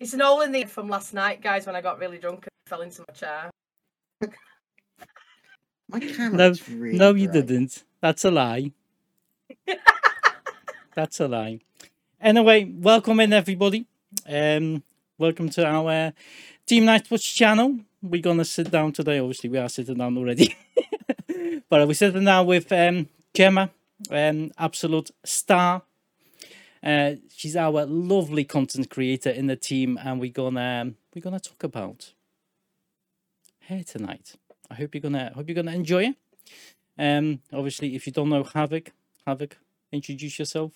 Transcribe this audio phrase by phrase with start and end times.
[0.00, 2.50] It's an all in the from last night, guys, when I got really drunk and
[2.68, 3.50] fell into my chair.
[5.88, 6.36] My camera.
[6.36, 7.46] No, really no, you bright.
[7.46, 7.82] didn't.
[8.00, 8.70] That's a lie.
[10.94, 11.58] That's a lie.
[12.20, 13.86] Anyway, welcome in everybody.
[14.28, 14.84] Um,
[15.18, 16.12] welcome to our
[16.64, 17.78] Team Nightwatch channel.
[18.00, 19.18] We're gonna sit down today.
[19.18, 20.54] Obviously, we are sitting down already,
[21.68, 23.70] but we're sitting down with um, Gemma,
[24.12, 25.82] um, absolute star.
[26.82, 31.64] Uh, she's our lovely content creator in the team, and we're gonna we're gonna talk
[31.64, 32.12] about
[33.68, 34.34] her tonight.
[34.70, 36.16] I hope you're gonna hope you're gonna enjoy it.
[36.98, 38.92] Um, obviously, if you don't know Havoc,
[39.26, 39.56] Havoc,
[39.92, 40.72] introduce yourself.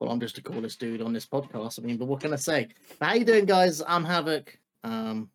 [0.00, 1.78] Well, I'm just the coolest dude on this podcast.
[1.78, 2.68] I mean, but what can I say?
[3.00, 3.80] How you doing, guys?
[3.86, 4.58] I'm Havoc.
[4.82, 5.30] Um,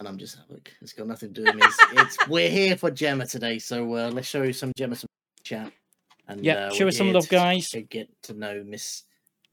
[0.00, 0.70] and I'm just Havoc.
[0.82, 1.62] It's got nothing to do with me.
[1.64, 5.08] It's, it's we're here for Gemma today, so uh, let's show you some Gemma some
[5.42, 5.72] chat.
[6.26, 7.70] And Yeah, uh, show we're us some here love, guys.
[7.70, 9.04] to get to know Miss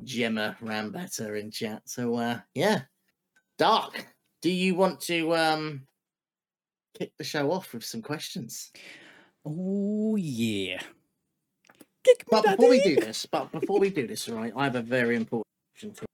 [0.04, 1.82] Gemma Rambetter in chat.
[1.86, 2.84] So uh, yeah,
[3.58, 4.08] Dark.
[4.42, 5.88] Do you want to um
[6.98, 8.72] kick the show off with some questions?
[9.46, 10.82] Oh yeah.
[12.04, 14.63] Kick me, But before we do this, but before we do this, all right, I
[14.63, 16.06] have a very important question for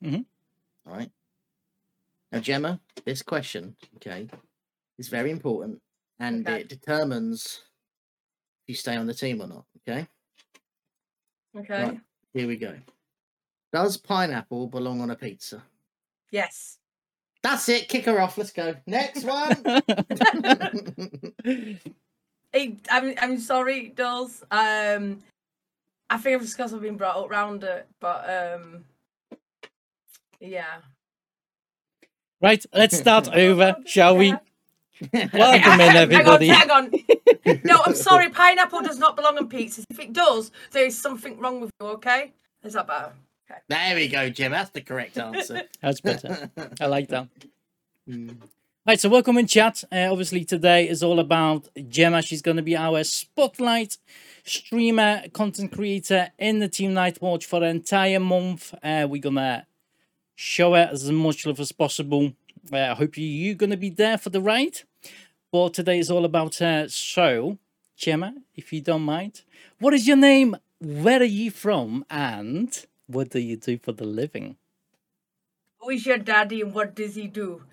[0.00, 0.10] you.
[0.10, 0.26] Mhm.
[0.86, 1.10] All right.
[2.32, 4.26] Now, Gemma, this question, okay,
[4.98, 5.82] is very important
[6.18, 6.60] and Okay.
[6.62, 7.71] it determines if
[8.66, 9.64] you stay on the team or not.
[9.88, 10.06] Okay.
[11.56, 11.82] Okay.
[11.84, 12.00] Right.
[12.34, 12.74] Here we go.
[13.72, 15.62] Does pineapple belong on a pizza?
[16.30, 16.78] Yes.
[17.42, 17.88] That's it.
[17.88, 18.38] Kick her off.
[18.38, 18.74] Let's go.
[18.86, 19.56] Next one.
[22.52, 24.44] It, I'm I'm sorry, it does.
[24.50, 25.22] Um,
[26.10, 28.84] I think it's because I've been brought up round it, but um,
[30.38, 30.80] yeah.
[32.42, 34.34] right, let's start over, shall we?
[35.12, 36.48] Welcome in, everybody.
[36.48, 37.60] Hang on, hang on.
[37.64, 38.28] No, I'm sorry.
[38.30, 39.84] Pineapple does not belong on pizzas.
[39.90, 41.86] If it does, there is something wrong with you.
[41.88, 42.32] Okay?
[42.62, 43.12] Is that better?
[43.68, 44.52] there we go, Jim.
[44.52, 45.62] That's the correct answer.
[45.82, 46.50] That's better.
[46.80, 47.28] I like that.
[48.08, 48.36] Mm.
[48.86, 49.84] Right, so welcome in chat.
[49.92, 52.22] Uh, obviously, today is all about Gemma.
[52.22, 53.98] She's going to be our spotlight
[54.44, 58.74] streamer, content creator in the Team Nightwatch for the entire month.
[58.82, 59.66] Uh, we're going to
[60.34, 62.32] show her as much love as possible.
[62.72, 64.80] Uh, I hope you're going to be there for the ride.
[65.52, 66.88] But today is all about her.
[66.88, 67.58] So,
[67.94, 69.42] Gemma, if you don't mind,
[69.78, 70.56] what is your name?
[70.80, 72.06] Where are you from?
[72.08, 74.56] And what do you do for the living?
[75.78, 77.64] Who is your daddy and what does he do?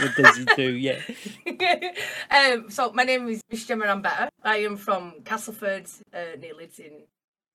[0.00, 0.76] What does he do?
[0.76, 1.00] Yeah.
[2.30, 4.28] um, so my name is Miss Gemma Rambetter.
[4.42, 7.04] I am from Castleford, uh, near Leeds in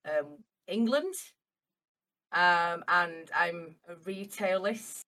[0.06, 0.25] um,
[0.68, 1.13] England,
[2.31, 5.03] um, and I'm a retailist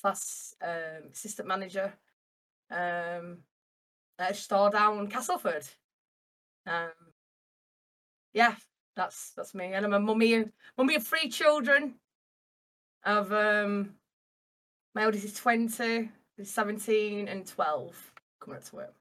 [0.00, 1.92] plus um, assistant manager
[2.70, 3.38] um,
[4.18, 5.66] a store down Castleford.
[6.66, 6.90] Um,
[8.32, 8.54] yeah,
[8.96, 11.94] that's that's me, and I'm a mummy, of- mummy of three children.
[13.04, 13.94] Of um,
[14.94, 16.08] my oldest is 20,
[16.38, 18.12] is 17, and 12.
[18.40, 18.94] Coming up to it.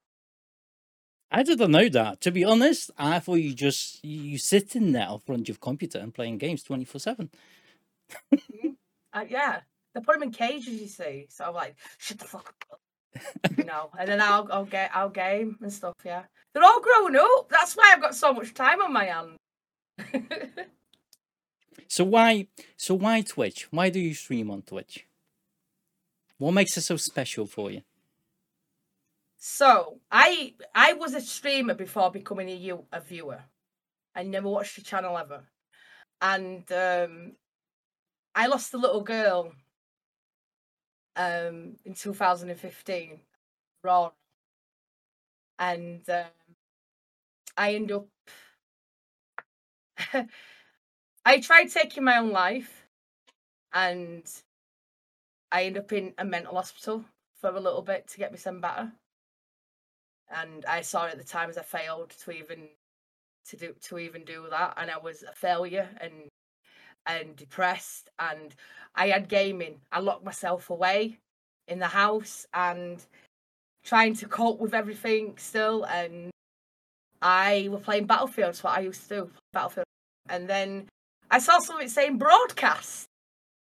[1.32, 2.20] I didn't know that.
[2.22, 5.58] To be honest, I thought you just you you sitting there in front of your
[5.58, 7.30] computer and playing games twenty four seven.
[9.14, 9.62] Uh, yeah,
[9.94, 11.28] they put them in cages, you see.
[11.30, 12.81] So I'm like, shut the fuck up.
[13.58, 15.94] You know, and then I'll, I'll get, I'll game and stuff.
[16.06, 16.24] Yeah,
[16.54, 17.50] they're all grown up.
[17.50, 19.38] That's why I've got so much time on my hands.
[21.88, 23.68] So why so why Twitch?
[23.72, 25.06] Why do you stream on Twitch?
[26.38, 27.82] What makes it so special for you?
[29.38, 33.42] so I, I was a streamer before becoming a, you- a viewer.
[34.16, 35.44] I never watched the channel ever,
[36.22, 37.34] and um,
[38.36, 39.52] I lost a little girl
[41.16, 43.20] um, in 2015,
[43.84, 44.12] raw,
[45.60, 46.26] and um,
[47.58, 48.08] I end up.
[51.26, 52.88] I tried taking my own life,
[53.74, 54.24] and
[55.52, 57.06] I end up in a mental hospital
[57.40, 58.92] for a little bit to get me some better.
[60.34, 62.70] And I saw it at the time as I failed to even
[63.50, 66.31] to do to even do that, and I was a failure and
[67.06, 68.56] and depressed, and
[68.96, 69.82] I had gaming.
[69.92, 71.18] I locked myself away
[71.68, 73.04] in the house and
[73.84, 76.32] trying to cope with everything still, and
[77.22, 78.50] I were playing Battlefield.
[78.50, 79.86] That's what I used to do, Battlefield.
[80.30, 80.88] And then
[81.30, 83.06] I saw something saying broadcast,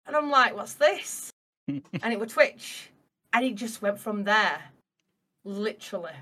[0.05, 1.31] and I'm like, "What's this?"
[1.67, 2.89] and it was Twitch,
[3.33, 4.61] and it just went from there,
[5.43, 6.17] literally.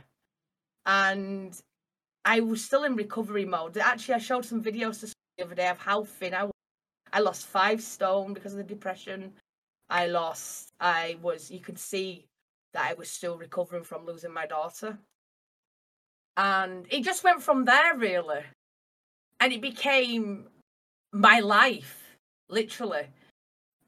[0.86, 1.58] And
[2.24, 3.78] I was still in recovery mode.
[3.78, 6.55] Actually, I showed some videos to the other day of how thin I was.
[7.16, 9.34] I lost five stone because of the depression.
[9.90, 10.74] I lost.
[10.82, 11.50] I was.
[11.50, 12.26] You could see
[12.74, 15.00] that I was still recovering from losing my daughter.
[16.38, 18.42] And it just went from there, really.
[19.40, 20.48] And it became
[21.14, 22.02] my life.
[22.50, 23.08] literally.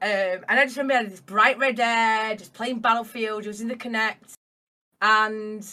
[0.01, 3.61] Um, and I just remember I had this bright red hair, just playing Battlefield, just
[3.61, 4.33] in the Kinect,
[5.01, 5.63] and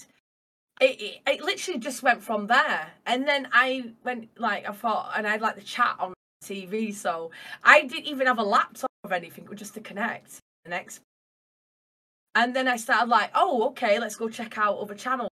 [0.81, 2.93] it, it, it literally just went from there.
[3.06, 6.94] And then I went like I thought, and I had like the chat on TV,
[6.94, 7.31] so
[7.62, 11.00] I didn't even have a laptop or anything, just to connect the next.
[12.35, 15.31] And then I started like, oh, okay, let's go check out other channels.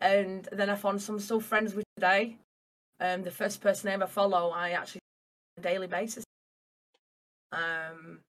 [0.00, 2.36] And then I found some still friends with today.
[3.00, 5.00] Um, the first person I ever follow, I actually
[5.56, 6.24] on a daily basis.
[7.52, 8.20] Um,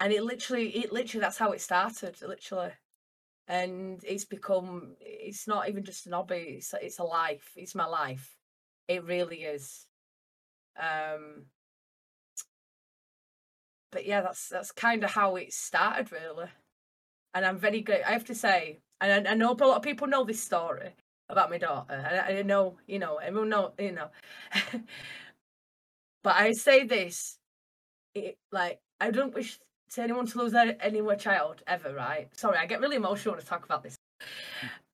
[0.00, 2.70] and it literally, it literally, that's how it started, literally.
[3.48, 7.52] And it's become, it's not even just an hobby; it's it's a life.
[7.56, 8.34] It's my life.
[8.88, 9.85] It really is.
[10.80, 11.46] Um,
[13.92, 16.46] but yeah, that's that's kind of how it started, really.
[17.34, 18.02] And I'm very good.
[18.06, 20.94] I have to say, and I, I know a lot of people know this story
[21.28, 21.94] about my daughter.
[21.94, 24.08] And I, I know, you know, everyone know, you know.
[26.22, 27.38] but I say this,
[28.14, 29.60] it, like I don't wish
[29.92, 32.28] to anyone to lose any more child ever, right?
[32.38, 33.96] Sorry, I get really emotional when I talk about this.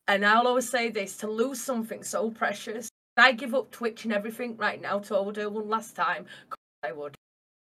[0.06, 2.91] And I'll always say this to lose something so precious.
[3.16, 6.26] I give up Twitch and everything right now to order one last time,
[6.82, 7.14] I would.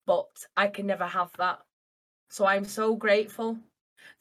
[0.07, 1.61] But I can never have that.
[2.31, 3.59] So I'm so grateful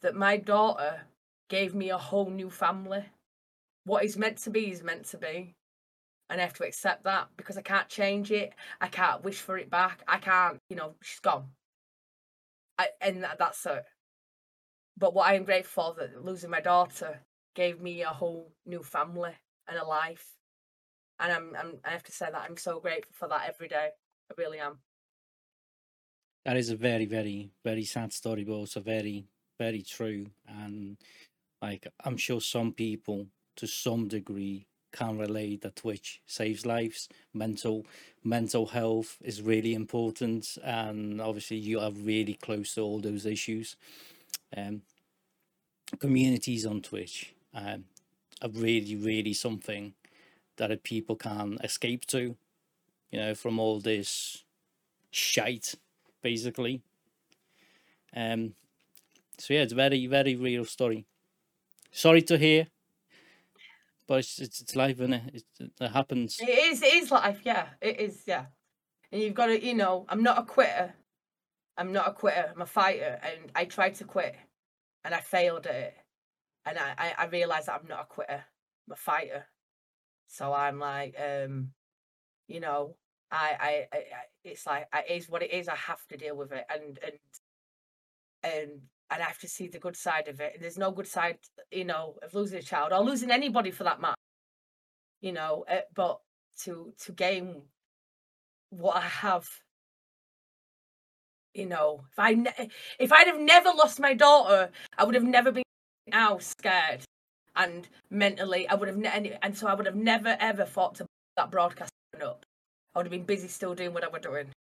[0.02, 1.00] that my daughter
[1.48, 3.04] gave me a whole new family.
[3.84, 5.54] What is meant to be is meant to be.
[6.30, 8.54] And I have to accept that because I can't change it.
[8.80, 10.02] I can't wish for it back.
[10.08, 11.48] I can't, you know, she's gone.
[12.78, 13.84] I, and that, that's it.
[14.96, 17.20] But what I am grateful for that losing my daughter
[17.54, 19.32] gave me a whole new family
[19.68, 20.26] and a life.
[21.20, 23.90] And I'm, I'm I have to say that I'm so grateful for that every day.
[24.30, 24.78] I really am.
[26.44, 29.24] That is a very, very, very sad story, but also very,
[29.58, 30.26] very true.
[30.46, 30.96] And
[31.62, 33.26] like I'm sure some people
[33.56, 37.08] to some degree can relate that Twitch saves lives.
[37.32, 37.86] Mental
[38.22, 43.76] mental health is really important, and obviously you are really close to all those issues.
[44.56, 44.82] Um,
[45.98, 47.84] communities on Twitch um,
[48.42, 49.94] are really, really something
[50.56, 52.36] that people can escape to.
[53.10, 54.44] You know, from all this
[55.10, 55.74] shite,
[56.22, 56.82] basically.
[58.14, 58.54] Um.
[59.38, 61.06] So yeah, it's very, very real story.
[61.90, 62.68] Sorry to hear
[64.06, 65.44] but it's it's, it's life, isn't it?
[65.60, 66.38] It, it happens.
[66.40, 66.82] It is.
[66.82, 67.40] It is life.
[67.44, 67.66] Yeah.
[67.80, 68.22] It is.
[68.26, 68.46] Yeah.
[69.12, 70.94] And you've got to, you know, I'm not a quitter.
[71.76, 72.52] I'm not a quitter.
[72.54, 74.36] I'm a fighter, and I tried to quit,
[75.04, 75.94] and I failed at it,
[76.64, 78.44] and I I, I realized that I'm not a quitter.
[78.86, 79.46] I'm a fighter.
[80.28, 81.70] So I'm like, um,
[82.48, 82.96] you know,
[83.30, 84.04] I I, I
[84.44, 85.68] it's like it is what it is.
[85.68, 87.18] I have to deal with it, and and
[88.42, 88.70] and
[89.10, 90.54] and I have to see the good side of it.
[90.54, 91.38] And there's no good side,
[91.70, 94.14] you know, of losing a child or losing anybody for that matter.
[95.20, 96.20] You know, uh, but
[96.64, 97.62] to to gain
[98.70, 99.48] what I have,
[101.54, 102.68] you know, if I ne-
[102.98, 105.64] if I'd have never lost my daughter, I would have never been
[106.08, 107.03] now scared
[107.56, 111.06] and mentally I would have ne- and so I would have never ever thought to
[111.36, 111.92] that broadcast
[112.22, 112.46] up.
[112.94, 114.52] I would have been busy still doing what I was doing.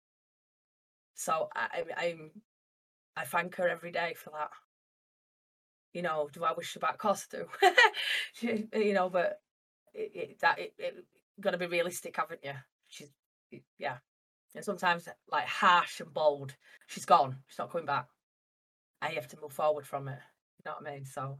[1.16, 2.32] So I, I'm
[3.16, 4.50] I thank her every day for that.
[5.94, 7.04] You know, do I wish her back?
[7.06, 7.48] I do.
[8.74, 9.40] you know, but
[9.94, 11.06] it, it, that it, it
[11.40, 12.54] got to be realistic, haven't you?
[12.88, 13.10] She's
[13.78, 13.98] yeah,
[14.56, 16.56] and sometimes like harsh and bold.
[16.88, 17.38] She's gone.
[17.48, 18.08] She's not coming back.
[19.02, 20.20] I have to move forward from it.
[20.58, 21.06] You know what I mean?
[21.06, 21.40] So,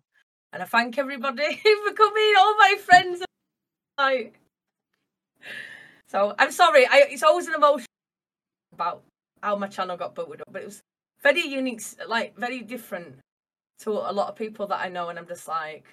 [0.54, 1.56] and I thank everybody
[1.86, 2.34] for coming.
[2.38, 3.24] All my friends.
[6.08, 6.86] So I'm sorry.
[6.86, 7.88] I, it's always an emotion
[8.72, 9.02] about
[9.42, 10.82] how my channel got booted up, but it was
[11.22, 13.16] very unique, like very different
[13.80, 15.86] to a lot of people that I know, and I'm just like,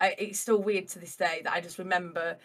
[0.00, 2.36] I, it's still weird to this day that I just remember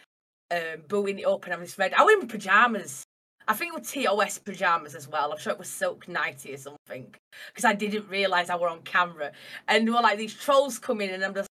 [0.51, 1.93] um, booing it up and having this red.
[1.93, 3.03] I was in pajamas.
[3.47, 5.31] I think it was TOS pajamas as well.
[5.31, 7.13] I'm sure it was silk nighty or something
[7.47, 9.31] because I didn't realise I were on camera,
[9.67, 11.48] and there were like these trolls coming, and I'm just.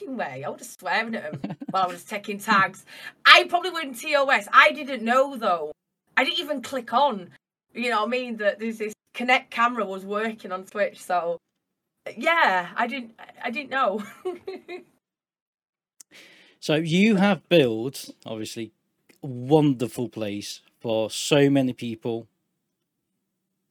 [0.00, 0.44] Fucking way!
[0.44, 2.84] I was just swearing at him while I was taking tags.
[3.26, 4.48] I probably in TOS.
[4.52, 5.72] I didn't know though.
[6.16, 7.30] I didn't even click on.
[7.74, 8.36] You know what I mean?
[8.38, 11.02] That there's this Kinect camera was working on Twitch.
[11.02, 11.38] So
[12.16, 14.02] yeah, I didn't I didn't know.
[16.60, 18.72] so you have built obviously
[19.22, 22.26] a wonderful place for so many people.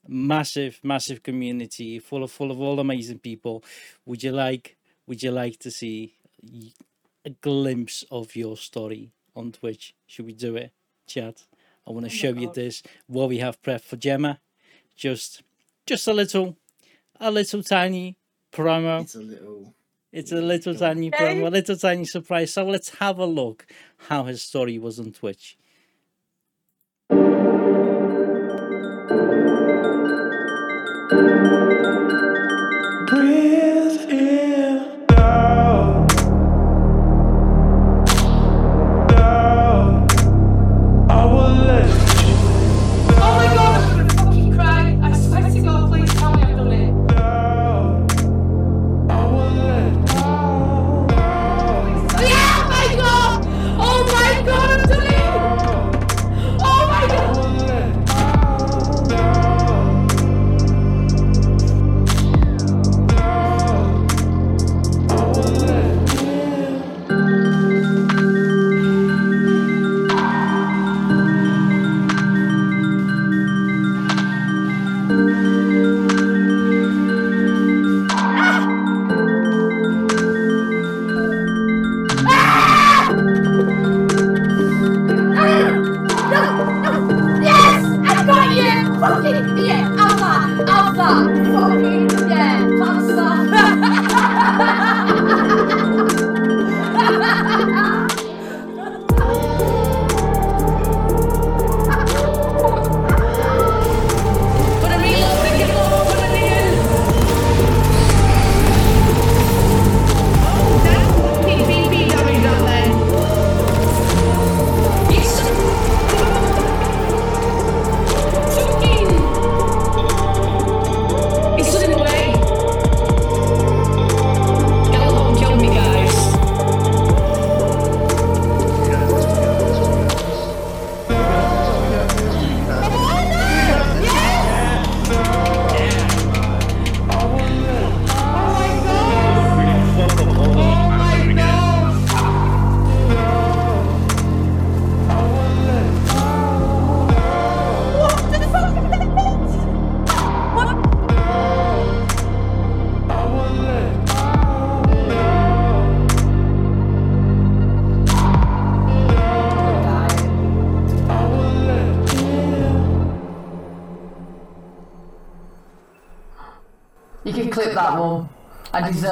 [0.07, 3.63] Massive, massive community full of full of all amazing people.
[4.05, 6.18] Would you like would you like to see
[7.25, 9.93] a glimpse of your story on Twitch?
[10.07, 10.71] Should we do it,
[11.07, 11.45] chat?
[11.87, 12.41] I want to oh show God.
[12.41, 14.39] you this what we have prepped for Gemma
[14.99, 15.43] just
[15.87, 16.57] just a little
[17.19, 18.17] a little tiny
[18.51, 19.01] promo.
[19.01, 19.73] It's a little
[20.11, 22.53] it's a little tiny promo, a little tiny surprise.
[22.53, 23.65] So let's have a look
[24.09, 25.57] how his story was on Twitch.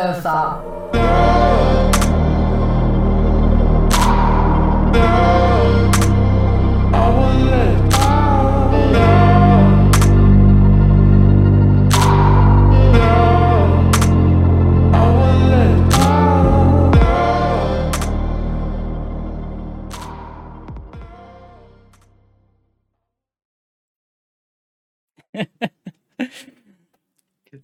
[0.07, 0.77] I deserve that.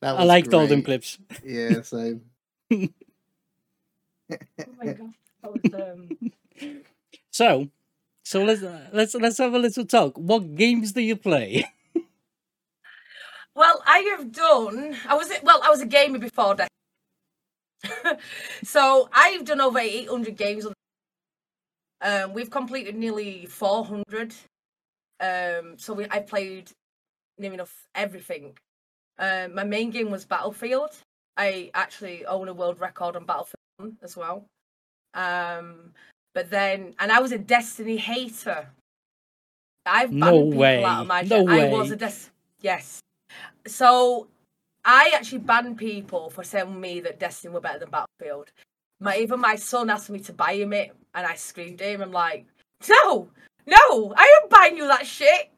[0.03, 1.17] That I was liked all them clips.
[1.45, 2.21] Yeah, same.
[2.73, 5.13] Oh my god.
[5.41, 6.09] That was, um...
[7.31, 7.69] So,
[8.23, 8.61] so let's
[8.93, 10.17] let's let's have a little talk.
[10.17, 11.65] What games do you play?
[13.55, 14.97] Well, I have done.
[15.07, 15.61] I was well.
[15.63, 16.69] I was a gamer before that,
[18.63, 20.65] so I've done over eight hundred games.
[20.65, 20.73] on-
[22.01, 24.33] Um, we've completed nearly four hundred.
[25.19, 26.71] Um, so we I played
[27.37, 28.57] near enough everything.
[29.19, 31.02] Um, my main game was Battlefield.
[31.37, 34.45] I actually own a world record on Battlefield 1 as well.
[35.13, 35.91] Um,
[36.33, 38.67] but then, and I was a Destiny hater.
[39.85, 40.83] I've banned No people way.
[40.83, 41.21] out of my.
[41.21, 41.93] No I was way.
[41.93, 42.29] a Des-
[42.61, 42.99] yes.
[43.67, 44.27] So
[44.85, 48.51] I actually banned people for telling me that Destiny were better than Battlefield.
[48.99, 52.01] My even my son asked me to buy him it, and I screamed at him.
[52.01, 52.45] I'm like,
[52.89, 53.29] no,
[53.65, 55.51] no, I am buying you that shit.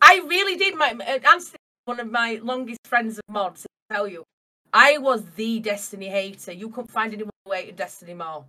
[0.00, 0.76] I really did.
[0.76, 4.24] My uh, Anthony, one of my longest friends of mods, tell you,
[4.72, 6.52] I was the Destiny hater.
[6.52, 8.46] You couldn't find anyone who hated Destiny more.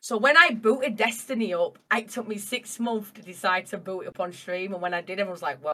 [0.00, 4.02] So when I booted Destiny up, it took me six months to decide to boot
[4.02, 5.72] it up on stream, and when I did, everyone was like, "Well,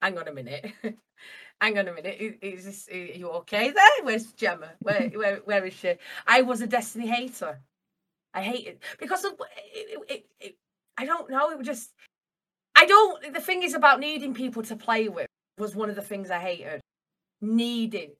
[0.00, 0.72] hang on a minute."
[1.60, 2.38] Hang on a minute.
[2.42, 2.88] Is this?
[2.90, 4.02] Are you okay there?
[4.02, 4.72] Where's Gemma?
[4.80, 5.94] Where, where, where is she?
[6.26, 7.60] I was a Destiny hater.
[8.34, 9.34] I hate it because of
[9.72, 10.56] it, it, it,
[10.98, 11.50] I don't know.
[11.50, 11.92] It was just
[12.74, 13.32] I don't.
[13.32, 16.40] The thing is about needing people to play with was one of the things I
[16.40, 16.80] hated.
[17.40, 18.12] Needing.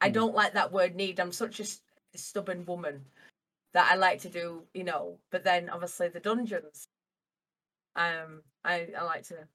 [0.00, 0.14] I Mm.
[0.14, 1.20] don't like that word need.
[1.20, 1.82] I'm such a, s-
[2.14, 3.04] a stubborn woman
[3.72, 5.18] that I like to do, you know.
[5.30, 6.86] But then obviously the dungeons.
[7.96, 9.48] Um, I I like to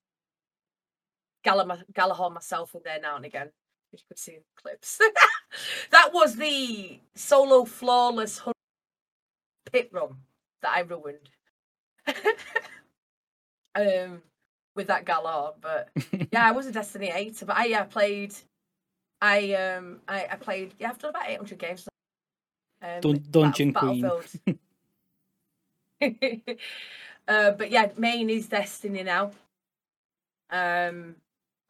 [1.43, 3.51] Gallagher, Gallagher myself in there now and again.
[3.93, 4.99] If you could see clips.
[5.91, 8.41] that was the solo flawless
[9.71, 10.17] pit run
[10.61, 11.29] that I ruined.
[13.75, 14.21] um,
[14.75, 15.89] with that Galar, but
[16.31, 18.33] yeah, I was a Destiny 8, but I yeah, played
[19.25, 21.87] I um I, I played yeah, I've done about 800 games.
[22.81, 24.11] Um, Dun- Dungeon Queen.
[27.27, 29.31] Uh, but yeah, main is Destiny now.
[30.51, 31.15] Um,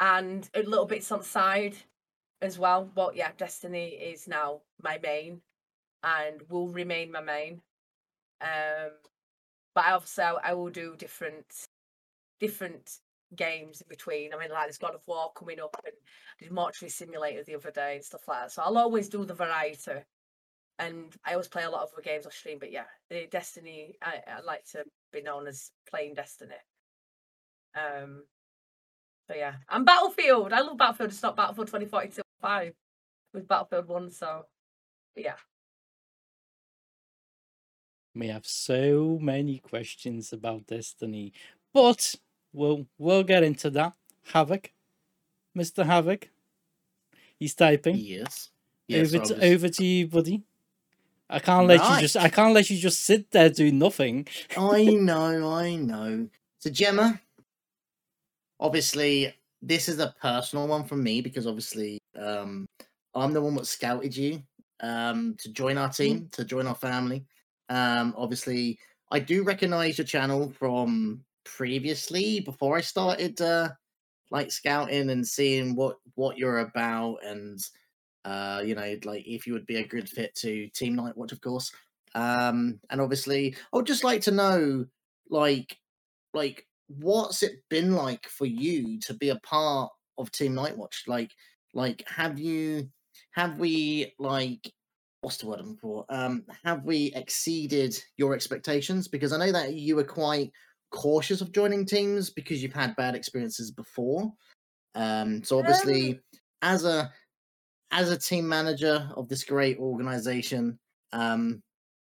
[0.01, 1.77] and a little bits on the side
[2.41, 2.83] as well.
[2.93, 5.39] But yeah, Destiny is now my main
[6.03, 7.61] and will remain my main.
[8.41, 8.91] Um,
[9.73, 11.69] but obviously, I, I will do different
[12.41, 12.99] different
[13.35, 14.33] games in between.
[14.33, 17.55] I mean, like there's God of War coming up, and I did Mortuary Simulator the
[17.55, 18.51] other day and stuff like that.
[18.51, 19.91] So I'll always do the variety.
[20.77, 22.83] And I always play a lot of other games on stream, but yeah,
[23.31, 23.95] Destiny.
[24.01, 26.55] I, I like to be known as playing Destiny.
[27.75, 28.23] Um,
[29.29, 30.51] so yeah, and Battlefield.
[30.51, 31.11] I love Battlefield.
[31.11, 32.73] It's not Battlefield 2042 five.
[33.33, 34.11] It Battlefield one.
[34.11, 34.45] So
[35.15, 35.35] but yeah,
[38.15, 41.33] We have so many questions about Destiny,
[41.73, 42.15] but
[42.55, 43.93] we'll we'll get into that.
[44.33, 44.71] Havoc,
[45.53, 46.29] Mister Havoc,
[47.37, 47.97] he's typing.
[47.97, 48.49] Yes.
[48.87, 50.43] Yes, over to over to you, buddy.
[51.29, 54.27] I can't let you just I can't let you just sit there do nothing.
[54.55, 56.29] I know, I know.
[56.59, 57.19] So Gemma,
[58.59, 62.67] obviously this is a personal one from me because obviously um,
[63.15, 64.43] I'm the one that scouted you
[64.81, 67.25] um, to join our team, to join our family.
[67.69, 68.77] Um, obviously,
[69.11, 73.69] I do recognize your channel from previously before I started uh,
[74.31, 77.59] like scouting and seeing what what you're about and
[78.25, 81.41] uh, you know like if you would be a good fit to Team Nightwatch, of
[81.41, 81.71] course.
[82.13, 84.85] Um, and obviously, I would just like to know
[85.29, 85.77] like
[86.33, 91.07] like what's it been like for you to be a part of Team Nightwatch?
[91.07, 91.31] Like
[91.73, 92.89] like have you
[93.31, 94.71] have we like
[95.21, 96.05] what's the word I'm for?
[96.09, 99.07] Um, have we exceeded your expectations?
[99.07, 100.51] Because I know that you were quite
[100.95, 104.31] cautious of joining teams because you've had bad experiences before.
[104.95, 106.21] Um, so obviously, Um,
[106.61, 107.13] as a
[107.91, 110.79] as a team manager of this great organization,
[111.13, 111.61] um,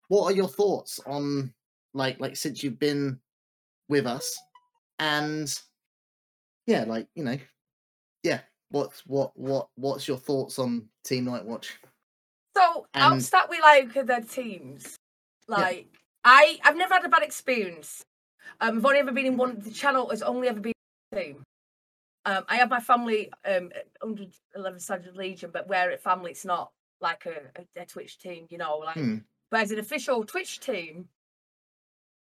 [0.08, 1.54] what are your thoughts on
[1.94, 3.18] like like since you've been
[3.88, 4.38] with us
[4.98, 5.58] and
[6.66, 7.38] yeah, like you know,
[8.22, 8.40] yeah.
[8.70, 11.68] What's what what what's your thoughts on Team Nightwatch?
[12.56, 14.96] So I'll And- start with like the teams.
[15.48, 15.88] Like
[16.24, 18.02] I, I've never had a bad experience.
[18.60, 19.60] Um, I've only ever been in one.
[19.60, 20.72] The channel has only ever been
[21.14, 21.44] team.
[22.24, 26.44] Um, I have my family um at 111 Sergeant Legion, but where at family it's
[26.44, 28.78] not like a, a, Twitch team, you know.
[28.78, 29.18] Like, Hmm.
[29.50, 31.08] but as an official Twitch team,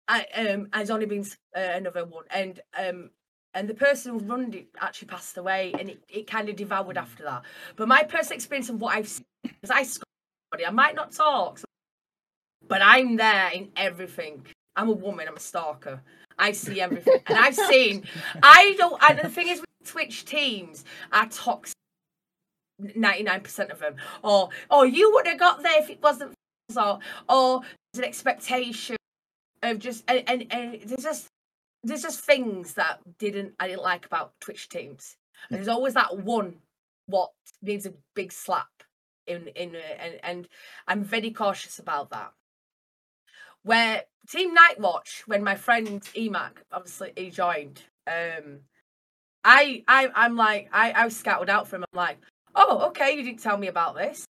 [0.06, 1.24] I um has only been
[1.56, 3.10] uh, another one, and um
[3.54, 6.96] and the person who run it actually passed away, and it, it kind of devoured
[6.96, 7.42] after that.
[7.74, 9.84] But my personal experience of what I've seen, because I
[10.66, 11.60] I might not talk,
[12.68, 14.46] but I'm there in everything.
[14.76, 15.28] I'm a woman.
[15.28, 16.02] I'm a stalker.
[16.38, 18.04] I see everything, and I've seen.
[18.42, 19.02] I don't.
[19.08, 21.74] And the thing is, with Twitch teams are toxic.
[22.96, 26.32] Ninety-nine percent of them, or or you would have got there if it wasn't,
[26.74, 27.60] or or
[27.92, 28.96] there's an expectation
[29.62, 31.26] of just and, and, and there's just
[31.84, 35.14] there's just things that didn't I didn't like about Twitch teams.
[35.50, 36.54] And there's always that one
[37.06, 38.70] what needs a big slap
[39.26, 40.48] in in and and
[40.88, 42.32] I'm very cautious about that.
[43.62, 48.60] Where Team Nightwatch, when my friend Emac obviously he joined, um,
[49.44, 51.84] I I I'm like I I was scouted out for him.
[51.92, 52.18] I'm like,
[52.54, 54.24] oh okay, you didn't tell me about this,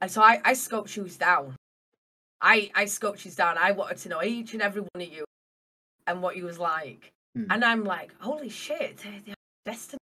[0.00, 1.56] and so I I scoped shoes down.
[2.40, 3.56] I I scoped shoes down.
[3.58, 5.24] I wanted to know each and every one of you
[6.06, 7.44] and what you was like, Hmm.
[7.50, 9.98] and I'm like, holy shit, they, they are destiny.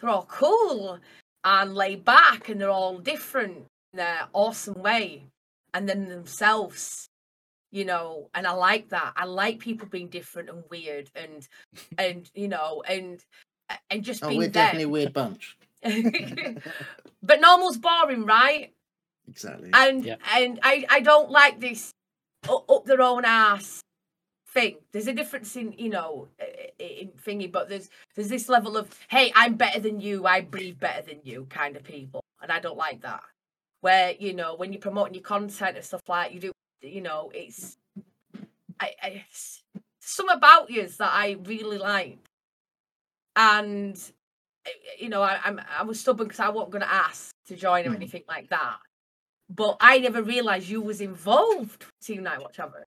[0.00, 0.98] They're all cool
[1.44, 5.24] and laid back, and they're all different in their awesome way,
[5.74, 7.06] and then themselves
[7.72, 11.48] you know and i like that i like people being different and weird and
[11.98, 13.24] and you know and
[13.90, 15.56] and just Oh, being we're definitely a weird bunch.
[17.22, 18.72] but normal's boring right
[19.28, 19.70] exactly.
[19.72, 20.16] and Yeah.
[20.36, 21.90] and i i don't like this
[22.48, 23.80] up their own ass
[24.48, 28.48] thing there's a difference in you know i- i- in thingy but there's there's this
[28.48, 32.22] level of hey i'm better than you i breathe better than you kind of people
[32.42, 33.22] and i don't like that
[33.80, 37.30] where you know when you're promoting your content and stuff like you do you know
[37.34, 37.76] it's
[38.80, 39.62] i, I it's
[40.00, 42.18] some about you that i really like
[43.36, 43.98] and
[44.98, 47.86] you know I, i'm i was stubborn because i wasn't going to ask to join
[47.86, 47.96] or Hmm.
[47.96, 48.76] anything like that
[49.48, 52.84] but i never realized you was involved with team night watch ever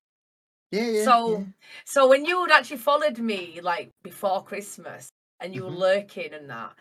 [0.72, 1.04] yeah, yeah.
[1.06, 1.44] so yeah.
[1.86, 6.50] so when you had actually followed me like before christmas and you were lurking and
[6.50, 6.74] that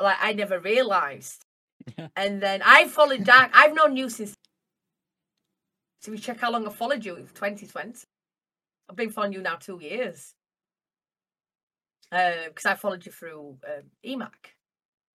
[0.00, 1.42] like i never realized
[1.98, 2.08] Yeah.
[2.16, 4.34] and then i followed dark i've known you since
[6.04, 8.04] so we check how long i followed you it 2020
[8.90, 10.34] i've been following you now two years.
[12.10, 14.52] Because i followed you through um, emac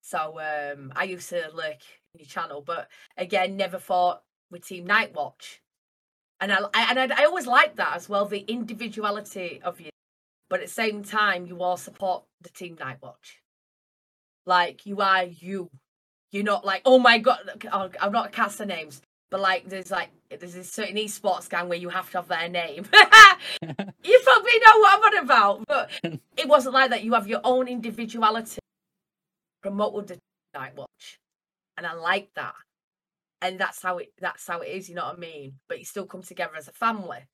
[0.01, 1.83] so um i used to lurk
[2.14, 5.59] in your channel but again never thought with team nightwatch.
[6.40, 9.90] And I, I and I, I always like that as well the individuality of you.
[10.49, 13.40] But at the same time you all support the team night watch
[14.46, 15.68] like you are you.
[16.31, 20.11] You're not like oh my god i'm not cast the names but like there's like
[20.31, 22.87] there's this certain esports gang where you have to have their name.
[24.03, 25.91] You probably know what i'm on about but
[26.37, 27.05] it wasn't like that.
[27.05, 28.61] You have your own individuality.
[29.62, 30.19] Promoted the
[30.59, 31.19] night watch
[31.77, 32.55] and i like that.
[33.43, 35.55] And that's how it that's how it is you know what i mean?
[35.69, 37.27] But you still come together as a family.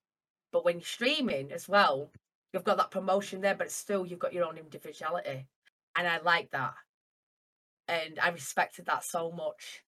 [0.51, 2.11] But when you're streaming as well
[2.53, 5.47] you've got that promotion there but still you've got your own individuality.
[5.95, 6.75] And i like that.
[7.87, 9.83] And i respected that so much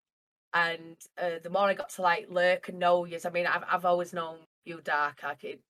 [0.53, 3.63] and uh, the more i got to like lurk and know you i mean i've,
[3.69, 5.61] I've always known you dark like it-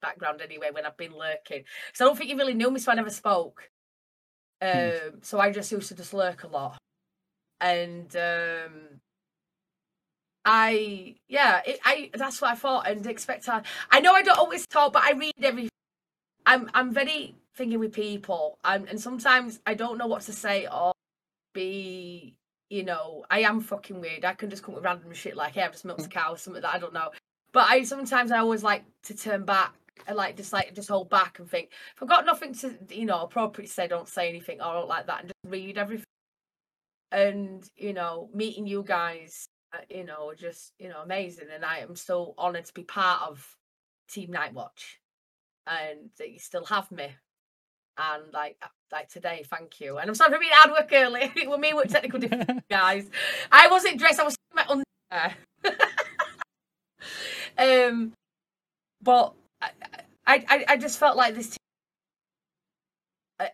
[0.00, 2.92] background anyway when i've been lurking So i don't think you really knew me so
[2.92, 3.70] i never spoke
[4.60, 6.78] um so i just used to just lurk a lot
[7.60, 9.00] and um
[10.44, 13.48] I yeah, it, I that's what I thought and expect.
[13.48, 15.68] I, I know I don't always talk, but I read every
[16.46, 20.66] I'm I'm very thinking with people, and and sometimes I don't know what to say
[20.66, 20.92] or
[21.54, 22.36] be.
[22.72, 24.24] You know, I am fucking weird.
[24.24, 26.38] I can just come with random shit like, "Hey, I've just milked a cow," or
[26.38, 27.10] something that I don't know.
[27.52, 29.74] But I sometimes I always like to turn back
[30.06, 33.04] and like just like just hold back and think if I've got nothing to you
[33.04, 36.06] know appropriate to say, don't say anything or like that, and just read everything.
[37.10, 41.80] And you know, meeting you guys, uh, you know, just you know, amazing, and I
[41.80, 43.54] am so honoured to be part of
[44.10, 44.98] Team Night Watch,
[45.66, 47.08] and that you still have me.
[47.98, 48.56] And like
[48.92, 49.98] like today, thank you.
[49.98, 51.32] And I'm sorry for being hard work early.
[51.36, 53.10] it was me with technical difficulties, guys.
[53.50, 54.20] I wasn't dressed.
[54.20, 55.36] I was in my underwear.
[57.88, 58.12] um,
[59.02, 59.34] but
[60.26, 61.56] I, I, I just felt like this, team,
[63.40, 63.46] uh,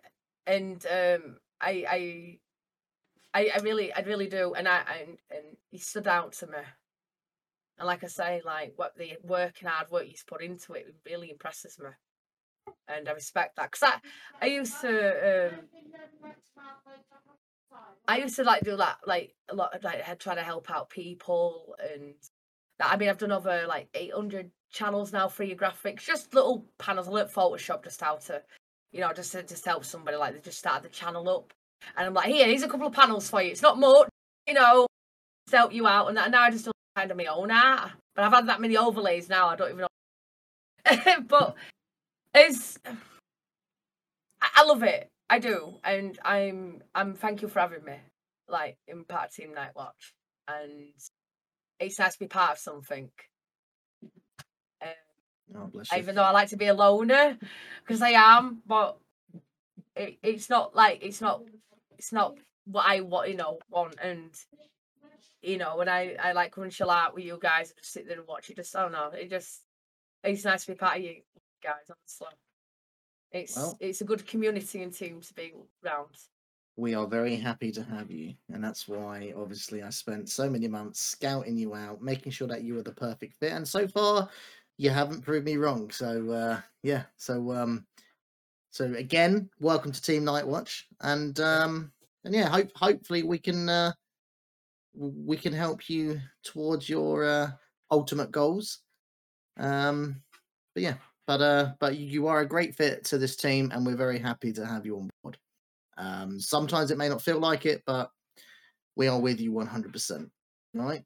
[0.46, 2.38] and um, I, I,
[3.35, 6.59] I, I really, I really do, and I, and and he stood out to me,
[7.79, 10.94] and like I say, like what the work and hard work he's put into it
[11.07, 11.90] really impresses me,
[12.88, 15.61] and I respect that because I, I used to, um,
[18.07, 20.90] I used to like do that, like a lot of like trying to help out
[20.90, 22.14] people and
[22.81, 27.09] I mean, I've done over like 800 channels now for your graphics, just little panels.
[27.09, 28.42] I learned Photoshop just how to,
[28.92, 31.52] you know, just to just help somebody like they just started the channel up.
[31.96, 33.50] And I'm like, here, here's a couple of panels for you.
[33.50, 34.09] It's not much,
[34.46, 34.87] you know,
[35.48, 36.09] to help you out.
[36.09, 37.90] And now I just do kind of my own art.
[38.14, 41.20] But I've had that many overlays now, I don't even know.
[41.28, 41.54] but
[42.35, 42.79] it's,
[44.41, 45.11] I love it.
[45.31, 45.75] I do.
[45.85, 47.97] And I'm, I'm, thank you for having me,
[48.49, 50.14] like, in part Team Night Watch.
[50.49, 50.93] And
[51.81, 53.11] it's nice to be part of something.
[54.83, 54.88] Um,
[55.57, 55.99] Oh, bless you.
[55.99, 57.38] even though I like to be a loner,
[57.87, 58.99] because I am, but
[59.97, 61.43] it, it's not like it's not
[61.97, 62.37] it's not
[62.67, 63.97] what I want, you know, want.
[64.03, 64.31] And
[65.43, 68.07] you know, when I I like when chill out with you guys and just sit
[68.07, 69.62] there and watch it, just I don't know, it just
[70.23, 71.17] it's nice to be part of you
[71.62, 71.90] guys.
[71.90, 72.37] Honestly,
[73.33, 76.14] it's Well- it's a good community and team to be around.
[76.77, 80.68] we are very happy to have you and that's why obviously i spent so many
[80.68, 84.29] months scouting you out making sure that you were the perfect fit and so far
[84.77, 87.85] you haven't proved me wrong so uh yeah so um
[88.71, 91.90] so again welcome to team night watch and um
[92.25, 93.90] and yeah hope hopefully we can uh
[94.94, 97.51] we can help you towards your uh
[97.90, 98.83] ultimate goals
[99.57, 100.23] um
[100.75, 100.94] but yeah
[101.29, 104.53] but uh but you are a great fit to this team and we're very happy
[104.53, 105.38] to have you on board
[105.99, 108.11] um, sometimes it may not feel like it, but
[108.97, 110.31] we are with you 100%.
[110.73, 111.03] Right?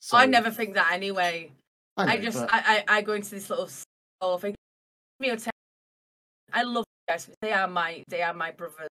[0.00, 1.52] So, I never think that anyway.
[1.96, 3.68] I know, just but- I, I I go into this little
[4.22, 4.54] soul thing.
[5.22, 7.28] I love you guys.
[7.42, 8.88] They are my they are my brothers.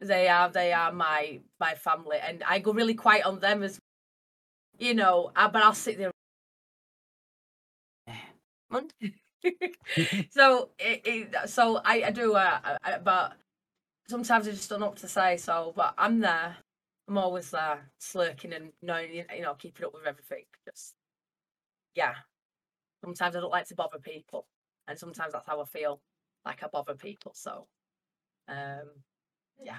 [0.00, 3.78] They are they are my my family, and I go really quiet on them as
[4.78, 5.32] you know.
[5.36, 6.10] uh, But I'll sit there.
[10.30, 13.34] so it, it so I, I do uh, I, I- but
[14.08, 15.36] sometimes I just don't know what to say.
[15.36, 16.56] So but I'm there.
[17.08, 20.44] I'm always there, slurking and knowing you you know keeping up with everything.
[20.68, 20.94] Just
[21.94, 22.14] yeah.
[23.04, 24.46] Sometimes I don't like to bother people,
[24.88, 26.00] and sometimes that's how I feel
[26.44, 27.32] like I bother people.
[27.34, 27.66] So,
[28.48, 28.90] um,
[29.62, 29.76] yeah.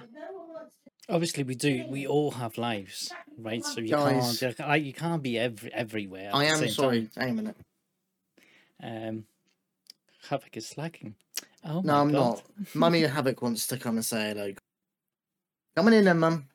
[1.09, 1.85] Obviously, we do.
[1.89, 3.63] We all have lives, right?
[3.65, 4.39] So you Guys.
[4.39, 4.81] can't.
[4.81, 6.31] You can't be every everywhere.
[6.33, 7.09] I am same sorry.
[7.17, 7.57] Hang a minute.
[8.81, 9.07] Time.
[9.07, 9.25] Um,
[10.29, 11.15] Havoc is slacking.
[11.63, 12.13] Oh No, my I'm God.
[12.13, 12.43] not.
[12.75, 14.53] Mummy Havoc wants to come and say hello.
[15.75, 16.47] Coming in, then, Mum.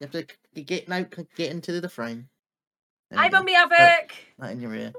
[0.00, 2.28] You have to get no, c- get into the frame.
[3.10, 3.38] There Hi, you go.
[3.38, 4.12] Mummy Havoc.
[4.38, 4.92] That in your ear.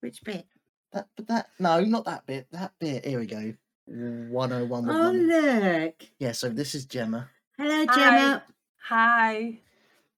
[0.00, 0.46] Which bit?
[0.92, 2.48] That, but that, no, not that bit.
[2.50, 3.04] That bit.
[3.04, 3.54] Here we go.
[3.86, 5.18] 101 Oh, Mummy.
[5.20, 5.94] look.
[6.18, 7.28] Yeah, so this is Gemma.
[7.56, 7.94] Hello, Hi.
[7.94, 8.42] Gemma.
[8.88, 9.58] Hi.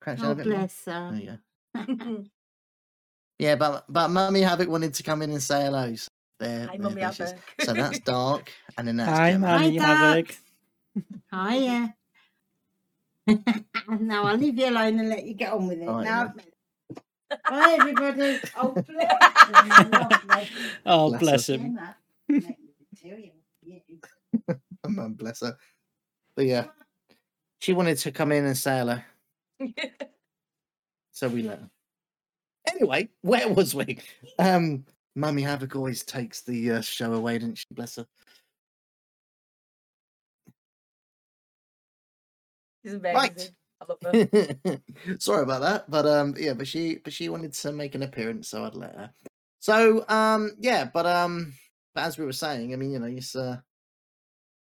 [0.01, 0.55] Crouch down Oh, a bit more.
[0.57, 1.39] bless There you
[1.77, 2.25] go.
[3.39, 5.95] Yeah, but but Mummy Havoc wanted to come in and say hello.
[5.95, 7.05] So there, Hi, Mummy there.
[7.07, 7.39] Havoc.
[7.61, 9.47] So that's dark, and then that's Hi, Gemma.
[9.47, 10.37] Mummy Hi, Havoc.
[11.33, 11.95] Hiya.
[14.01, 15.89] now I'll leave you alone and let you get on with it.
[15.89, 17.39] All right, now, then.
[17.51, 18.39] Bye, everybody.
[18.57, 18.87] Oh, bless
[19.49, 19.91] you.
[19.91, 20.49] Lovely.
[20.87, 21.55] Oh, Bless bless her.
[21.55, 21.63] him.
[21.63, 21.97] Gemma,
[22.29, 22.55] make me
[23.03, 23.31] tell you,
[23.63, 25.57] you- Mum, bless her.
[26.37, 26.67] But yeah,
[27.61, 28.99] she wanted to come in and say hello,
[31.13, 31.71] so we let her.
[32.67, 33.99] Anyway, where was we?
[34.39, 37.67] Um, Mummy Havoc always takes the uh, show away, didn't she?
[37.71, 38.07] Bless her.
[42.85, 43.31] She's Right.
[43.33, 43.55] amazing.
[43.81, 44.81] I love her.
[45.19, 48.49] Sorry about that, but um, yeah, but she but she wanted to make an appearance,
[48.49, 49.11] so I'd let her.
[49.61, 51.55] So um, yeah, but um,
[51.95, 53.59] but as we were saying, I mean, you know, it's uh,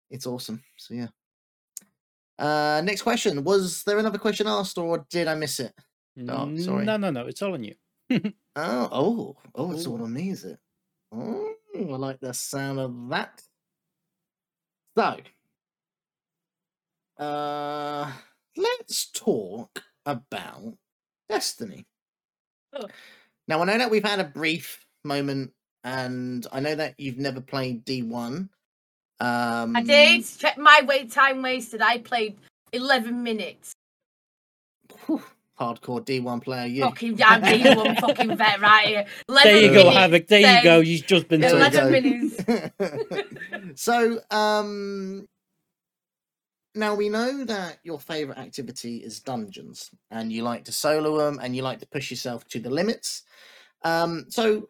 [0.10, 0.64] it's awesome.
[0.78, 1.08] So yeah.
[2.40, 5.74] Uh, next question: Was there another question asked, or did I miss it?
[6.28, 6.86] Oh, sorry.
[6.86, 7.28] No, no, no.
[7.28, 7.76] It's all on you.
[8.56, 10.04] Oh, oh, oh, it's all Ooh.
[10.04, 10.60] on me, is it?
[11.12, 13.42] Oh, I like the sound of that.
[14.96, 15.18] So,
[17.18, 18.12] uh,
[18.56, 20.78] let's talk about
[21.30, 21.88] Destiny.
[22.74, 22.86] Oh.
[23.48, 25.52] Now, I know that we've had a brief moment,
[25.84, 28.50] and I know that you've never played D1.
[29.20, 30.26] Um, I did.
[30.38, 31.82] Check my wait time wasted.
[31.82, 32.38] I played
[32.72, 33.74] 11 minutes.
[35.06, 35.24] whew,
[35.60, 36.84] hardcore D1 player, you.
[36.84, 39.06] Fucking damn me, one fucking vet right here.
[39.28, 40.28] There you go, minutes, Havoc.
[40.28, 40.80] There you go.
[40.80, 41.56] You've just been There.
[41.56, 42.70] Eleven we go.
[43.76, 45.28] so, um,
[46.76, 51.40] now we know that your favorite activity is dungeons, and you like to solo them,
[51.42, 53.24] and you like to push yourself to the limits.
[53.84, 54.70] Um, so,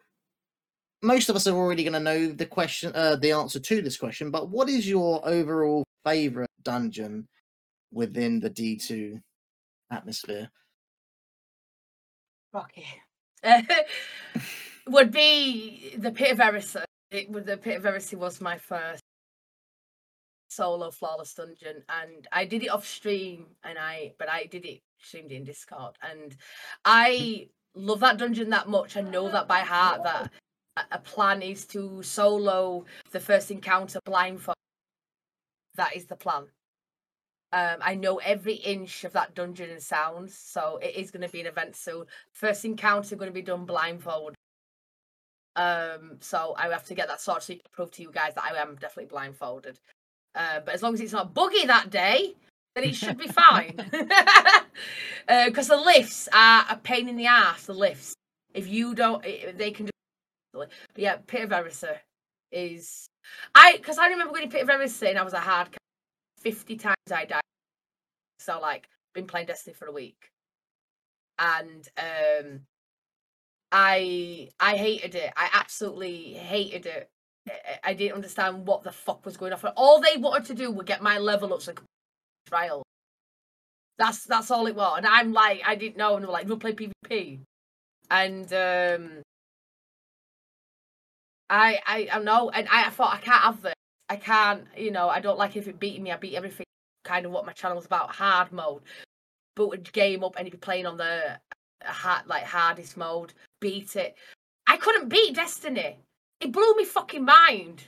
[1.02, 3.96] most of us are already going to know the question, uh, the answer to this
[3.96, 4.30] question.
[4.30, 7.28] But what is your overall favorite dungeon
[7.92, 9.20] within the D two
[9.90, 10.50] atmosphere?
[12.54, 12.86] Rocky.
[14.86, 16.80] would be the Pit of Heresy.
[17.10, 19.02] It would the Pit of Heresy was my first
[20.48, 24.80] solo flawless dungeon, and I did it off stream, and I but I did it
[24.98, 26.36] streamed in Discord, and
[26.84, 27.86] I hmm.
[27.86, 28.96] love that dungeon that much.
[28.96, 30.30] I know that by heart that
[30.76, 34.56] a- a plan is to solo the first encounter blindfold.
[35.74, 36.46] That is the plan.
[37.54, 41.28] Um, I know every inch of that dungeon and sounds, so it is going to
[41.28, 42.04] be an event soon.
[42.32, 44.34] First encounter going to be done blindfold.
[45.54, 48.34] Um, so I have to get that sorted so you can prove to you guys
[48.34, 49.78] that I am definitely blindfolded.
[50.34, 52.34] Uh, but as long as it's not buggy that day,
[52.74, 53.78] then it should be fine.
[55.46, 57.66] Because the lifts are a pain in the ass.
[57.66, 58.14] The lifts,
[58.52, 59.22] if you don't,
[59.56, 59.92] they can do.
[60.52, 61.86] But yeah, Pit of Heresy
[62.50, 63.06] is
[63.54, 65.68] I because I remember going to Pit of Heresy and I was a hard.
[66.40, 67.43] Fifty times I died.
[68.44, 70.30] So like, been playing Destiny for a week,
[71.38, 72.60] and um,
[73.72, 75.32] I I hated it.
[75.36, 77.10] I absolutely hated it.
[77.82, 79.60] I- didn't understand what the fuck was going on.
[79.76, 81.86] All they wanted to do was get my level up so I could
[82.46, 82.84] trial.
[83.98, 84.98] That's that's all it was.
[84.98, 86.16] And I'm like, I didn't know.
[86.16, 87.40] And were like, we'll play PvP.
[88.10, 89.22] And um
[91.50, 93.74] I I I know, and I, thought I can't have this.
[94.08, 96.12] I can't, you know, I don't like if it beating me.
[96.12, 96.66] I beat everything.
[97.04, 98.82] Kind of what my channel was about, hard mode.
[99.56, 101.38] But a game up and it'd be playing on the
[101.84, 103.34] hard, like hardest mode.
[103.60, 104.16] Beat it.
[104.66, 105.98] I couldn't beat Destiny.
[106.40, 107.84] It blew me fucking mind.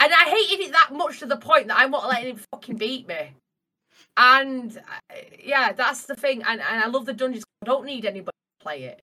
[0.00, 2.76] And I hated it that much to the point that I won't let him fucking
[2.76, 3.32] beat me.
[4.16, 6.42] And uh, yeah, that's the thing.
[6.42, 7.44] And, and I love the dungeons.
[7.62, 9.02] I don't need anybody to play it.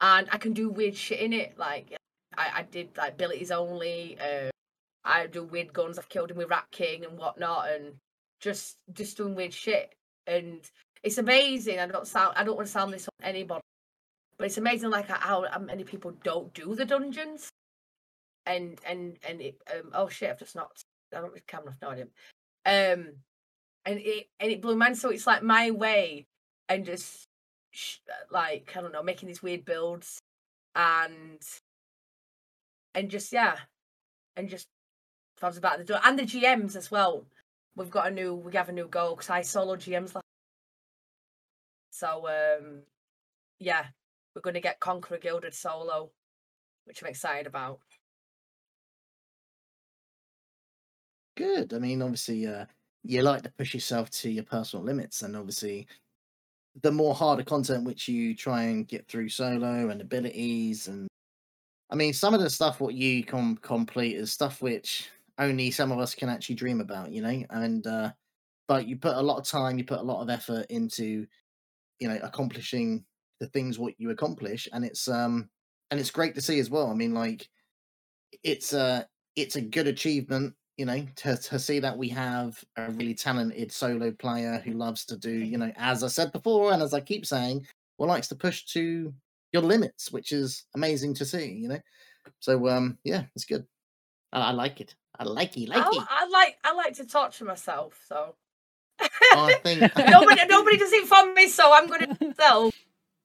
[0.00, 1.58] And I can do weird shit in it.
[1.58, 1.96] Like
[2.36, 4.18] I, I did like abilities only.
[4.20, 4.50] Uh,
[5.04, 5.98] I do weird guns.
[5.98, 7.94] I've killed him with Rat King and whatnot, and
[8.40, 9.94] just just doing weird shit.
[10.26, 10.60] And
[11.02, 11.78] it's amazing.
[11.78, 12.34] I don't sound.
[12.36, 13.62] I don't want to sound this on anybody,
[14.38, 17.48] but it's amazing like how, how many people don't do the dungeons.
[18.44, 19.56] And and and it.
[19.72, 20.30] Um, oh shit!
[20.30, 20.82] I've just knocked.
[21.14, 21.76] I don't with camera.
[21.82, 22.12] No, I didn't.
[22.64, 23.14] Um,
[23.84, 24.98] and it and it blew my mind.
[24.98, 26.26] So it's like my way,
[26.68, 27.24] and just
[27.72, 27.98] sh-
[28.30, 30.20] like I don't know, making these weird builds,
[30.74, 31.40] and
[32.94, 33.56] and just yeah,
[34.36, 34.66] and just
[35.38, 37.24] thought about the door and the GMs as well.
[37.76, 40.24] We've got a new we have a new goal because I solo GMs last.
[41.90, 42.82] So um,
[43.58, 43.84] yeah,
[44.34, 46.10] we're going to get Conqueror Gilded solo,
[46.84, 47.80] which I'm excited about.
[51.36, 51.74] Good.
[51.74, 52.64] I mean, obviously, uh,
[53.04, 55.86] you like to push yourself to your personal limits, and obviously,
[56.82, 61.08] the more harder content which you try and get through solo and abilities, and
[61.90, 65.92] I mean, some of the stuff what you can complete is stuff which only some
[65.92, 67.44] of us can actually dream about, you know.
[67.50, 68.12] And uh,
[68.68, 71.26] but you put a lot of time, you put a lot of effort into,
[72.00, 73.04] you know, accomplishing
[73.40, 75.50] the things what you accomplish, and it's um
[75.90, 76.90] and it's great to see as well.
[76.90, 77.48] I mean, like,
[78.42, 82.90] it's a it's a good achievement you know to, to see that we have a
[82.92, 86.82] really talented solo player who loves to do you know as i said before and
[86.82, 87.66] as i keep saying
[87.98, 89.12] well likes to push to
[89.52, 91.80] your limits which is amazing to see you know
[92.40, 93.66] so um yeah it's good
[94.32, 97.44] i, I like it i like it like I, I like I like to torture
[97.44, 98.34] myself, so
[99.00, 102.74] i think nobody nobody does it for me, so I'm going to myself.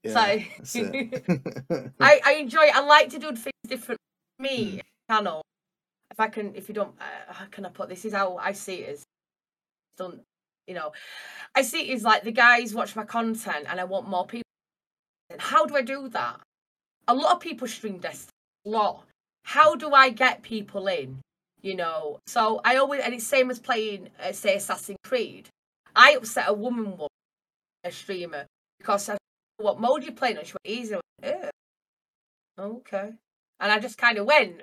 [0.04, 0.92] yeah, so-.
[2.00, 2.76] I, I enjoy it.
[2.76, 4.00] I like to do things different.
[4.40, 4.44] Hmm.
[4.44, 5.42] Me channel.
[6.10, 8.06] If I can, if you don't, uh, how can I put this?
[8.06, 9.04] Is how I see it as.
[9.98, 10.22] Don't
[10.68, 10.92] you know?
[11.56, 14.44] I see it as like the guys watch my content, and I want more people.
[15.30, 16.42] And how do I do that?
[17.08, 18.32] A lot of people stream Destiny.
[18.66, 19.04] A lot.
[19.44, 21.20] How do I get people in?
[21.62, 22.20] You know.
[22.28, 25.50] So I always, and it's same as playing, uh, say, Assassin's Creed.
[25.96, 27.10] I upset a woman once,
[27.84, 28.46] a streamer,
[28.80, 29.18] because I
[29.58, 30.46] what mode you playing on?
[30.46, 30.96] She went easy.
[31.24, 31.52] Went.
[32.60, 33.12] Okay.
[33.60, 34.62] and I just kind of went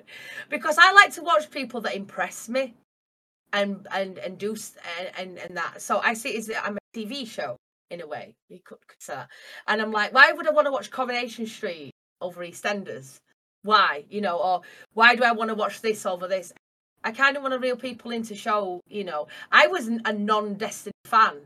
[0.50, 2.74] because I like to watch people that impress me,
[3.52, 4.56] and and and do
[4.98, 5.80] and and, and that.
[5.82, 7.56] So I see it as I'm a TV show
[7.90, 8.34] in a way.
[8.48, 9.28] You could, that,
[9.68, 13.18] and I'm like, why would I want to watch Coronation Street over EastEnders?
[13.62, 14.62] Why, you know, or
[14.94, 16.52] why do I want to watch this over this?
[17.04, 19.28] I kind of want to reel people into show, you know.
[19.52, 21.36] I was a non-Destiny fan,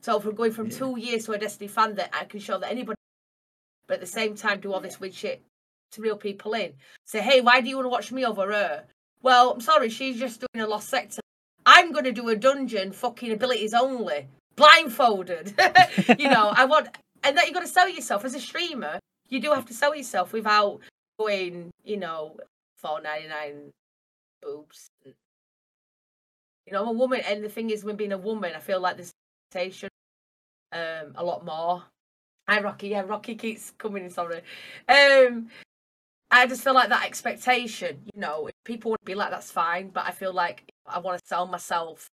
[0.00, 0.78] so from going from Yeah.
[0.78, 2.96] two years to a Destiny fan, that I can show that anybody,
[3.86, 5.42] but at the same time do all this weird shit
[5.92, 6.72] to reel people in.
[7.06, 8.84] Say, hey, why do you want to watch me over her?
[9.22, 11.20] Well, I'm sorry, she's just doing a lost sector.
[11.66, 15.54] I'm going to do a dungeon, fucking abilities only, blindfolded.
[16.18, 16.88] you know, I want,
[17.22, 18.98] and that you got to sell yourself as a streamer.
[19.28, 20.80] You do have to sell yourself without
[21.18, 22.36] going, you know,
[22.76, 23.70] four ninety nine
[24.42, 24.90] boobs.
[26.66, 28.80] You know, I'm a woman, and the thing is, when being a woman, I feel
[28.80, 29.12] like this
[29.50, 29.88] expectation
[30.72, 31.84] um a lot more.
[32.48, 32.88] Hi, Rocky.
[32.88, 34.10] Yeah, Rocky keeps coming in.
[34.10, 34.42] Sorry.
[34.88, 35.48] Um,
[36.30, 38.02] I just feel like that expectation.
[38.14, 39.90] You know, if people want to be like, that's fine.
[39.90, 42.08] But I feel like I want to sell myself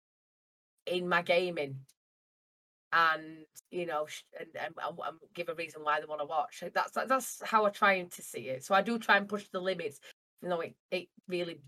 [0.87, 1.79] in my gaming,
[2.93, 4.07] and you know,
[4.39, 6.63] and, and, and, give a reason why they want to watch.
[6.73, 8.63] That's that's how I try to see it.
[8.63, 9.99] So I do try and push the limits,
[10.41, 11.59] even though it, it really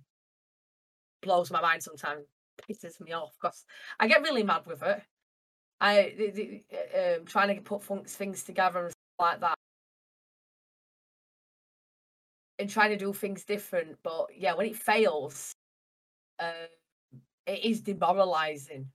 [1.21, 2.25] blows my mind sometimes,
[2.69, 3.65] pisses me off because
[3.99, 5.01] I get really mad with it.
[5.79, 9.57] I the, the, uh, um, trying to put fun- things together and stuff like that,
[12.59, 13.97] and trying to do things different.
[14.03, 15.53] But yeah, when it fails,
[16.39, 16.51] um,
[17.45, 18.91] it is demoralizing.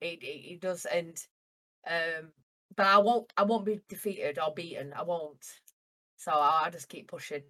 [0.00, 1.16] It, it it does, and
[1.86, 2.32] um,
[2.76, 4.92] but I won't I won't be defeated or beaten.
[4.94, 5.44] I won't.
[6.16, 7.42] So I, I just keep pushing.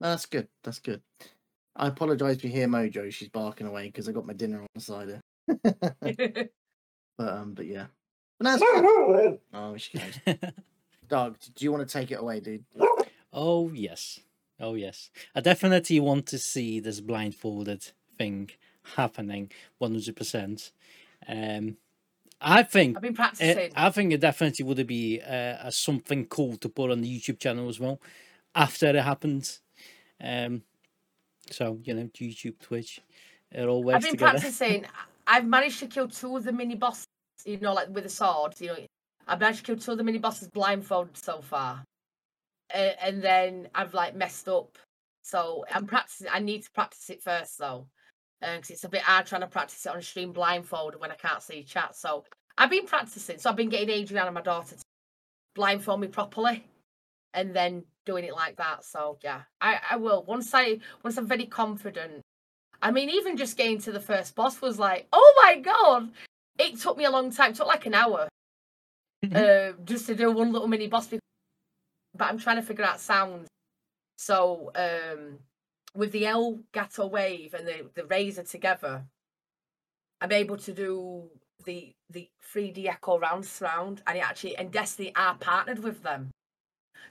[0.00, 0.48] That's good.
[0.62, 1.02] That's good.
[1.76, 3.12] I apologise if you hear Mojo.
[3.12, 5.08] She's barking away because I got my dinner on the side.
[5.08, 5.20] Here.
[7.18, 7.86] but um, but yeah.
[8.38, 9.38] But no.
[9.52, 10.38] Oh, she goes.
[11.08, 12.64] Doug, do you want to take it away, dude?
[13.32, 14.20] oh yes,
[14.60, 15.10] oh yes.
[15.34, 18.50] I definitely want to see this blindfolded thing
[18.96, 20.72] happening, one hundred percent.
[21.28, 21.76] Um,
[22.40, 23.72] I think I've been it, practicing.
[23.74, 27.38] I think it definitely would be uh, a something cool to put on the YouTube
[27.38, 28.00] channel as well
[28.54, 29.60] after it happens.
[30.20, 30.62] Um,
[31.50, 33.00] so you know, YouTube, Twitch,
[33.52, 34.32] it all works I've been together.
[34.32, 34.86] practicing.
[35.26, 37.06] I've managed to kill two of the mini bosses.
[37.44, 38.60] You know, like with the swords.
[38.60, 38.76] You know,
[39.26, 41.84] I've managed to kill two of the mini bosses blindfolded so far,
[42.74, 44.78] uh, and then I've like messed up.
[45.22, 46.28] So I'm practicing.
[46.32, 47.86] I need to practice it first though,
[48.40, 51.42] because it's a bit hard trying to practice it on stream blindfolded when I can't
[51.42, 51.96] see chat.
[51.96, 52.24] So
[52.58, 53.38] I've been practicing.
[53.38, 54.82] So I've been getting Adriana, my daughter, to
[55.54, 56.64] blindfold me properly,
[57.36, 58.84] and then doing it like that.
[58.84, 62.22] So yeah, I I will once I once I'm very confident.
[62.82, 66.10] I mean, even just getting to the first boss was like, oh my god!
[66.58, 67.52] It took me a long time.
[67.52, 68.28] It took like an hour
[69.34, 71.08] uh, just to do one little mini boss.
[71.08, 71.20] But
[72.28, 73.48] I'm trying to figure out sounds.
[74.16, 75.38] So um,
[75.94, 79.04] with the Elgato Wave and the the Razer together,
[80.22, 81.28] I'm able to do
[81.64, 86.30] the the 3D Echo round surround, and it actually and Destiny are partnered with them.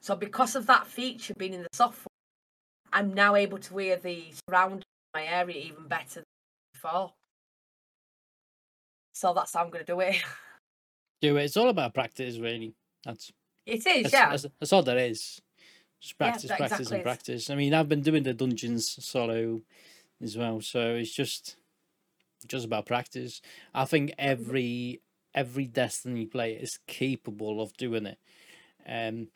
[0.02, 2.08] So because of that feature being in the software,
[2.94, 4.84] I'm now able to hear the surround
[5.14, 6.24] my area even better than
[6.74, 7.14] before.
[9.14, 10.16] So that's how I'm going to do it.
[11.22, 11.46] Do it.
[11.46, 12.76] It's all about practice, really.
[13.06, 13.32] That's
[13.66, 14.30] It is, That's, yeah.
[14.30, 15.42] that's, that's all there is.
[16.02, 17.04] Just practice, that practice, exactly and is.
[17.04, 17.50] practice.
[17.50, 19.62] I mean, I've been doing the dungeons solo
[20.22, 21.56] as well, so it's just
[22.48, 23.42] just about practice.
[23.74, 25.02] I think every
[25.34, 28.20] every Destiny player is capable of doing it,
[28.88, 29.30] um,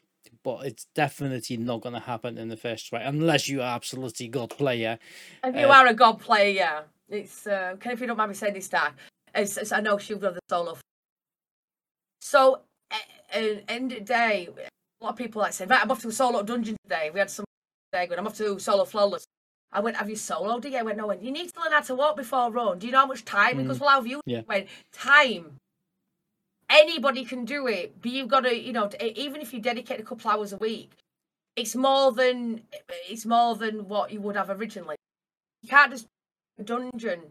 [0.44, 4.28] but it's definitely not going to happen in the first try unless you are absolutely
[4.28, 5.00] god player.
[5.44, 6.82] If you uh, are a god player, yeah.
[7.10, 8.94] It's uh, can if you don't mind me saying this, Dark.
[9.34, 10.78] It's, it's I know Shield of the Solo.
[12.22, 12.62] So,
[12.92, 12.96] uh,
[13.34, 14.50] uh, end of the day,
[15.02, 17.10] a lot of people like say, right, I'm off to a solo dungeon today.
[17.14, 17.46] We had some
[17.92, 19.26] day going, I'm off to solo flawless.
[19.72, 20.76] I went, have you soloed it?
[20.76, 21.06] I went, no.
[21.06, 22.80] I went, you need to learn how to walk before run.
[22.80, 23.60] Do you know how much time?
[23.60, 24.22] He goes, well, how have you?
[24.26, 24.40] Yeah.
[24.40, 25.58] I went, time.
[26.70, 30.04] Anybody can do it, but you've got to, you know, even if you dedicate a
[30.04, 30.92] couple hours a week,
[31.56, 32.62] it's more than
[33.10, 34.96] it's more than what you would have originally.
[35.64, 36.06] You can't just
[36.64, 37.22] dungeon.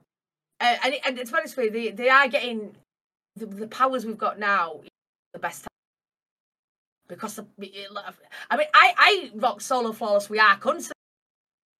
[0.60, 2.74] Uh, and and to be they, they are getting
[3.36, 4.80] the, the powers we've got now
[5.32, 5.68] the best time.
[7.08, 7.88] Because of, it-
[8.50, 10.92] I mean, I I rock solo flawless We are Hunter.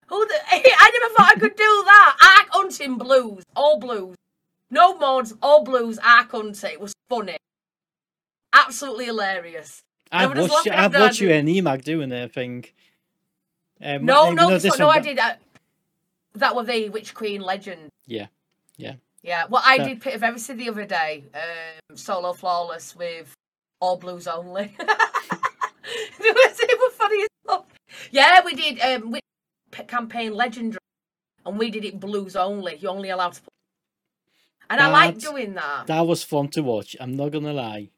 [0.07, 0.35] Who the?
[0.51, 2.17] I never thought I could do that.
[2.41, 4.17] Arc hunting blues, all blues,
[4.71, 5.99] no mods, all blues.
[5.99, 6.71] Arc hunting.
[6.73, 7.37] It was funny,
[8.53, 9.83] absolutely hilarious.
[10.11, 12.65] I've watched, to I've watched you and EMAG doing their thing.
[13.83, 15.41] Um, No, maybe no, not this this one, no, one, I did that.
[16.35, 17.91] That was the Witch Queen legend.
[18.07, 18.27] Yeah,
[18.77, 18.95] yeah.
[19.23, 23.35] Yeah, well, I So- did Pit of Everything the other day, um, solo flawless with
[23.81, 24.75] all blues only.
[24.79, 27.69] it was funny as fuck.
[28.11, 28.81] Yeah, we did.
[28.81, 29.21] Um, we
[29.87, 30.79] campaign legendary,
[31.45, 32.77] and we did it blues only.
[32.77, 33.43] You're only allowed to.
[33.43, 33.53] Put...
[34.71, 35.87] And I like doing that.
[35.87, 36.97] That was fun to watch.
[37.01, 37.91] I'm not gonna lie.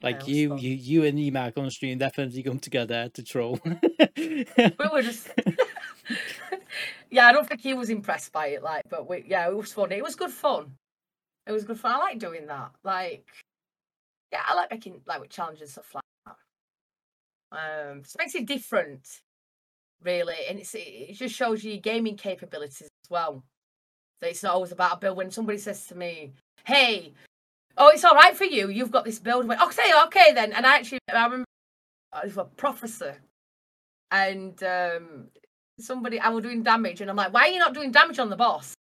[0.00, 3.58] Like you, you, you and Emac on stream definitely come together to troll.
[3.64, 4.46] We
[4.92, 5.30] were just.
[7.10, 8.62] yeah, I don't think he was impressed by it.
[8.62, 9.90] Like, but we, yeah, it was fun.
[9.90, 10.72] It was good fun.
[11.46, 11.92] It was good fun.
[11.92, 12.70] I like doing that.
[12.84, 13.26] Like,
[14.32, 17.90] yeah, I like making like with challenges and stuff like that.
[17.90, 19.08] Um, it makes it different,
[20.02, 23.42] really, and it's it just shows you your gaming capabilities as well.
[24.20, 25.16] So it's not always about a build.
[25.16, 26.34] When somebody says to me,
[26.64, 27.14] "Hey,
[27.78, 28.68] oh, it's all right for you.
[28.68, 30.52] You've got this build." I went, okay, okay then.
[30.52, 31.46] And I actually, I remember
[32.22, 33.12] it was a prophecy,
[34.10, 35.28] and um,
[35.78, 38.30] somebody I was doing damage, and I'm like, "Why are you not doing damage on
[38.30, 38.74] the boss?"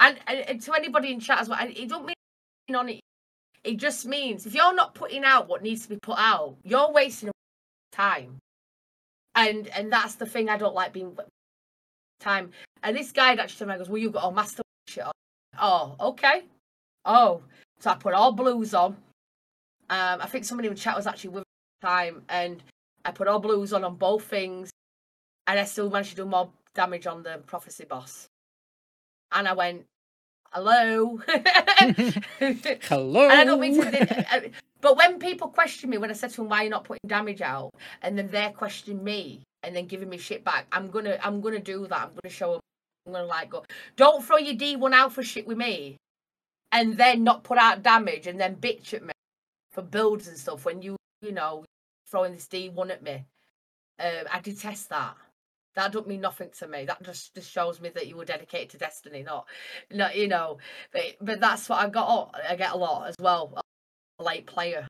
[0.00, 3.00] And, and, and to anybody in chat as well, and it don't mean on it.
[3.62, 6.92] It just means if you're not putting out what needs to be put out, you're
[6.92, 7.30] wasting
[7.92, 8.38] time.
[9.34, 11.16] And and that's the thing I don't like being
[12.20, 12.50] time.
[12.82, 14.62] And this guy actually goes, Well, you've got all master.
[15.60, 16.42] Oh, okay.
[17.04, 17.42] Oh.
[17.84, 18.96] So I put all blues on.
[19.90, 22.62] Um, I think somebody in chat was actually with me at the time, and
[23.04, 24.70] I put all blues on on both things,
[25.46, 28.26] and I still managed to do more damage on the prophecy boss.
[29.32, 29.84] And I went,
[30.50, 31.20] "Hello."
[32.88, 33.24] Hello.
[33.28, 34.34] And I don't mean to.
[34.34, 34.40] uh,
[34.80, 37.06] But when people question me, when I said to them, "Why are you not putting
[37.06, 37.68] damage out?"
[38.00, 41.60] and then they're questioning me and then giving me shit back, I'm gonna, I'm gonna
[41.60, 42.00] do that.
[42.00, 42.60] I'm gonna show them.
[43.06, 43.62] I'm gonna like go.
[43.96, 45.98] Don't throw your D1 out for shit with me,
[46.74, 49.12] and then not put out damage and then bitch at me
[49.70, 51.64] for builds and stuff when you, you know,
[52.10, 53.24] throwing this D1 at me.
[54.00, 55.16] Um, I detest that.
[55.76, 56.84] That don't mean nothing to me.
[56.84, 59.46] That just, just shows me that you were dedicated to Destiny, not,
[59.92, 60.58] not you know.
[60.92, 62.34] But but that's what I got.
[62.48, 63.60] I get a lot as well.
[64.20, 64.86] A late player.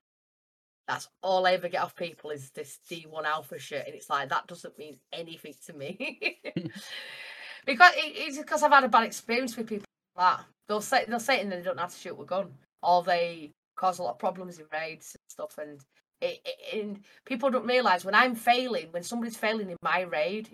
[0.87, 4.29] That's all I ever get off people is this D1 alpha shit, and it's like
[4.29, 6.29] that doesn't mean anything to me.
[7.65, 10.45] because it, it's because I've had a bad experience with people like that.
[10.67, 13.51] They'll say they'll say it and they don't how to shoot a gun, or they
[13.75, 15.57] cause a lot of problems in raids and stuff.
[15.57, 15.79] And
[16.21, 20.49] it, it, and people don't realize when I'm failing, when somebody's failing in my raid,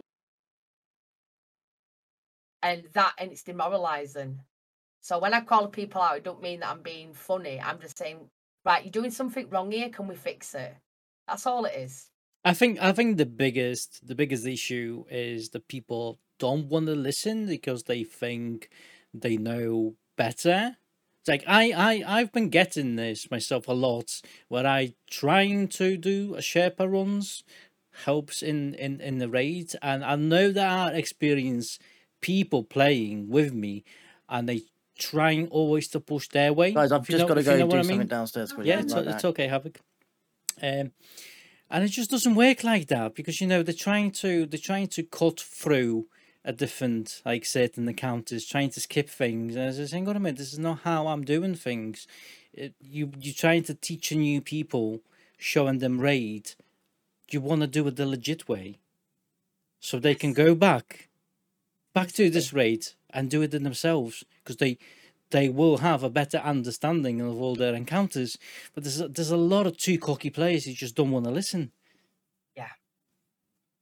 [2.64, 4.40] and that and it's demoralizing.
[5.02, 7.60] So when I call people out, I don't mean that I'm being funny.
[7.60, 8.20] I'm just saying,
[8.64, 9.90] right, you're doing something wrong here.
[9.90, 10.76] Can we fix it?
[11.28, 12.08] That's all it is.
[12.44, 16.96] I think I think the biggest the biggest issue is that people don't want to
[16.96, 18.70] listen because they think
[19.14, 20.78] they know better.
[21.22, 25.96] It's like I, I I've been getting this myself a lot where I trying to
[25.98, 27.44] do a Sherpa runs
[28.06, 31.78] helps in, in, in the raids and I know that I experience
[32.22, 33.84] people playing with me
[34.30, 34.62] and they
[34.98, 36.72] trying always to push their way.
[36.72, 38.08] Guys, I've just know- got to if you go know do what I something mean.
[38.08, 38.54] downstairs.
[38.54, 38.70] quickly.
[38.70, 39.80] Yeah, it's, right it's okay, Havoc.
[40.62, 40.92] Um,
[41.70, 44.88] and it just doesn't work like that because you know they're trying to they're trying
[44.88, 46.08] to cut through
[46.44, 49.56] a different like certain encounters, trying to skip things.
[49.56, 52.08] And I was saying, "Hold a minute, this is not how I'm doing things."
[52.54, 55.02] It, you you're trying to teach a new people,
[55.38, 56.52] showing them raid.
[57.30, 58.80] You want to do it the legit way,
[59.80, 61.08] so they can go back,
[61.94, 64.78] back to this raid and do it in themselves because they
[65.30, 68.38] they will have a better understanding of all their encounters.
[68.74, 71.32] But there's a, there's a lot of too cocky players who just don't want to
[71.32, 71.72] listen.
[72.56, 72.72] Yeah,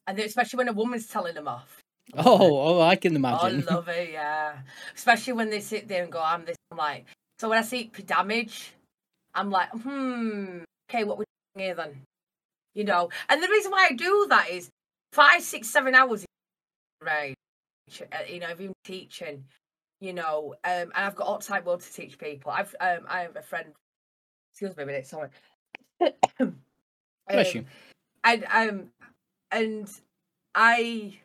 [0.05, 1.82] and especially when a woman's telling them off.
[2.18, 3.64] Oh, oh, I can Oh, I imagine.
[3.70, 4.57] love it, yeah.
[4.95, 7.05] Especially when they sit there and go, I'm this, I'm like,
[7.38, 8.74] so when I see damage,
[9.34, 12.01] I'm like, hmm, okay, what we're doing here then?
[12.74, 14.70] You know, and the reason why I do that is
[15.14, 16.26] five, six, seven hours,
[17.03, 17.36] right?
[18.28, 19.43] You know, I've been teaching,
[20.01, 22.51] you know, um, and I've got outside world to teach people.
[22.51, 23.68] I've, um, I have a friend,
[24.53, 25.30] excuse me a minute, sorry.
[27.30, 27.66] Bless Um, you.
[28.24, 28.89] and um
[29.51, 30.01] and
[30.55, 31.20] I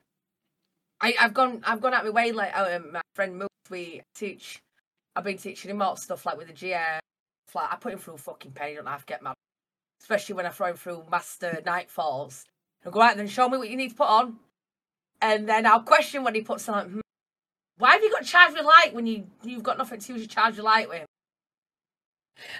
[1.04, 4.58] I I've gone I've gone out my way like um, my friend Moose we teach
[5.14, 6.98] I've been teaching him all stuff like with the GM
[7.54, 9.34] like I put him through fucking pain don't have to get mad.
[10.00, 12.44] Especially when I throw him through master nightfalls.
[12.84, 14.38] I'll go out and then show me what you need to put on.
[15.22, 17.00] And then I'll question when he puts on hmm,
[17.78, 20.28] why have you got charged with light when you you've got nothing to use your
[20.28, 21.04] charge your light with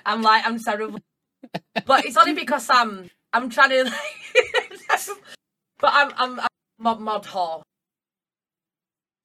[0.05, 1.01] I'm like I'm terrible.
[1.87, 4.79] But it's only because I'm I'm trying to like,
[5.81, 7.63] but I'm I'm, I'm mod mod whore.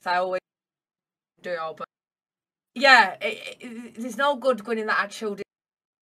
[0.01, 0.41] So I always
[1.41, 1.87] do it all, but
[2.75, 5.41] yeah, it, it, there's no good going in that attitude.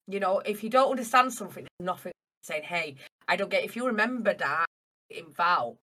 [0.08, 2.96] You know, if you don't understand something, there's nothing saying, "Hey,
[3.28, 4.66] I don't get." If you remember that
[5.10, 5.76] in Val,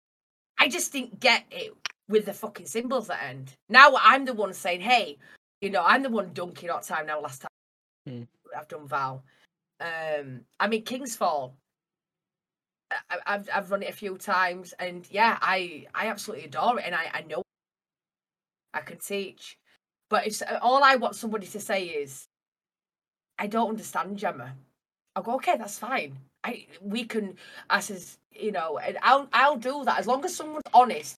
[0.58, 1.72] I just didn't get it
[2.08, 3.54] with the fucking symbols at end.
[3.68, 5.18] Now I'm the one saying, "Hey,
[5.60, 7.48] you know, I'm the one dunking all time now." Last time
[8.06, 8.22] Hmm.
[8.56, 9.24] I've done Val.
[9.80, 11.56] Um, I mean King's Fall.
[13.10, 16.84] I, I've I've run it a few times, and yeah, I I absolutely adore it,
[16.86, 17.42] and I I know
[18.74, 19.58] I can teach,
[20.08, 22.28] but it's uh, all I want somebody to say is,
[23.38, 24.54] I don't understand Gemma.
[25.16, 26.16] I'll go okay, that's fine.
[26.44, 27.36] I we can
[27.68, 31.16] I says you know, and I'll I'll do that as long as someone's honest.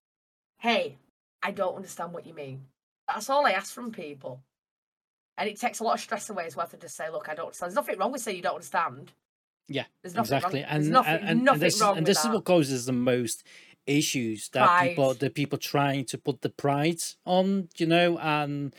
[0.58, 0.96] Hey,
[1.42, 2.64] I don't understand what you mean.
[3.06, 4.40] That's all I ask from people.
[5.36, 7.34] And it takes a lot of stress away as well to just say, look, I
[7.34, 7.70] don't understand.
[7.70, 9.12] There's nothing wrong with saying you don't understand.
[9.68, 10.60] Yeah, There's nothing exactly.
[10.60, 10.70] wrong.
[10.70, 12.28] There's And, nothing, and, and nothing this, wrong and this that.
[12.28, 13.44] is what causes the most
[13.86, 18.74] issues that people the people trying to put the pride on, you know, and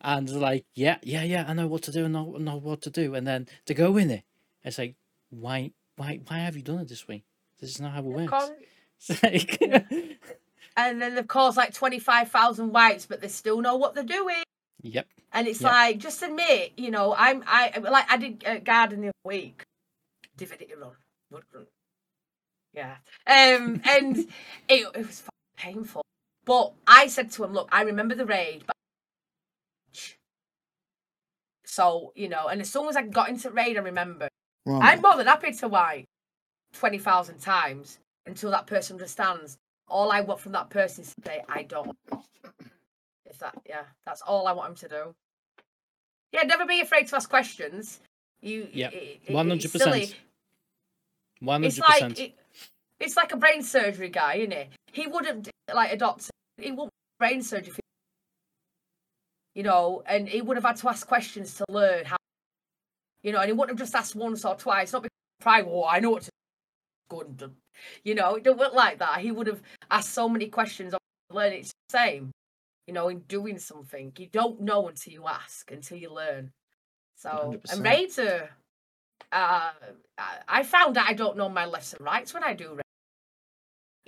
[0.00, 2.82] and like, yeah, yeah, yeah, I know what to do, and I know, know what
[2.82, 4.24] to do, and then to go in it,
[4.62, 4.96] it's like,
[5.30, 7.24] why, why, why have you done it this way?
[7.58, 8.50] This is not how it works.
[9.22, 9.58] like-
[10.76, 14.42] And then they've caused like 25,000 whites, but they still know what they're doing.
[14.82, 15.06] yep.
[15.32, 15.70] And it's Yep.
[15.70, 19.62] like, just admit, you know, I'm, I, like, I did uh, garden the other week.
[20.36, 20.92] Divinity run.
[22.74, 22.96] Wood run.
[23.26, 23.56] Yeah.
[23.56, 24.18] Um, and
[24.68, 25.22] it, it was
[25.56, 26.02] painful.
[26.44, 28.74] But I said to him, look, I remember the raid, but.
[31.66, 34.28] So, you know, and as soon as I got into raid, I remember.
[34.66, 34.92] Right.
[34.94, 36.04] I'm more than happy to white
[36.74, 39.56] 20,000 times until that person understands.
[39.88, 41.96] All I want from that person is to say, I don't.
[43.26, 45.14] If that, yeah, that's all I want him to do.
[46.32, 48.00] Yeah, never be afraid to ask questions.
[48.40, 50.00] You, Yeah, it- it- One it's hundred silly.
[50.00, 50.20] percent.
[51.40, 52.32] One It's hundred like percent.
[53.00, 54.68] It, it's like a brain surgery guy, isn't it?
[54.92, 56.30] He wouldn't like a doctor.
[56.58, 57.80] He wouldn't brain surgery, if he-
[59.54, 62.16] you know, and he would have had to ask questions to learn how,
[63.22, 64.92] you know, and he wouldn't have just asked once or twice.
[64.92, 65.64] Not because pride.
[65.68, 66.30] Oh, I know what to
[67.08, 67.54] go and.
[68.04, 69.18] You know, it don't work like that.
[69.20, 70.98] He would have asked so many questions to
[71.34, 71.52] learn.
[71.52, 72.30] It's the same,
[72.86, 74.12] you know, in doing something.
[74.16, 76.50] You don't know until you ask, until you learn.
[77.16, 77.72] So, 100%.
[77.72, 78.50] and Raider,
[79.32, 79.72] uh,
[80.18, 82.78] I- I found that I don't know my lefts and rights when I do.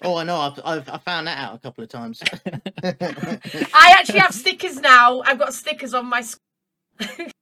[0.03, 0.09] Raid.
[0.09, 0.37] Oh, I know.
[0.39, 2.23] I've, I've I found that out a couple of times.
[2.83, 5.21] I actually have stickers now.
[5.23, 6.21] I've got stickers on my.
[6.23, 6.41] sc-
[7.01, 7.35] left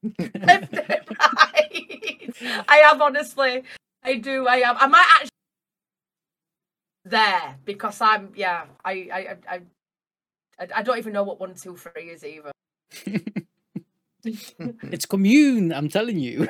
[0.74, 2.32] and right.
[2.68, 3.62] I have honestly.
[4.02, 4.46] I do.
[4.48, 4.76] I have.
[4.80, 5.30] I might actually
[7.04, 8.32] there because I'm.
[8.36, 8.64] Yeah.
[8.84, 8.92] I.
[8.92, 9.18] I.
[9.18, 9.36] I.
[9.48, 12.52] I, I- I don't even know what one, two, three is either.
[14.24, 15.72] it's commune.
[15.72, 16.48] I'm telling you.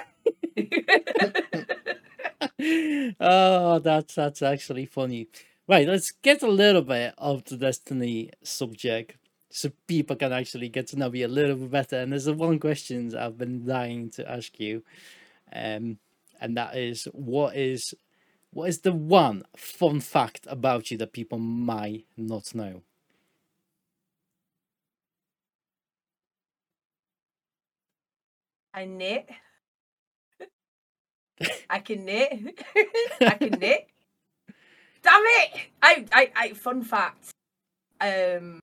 [3.20, 5.28] oh, that's that's actually funny.
[5.66, 9.16] Right, let's get a little bit of the Destiny subject
[9.50, 11.96] so people can actually get to know me a little bit better.
[12.00, 14.82] And there's a one question I've been dying to ask you,
[15.54, 15.98] um,
[16.40, 17.94] and that is what is
[18.52, 22.82] what is the one fun fact about you that people might not know?
[28.74, 29.30] I knit.
[31.70, 32.60] I can knit.
[33.20, 33.88] I can knit.
[35.04, 35.60] Damn it!
[35.82, 36.48] I, I, I.
[36.54, 37.30] Fun fact.
[38.00, 38.60] Um.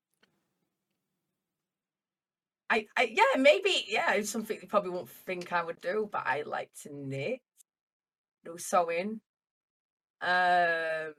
[2.69, 6.23] I, I, yeah, maybe, yeah, it's something you probably won't think I would do, but
[6.25, 7.39] I like to knit,
[8.45, 9.19] no sewing.
[10.21, 11.13] Um,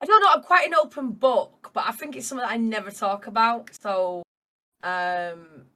[0.00, 0.30] I don't know.
[0.32, 3.70] I'm quite an open book, but I think it's something that I never talk about.
[3.82, 4.22] So,
[4.82, 5.66] um,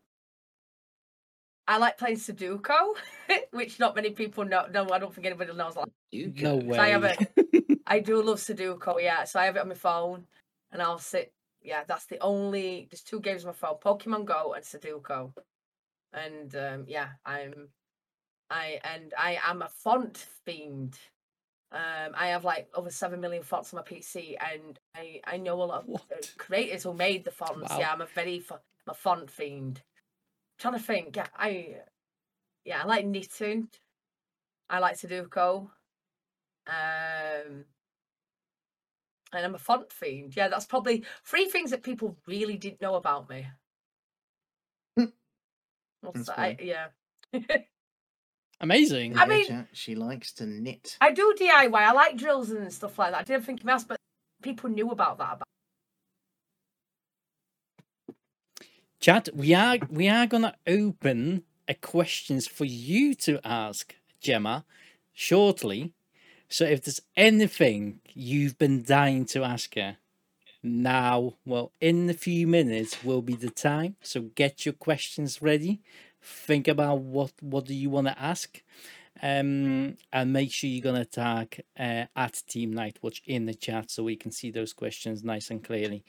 [1.68, 2.95] I like playing Sudoku,
[3.53, 4.66] which not many people know.
[4.72, 5.76] No, I don't think anybody knows.
[5.76, 6.76] Like, No way.
[6.76, 7.18] So I have it.
[7.87, 9.24] I do love Sudoku, yeah.
[9.24, 10.26] So I have it on my phone,
[10.72, 11.32] and I'll sit.
[11.62, 12.89] Yeah, that's the only.
[12.91, 15.32] There's two games on my phone: Pokemon Go and Sudoku.
[16.12, 17.68] And um, yeah, I'm.
[18.51, 20.99] I and I am a font fiend.
[21.72, 25.62] Um, I have like over seven million fonts on my PC, and I I know
[25.62, 26.34] a lot of What?
[26.39, 27.70] creators who made the fonts.
[27.70, 27.78] Wow.
[27.80, 28.55] Yeah, I'm a very fo-
[28.87, 29.82] I'm a font fiend.
[30.59, 31.16] trying to think.
[31.16, 31.76] Yeah, I
[32.64, 33.68] yeah, I like knitting.
[34.70, 35.68] I like Sudoku.
[36.68, 37.64] Um,
[39.37, 40.37] and I'm a font fiend.
[40.37, 43.47] Yeah, that's probably three things that people really didn't know about me.
[44.97, 45.05] Hmm.
[46.01, 46.39] What's That's that?
[46.39, 46.87] I, yeah.
[48.61, 49.18] Amazing.
[49.18, 50.97] I mean- chat, she likes to knit.
[51.01, 51.74] I do DIY.
[51.74, 53.20] I like drills and stuff like that.
[53.20, 53.99] I didn't think you asked, but
[54.43, 55.34] people knew about that.
[55.34, 55.49] About
[58.99, 64.64] Chat, we are we are gonna open a questions for you to ask Gemma
[65.12, 65.93] shortly.
[66.49, 69.97] So if there's anything you've been dying to ask her,
[70.63, 73.97] now, well, in a few minutes will be the time.
[74.03, 75.81] So get your questions ready.
[76.21, 78.63] Think about what what do you want to ask,
[79.23, 84.03] um, and make sure you're gonna tag uh, at Team Nightwatch in the chat so
[84.03, 86.05] we can see those questions nice and clearly.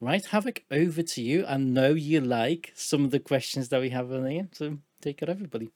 [0.00, 1.44] Right, Havoc, over to you.
[1.46, 5.20] I know you like some of the questions that we have on here, so take
[5.20, 5.68] it, everybody.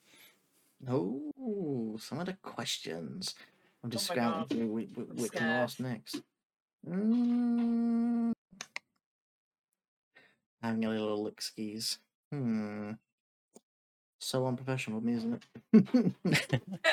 [0.89, 3.35] Oh, some of the questions.
[3.85, 4.51] I'm just Oh scouting God.
[4.51, 6.21] through which, which can last next.
[6.89, 8.33] Mm.
[10.63, 11.99] Having a little look skis.
[12.33, 12.93] Hmm.
[14.19, 15.43] So unprofessional of me, isn't
[15.75, 16.13] it?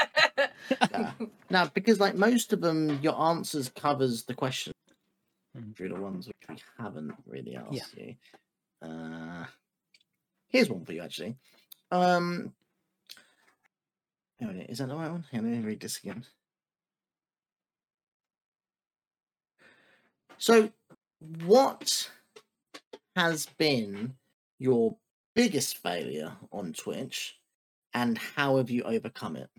[0.91, 1.11] Yeah.
[1.49, 4.73] no, because like most of them, your answers covers the question
[5.57, 5.75] Mm.
[5.75, 8.15] through the ones which we haven't really asked you.
[8.81, 9.43] Uh,
[10.47, 11.35] here's one for you actually.
[11.91, 12.53] Um,
[14.39, 15.25] hang on a minute, is that the right one?
[15.33, 16.23] On, let me read this again.
[20.41, 20.71] So,
[21.45, 22.09] what
[23.15, 24.15] has been
[24.57, 24.97] your
[25.35, 27.39] biggest failure on Twitch,
[27.93, 29.51] and how have you overcome it?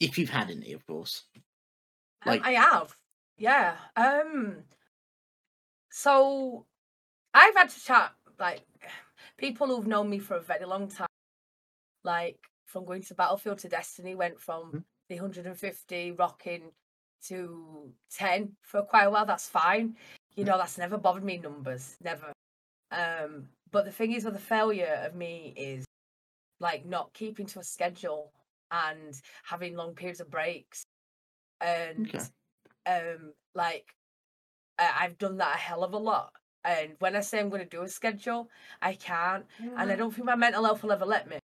[0.00, 1.22] If you've had any, of course.
[1.36, 1.42] Um,
[2.26, 2.96] Like- I have.
[3.36, 3.78] Yeah.
[3.94, 4.64] Um
[5.90, 6.66] so
[7.34, 8.66] I've had to chat like
[9.38, 11.06] people who've known me for a very long time.
[12.04, 14.84] Like from going to Battlefield to Destiny went from Mhm.
[15.08, 16.72] the 150 rocking
[17.26, 19.26] to 10 for quite a while.
[19.26, 19.96] That's fine.
[20.36, 21.96] You know, that's never bothered me numbers.
[22.02, 22.32] Never.
[22.90, 25.84] Um but the thing is with the failure of me is
[26.60, 28.32] like not keeping to a schedule
[28.70, 30.82] and having long periods of breaks
[31.60, 32.06] and
[32.86, 33.94] um like
[34.78, 36.32] I- I've done that a hell of a lot.
[36.64, 38.48] And when I say I'm going to do a schedule,
[38.82, 39.46] I can't,
[39.76, 41.38] and I don't think my mental health will ever let me.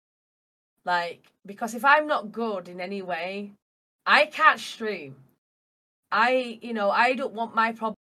[0.85, 3.53] Like because if I'm not good in any way,
[4.07, 5.16] I can't stream.
[6.15, 7.97] I you know I don't want my problem.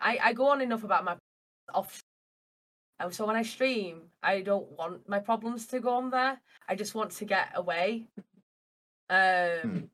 [0.00, 1.16] I I go on enough about my
[1.74, 2.00] off.
[3.00, 6.40] And so when I stream, I don't want my problems to go on there.
[6.68, 8.08] I just want to get away.
[9.08, 9.90] Um,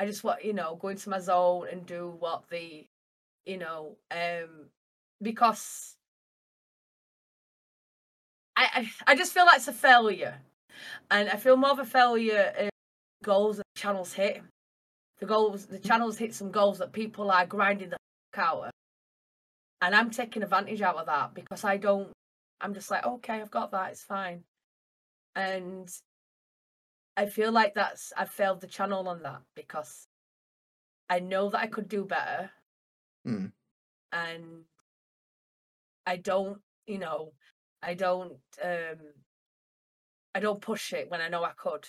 [0.00, 2.84] I just want, you know, go into my zone and do what the,
[3.46, 4.66] you know, um,
[5.22, 5.96] because
[8.56, 8.68] I,
[9.06, 10.40] I, I just feel like it's a failure.
[11.10, 12.70] And I feel more of a failure in
[13.22, 14.42] goals that channels hit.
[15.22, 17.96] The goals, the channels hit some goals that people are grinding the
[18.34, 18.70] fuck out of.
[19.80, 22.10] And I'm taking advantage out of that because I don't,
[22.60, 24.42] I'm just like, okay, I've got that, it's fine.
[25.36, 25.88] And
[27.16, 30.08] I feel like that's I've failed the channel on that because
[31.08, 32.50] I know that I could do better.
[33.24, 33.46] Hmm.
[34.10, 34.64] And
[36.04, 36.58] I don't,
[36.88, 37.30] you know,
[37.80, 38.98] I don't um
[40.34, 41.86] I don't push it when I know I could.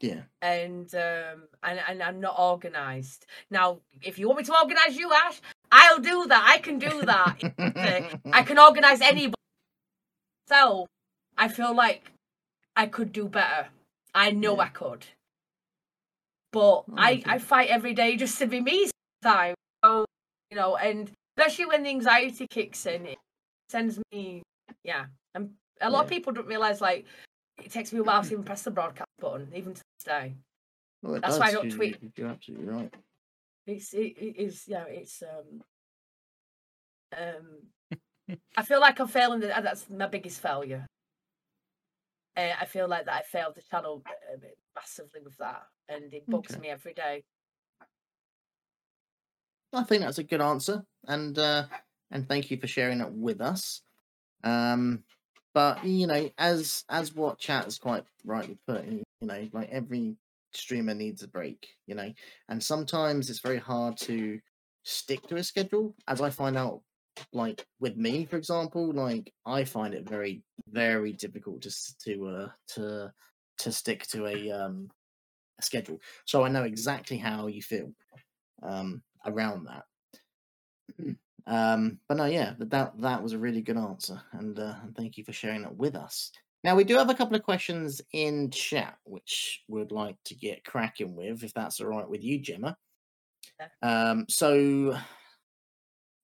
[0.00, 0.22] Yeah.
[0.42, 3.26] And um and, and I'm not organized.
[3.50, 5.40] Now, if you want me to organize you, Ash,
[5.72, 6.44] I'll do that.
[6.46, 8.14] I can do that.
[8.32, 9.34] I can organize anybody.
[10.48, 10.86] So
[11.38, 12.10] I feel like
[12.76, 13.68] I could do better.
[14.14, 14.62] I know Yeah.
[14.64, 15.06] I could.
[16.52, 17.22] But Oh, I.
[17.26, 18.88] I fight every day just to be me
[19.22, 19.56] sometimes.
[19.84, 20.04] So,
[20.50, 23.18] you know, and especially when the anxiety kicks in, it
[23.68, 24.42] sends me
[24.84, 25.06] yeah.
[25.34, 27.06] And a lot of people don't realise like
[27.62, 30.34] it takes me a while to even press the broadcast button, even to this day.
[31.02, 32.02] Well, That's why I don't tweet.
[32.02, 32.94] you- You're absolutely right.
[33.66, 35.62] It's it, it is yeah, it's um
[37.16, 37.58] um
[38.56, 40.86] I feel like I'm failing the, that's my biggest failure.
[42.36, 44.36] Uh, I feel like that I failed the channel uh,
[44.74, 46.60] massively with that and it bugs Okay.
[46.60, 47.22] me every day.
[49.72, 51.66] I think that's a good answer, and uh,
[52.10, 53.82] and thank you for sharing it with us.
[54.44, 55.02] Um,
[55.54, 60.16] but you know, as as what chat has quite rightly put, you know, like every
[60.52, 62.12] streamer needs a break, you know,
[62.48, 64.40] and sometimes it's very hard to
[64.84, 65.94] stick to a schedule.
[66.08, 66.82] As I find out,
[67.32, 72.48] like with me, for example, like I find it very very difficult s- to uh,
[72.74, 73.12] to
[73.58, 74.90] to stick to a um
[75.58, 76.00] a schedule.
[76.26, 77.92] So I know exactly how you feel
[78.62, 79.84] um, around that.
[81.46, 84.96] Um, but no, yeah, but that that was a really good answer, and uh, and
[84.96, 86.32] thank you for sharing that with us.
[86.62, 90.64] Now we do have a couple of questions in chat, which we'd like to get
[90.64, 92.76] cracking with, if that's all right with you, Gemma.
[93.82, 94.96] Um, so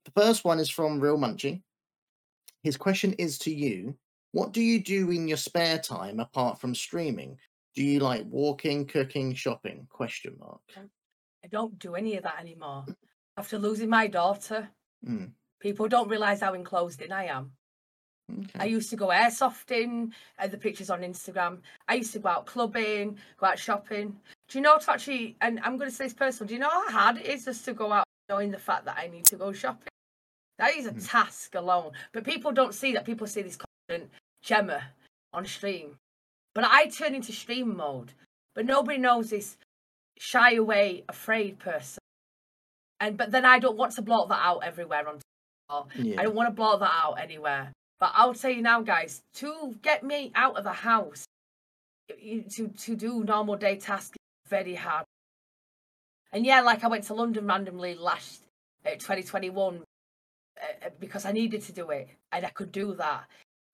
[0.04, 1.62] the first one is from Real Munchie.
[2.62, 3.94] His question is to you:
[4.32, 7.36] What do you do in your spare time apart from streaming?
[7.76, 9.86] Do you like walking, cooking, shopping?
[9.90, 10.60] Question mark.
[11.44, 12.86] I don't do any of that anymore.
[13.36, 14.68] After losing my daughter,
[15.06, 17.52] Mm, people don't realise how enclosed in I am.
[18.58, 21.58] I used to go airsofting, uh, the pictures on Instagram.
[21.88, 24.16] I used to go out clubbing, go out shopping.
[24.48, 26.70] Do you know to actually, and I'm going to say this personal, do you know
[26.70, 29.36] how hard it is just to go out knowing the fact that I need to
[29.36, 29.88] go shopping?
[30.58, 31.08] That is a Mm.
[31.10, 31.92] task alone.
[32.12, 33.04] But people don't see that.
[33.04, 34.10] People see this constant
[34.42, 34.82] Gemma
[35.32, 35.96] on stream.
[36.54, 38.12] But I turn into stream mode.
[38.54, 39.56] But nobody knows this
[40.18, 41.99] shy away, afraid person.
[43.00, 45.20] And but then I don't want to blot that out everywhere on
[45.96, 46.20] Yeah.
[46.20, 47.72] I don't want to blot that out anywhere.
[47.98, 51.24] But I'll tell you now, guys, to get me out of the house,
[52.08, 54.16] to to do normal day tasks,
[54.48, 55.04] very hard.
[56.32, 58.42] And yeah, like I went to London randomly last
[58.86, 63.24] uh, 2021 uh, uh, because I needed to do it and I could do that.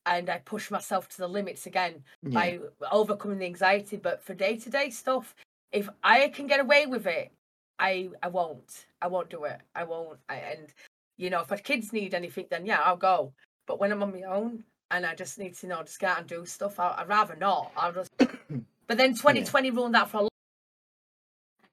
[0.07, 2.31] And I pushed myself to the limits again Yeah.
[2.35, 2.59] by
[2.93, 3.97] overcoming the anxiety.
[3.97, 5.35] But for day to day stuff,
[5.72, 7.33] if I can get away with it,
[7.79, 8.87] I I won't.
[9.03, 9.61] I won't do it.
[9.74, 10.18] I won't.
[10.29, 10.68] I, and
[11.16, 13.33] you know, if my kids need anything, then yeah, I'll go.
[13.66, 16.07] But when I'm on my own and I just need to you know just go
[16.09, 17.72] out and do stuff, I, I'd rather not.
[17.77, 18.11] I'll just.
[18.18, 20.33] but then 2020 ruined that for a lot.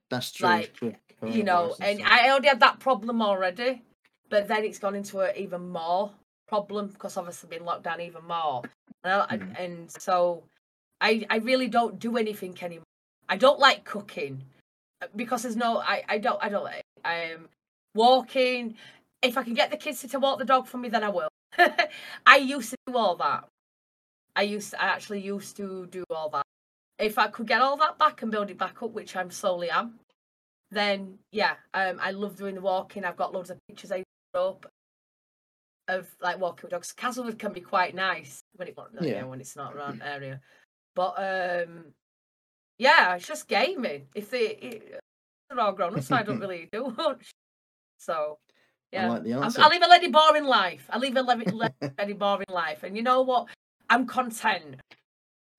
[0.10, 0.48] That's true.
[0.48, 2.02] like, with you know, and.
[2.04, 3.82] I already had that problem already,
[4.30, 6.12] but then it's gone into an even more
[6.48, 8.62] problem because obviously been locked down even more,
[9.04, 9.60] and, I, Mm.
[9.60, 10.44] and so
[11.02, 12.84] I I really don't do anything anymore.
[13.30, 14.44] I don't like cooking
[15.16, 17.48] because there's no I I don't I don't like I'm
[17.96, 18.76] walking.
[19.22, 21.30] If I can get the kids to walk the dog for me, then I will.
[22.26, 23.46] I used to do all that.
[24.36, 26.44] I used I actually used to do all that.
[27.00, 29.70] If I could get all that back and build it back up, which I'm slowly
[29.70, 30.00] am,
[30.72, 33.06] then yeah, um, I love doing the walking.
[33.06, 34.04] I've got loads of pictures I
[34.36, 34.66] up
[35.88, 36.94] of like walking with dogs.
[36.94, 39.12] Castlewood can be quite nice when it Yeah.
[39.12, 39.24] yeah.
[39.24, 40.42] when it's not around area,
[40.96, 41.94] but um,
[42.78, 44.08] yeah, it's just gaming.
[44.16, 44.82] If they
[45.50, 47.32] they're all grown up, so I don't really do much.
[47.98, 48.38] So
[48.94, 49.62] I yeah, like the I'm, answer.
[49.62, 50.86] I live a lady boring life.
[50.90, 53.48] I live a very boring life, and you know what?
[53.90, 54.76] I'm content.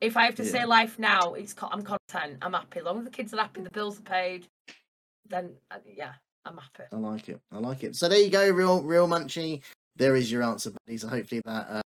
[0.00, 0.50] If I have to Yeah.
[0.50, 2.38] say life now, it's I'm content.
[2.42, 2.80] I'm happy.
[2.80, 4.46] As long as the kids are happy, the bills are paid,
[5.28, 6.12] then uh, yeah,
[6.44, 6.84] I'm happy.
[6.92, 7.40] I like it.
[7.52, 7.96] I like it.
[7.96, 9.62] So there you go, real, real munchy.
[9.96, 10.98] There is your answer, buddy.
[10.98, 11.82] So hopefully that uh,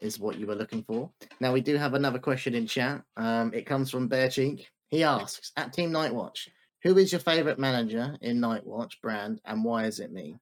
[0.00, 1.10] is what you were looking for.
[1.40, 3.02] Now we do have another question in chat.
[3.16, 4.68] Um, it comes from Bear Cheek.
[4.88, 6.48] He asks at Team Nightwatch,
[6.82, 10.36] who is your favorite manager in Nightwatch brand, and why is it me?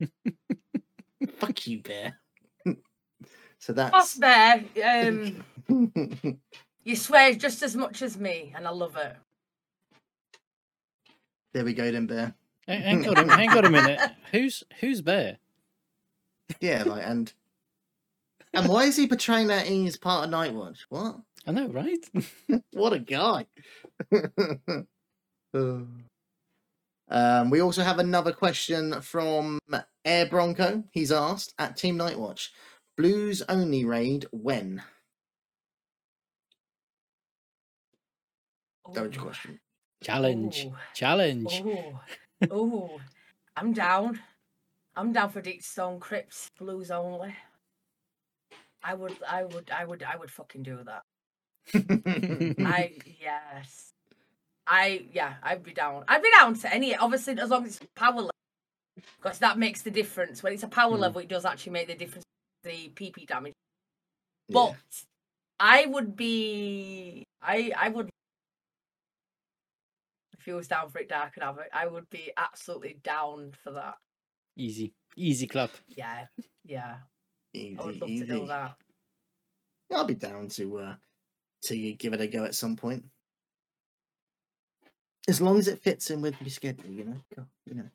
[1.38, 2.18] Fuck you, Bear.
[3.58, 4.64] so Boss that's.
[4.74, 5.44] Bear, um,
[6.84, 9.16] you swear just as much as me, and I love it.
[11.54, 12.34] there we go, then, Bear.
[12.66, 14.00] Hang hang on, a- hang on a minute.
[14.30, 15.38] Who's who's Bear?
[16.60, 17.32] Yeah, like and.
[18.54, 20.80] And why is he portraying that he's part of Nightwatch?
[20.90, 21.16] What?
[21.46, 22.04] I know, right?
[22.72, 23.46] what a guy.
[27.08, 29.58] um, we also have another question from
[30.04, 30.84] Air Bronco.
[30.92, 32.48] He's asked at Team Nightwatch,
[32.96, 34.82] Blues only raid when?
[38.92, 39.60] That was your question.
[40.02, 40.74] Challenge, Ooh.
[40.94, 41.62] challenge.
[41.64, 41.98] Ooh,
[42.52, 43.00] ooh,
[43.56, 44.20] I'm down.
[44.94, 47.34] I'm down for Deep Stone Crypts blues only.
[48.84, 51.02] I would, I would, I would, I would fucking do that.
[51.74, 53.92] I yes.
[54.66, 56.04] I yeah, I'd be down.
[56.08, 58.30] I'd be down to any obviously as long as it's power level.
[59.20, 60.42] Because that makes the difference.
[60.42, 61.00] When it's a power Mm.
[61.00, 62.24] level, it does actually make the difference
[62.62, 63.54] the PP damage.
[64.48, 64.54] Yeah.
[64.54, 64.76] But
[65.58, 68.08] I would be I I would
[70.38, 73.70] if he was down for it dark and havoc, I would be absolutely down for
[73.72, 73.94] that.
[74.56, 75.70] Easy, easy club.
[75.88, 76.26] Yeah,
[76.64, 76.96] yeah.
[77.54, 78.26] Easy, I would love easy.
[78.26, 78.76] to do that.
[79.94, 80.94] I'll be down to uh,
[81.64, 83.04] to give it a go at some point.
[85.28, 87.16] As long as it fits in with your schedule, you know.
[87.36, 87.88] God, You know.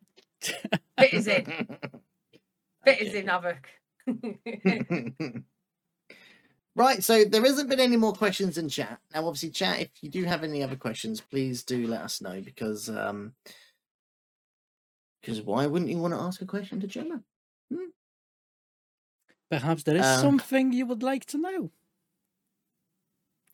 [1.00, 1.46] Fit is in.
[2.86, 3.68] Fit is in havoc.
[6.76, 9.00] right, so there hasn't been any more questions in chat.
[9.14, 12.40] Now, obviously, chat, if you do have any other questions, please do let us know
[12.42, 13.34] because um
[15.22, 17.22] because why wouldn't you want to ask a question to Gemma?
[19.50, 21.72] Perhaps there is Um, something you would like to know.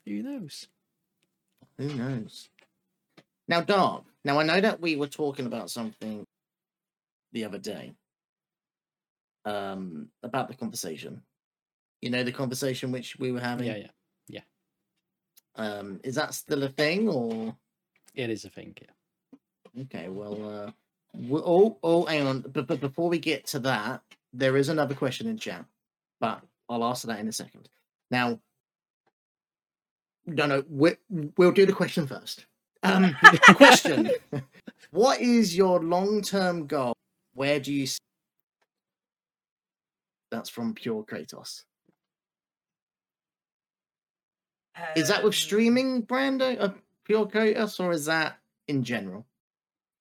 [0.05, 0.67] Who knows?
[1.77, 2.49] Who knows?
[3.47, 4.05] Now, Dark.
[4.25, 6.25] Now, I know that we were talking about something
[7.31, 7.95] the other day
[9.45, 11.21] um, about the conversation.
[12.01, 13.67] You know, the conversation which we were having.
[13.67, 13.87] Yeah,
[14.27, 14.41] yeah,
[15.55, 17.55] Um, is that still a thing, or
[18.15, 18.75] it is a thing.
[18.81, 19.83] Yeah.
[19.83, 20.09] okay?
[20.09, 20.71] Well, uh,
[21.31, 22.41] oh, oh, hang on.
[22.41, 24.01] But, but before we get to that,
[24.33, 25.65] there is another question in chat,
[26.23, 27.67] but I'll answer that in a second.
[28.09, 28.39] Now,
[30.25, 30.91] no, no, we,
[31.37, 32.45] we'll do the question first.
[32.81, 33.13] Um,
[33.55, 34.09] question:
[34.91, 36.93] What is your long-term goal?
[37.33, 37.87] Where do you?
[37.87, 37.97] See...
[40.31, 41.63] That's from Pure Kratos.
[44.95, 46.69] Is that with Um, streaming, Brando, uh,
[47.03, 48.37] Pure Kratos, or is that
[48.69, 49.25] in general?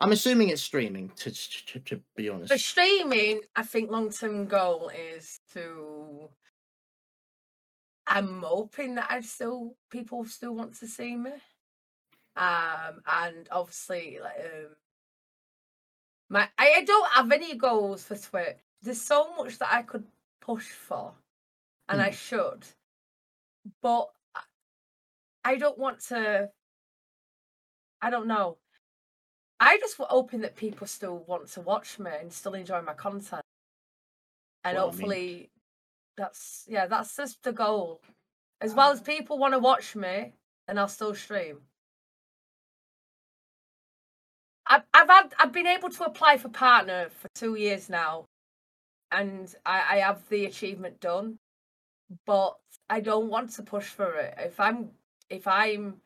[0.02, 1.12] I'm assuming it's streaming.
[1.16, 2.52] To to, to be honest.
[2.52, 6.28] For streaming, I think long term goal is to.
[8.08, 11.30] I'm hoping that I still people still want to see me,
[12.36, 14.76] um, and obviously, like, um,
[16.28, 18.58] my I, I don't have any goals for Twitch.
[18.82, 20.04] There's so much that I could
[20.40, 21.12] push for,
[21.88, 22.64] and I should,
[23.80, 24.10] but
[25.44, 26.50] I don't want to.
[28.00, 28.56] I don't know.
[29.62, 33.42] I just hoping that people still want to watch me and still enjoy my content,
[34.64, 35.50] and Well, I mean- hopefully,
[36.16, 38.02] that's yeah, that's just the goal.
[38.60, 40.32] As well as people want to watch me,
[40.66, 41.60] and I'll still stream.
[44.66, 48.26] I've I've had I've been able to apply for partner for two years now,
[49.12, 51.38] and I, I have the achievement done,
[52.26, 52.56] but
[52.90, 54.34] I don't want to push for it.
[54.38, 54.90] If I'm
[55.30, 56.00] if I'm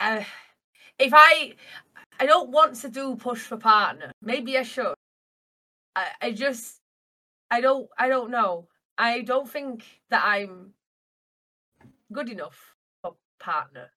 [0.00, 0.24] uh,
[0.98, 1.54] if I
[2.20, 4.10] I don't want to do push for partner.
[4.22, 4.94] Maybe I should.
[5.96, 6.78] I, I just
[7.50, 8.66] I don't I don't know.
[8.96, 10.72] I don't think that I'm
[12.12, 13.90] good enough for partner.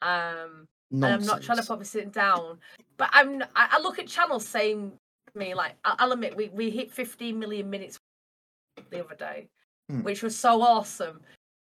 [0.00, 1.68] Um and I'm not trying to Nonsense.
[1.68, 2.58] put sitting down.
[2.96, 4.92] But I'm I, I look at channels saying
[5.32, 7.98] to me like I- I'll admit we, we hit 15 million minutes
[8.90, 9.48] the other day,
[9.90, 10.02] Hmm.
[10.02, 11.20] which was so awesome.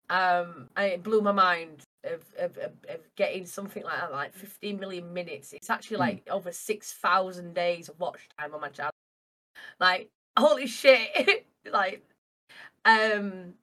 [0.10, 4.34] Um and it blew my mind of, of, of, of getting something like that, like
[4.34, 5.54] 15 million minutes.
[5.54, 6.02] It's actually Hmm.
[6.02, 8.92] like over six thousand days of watch time on my channel.
[9.80, 11.46] Like holy shit.
[11.72, 12.04] like
[12.86, 13.54] um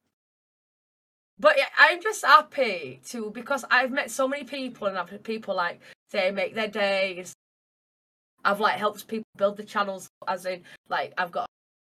[1.38, 5.24] but yeah, I'm just happy to because I've met so many people and I've had
[5.24, 5.80] people like
[6.10, 7.32] say make their days.
[8.44, 11.46] I've like helped people build the channels as in like I've got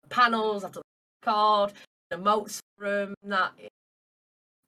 [0.10, 0.84] panels, I've done
[1.22, 1.74] card,
[2.14, 3.54] emotes for 'em, that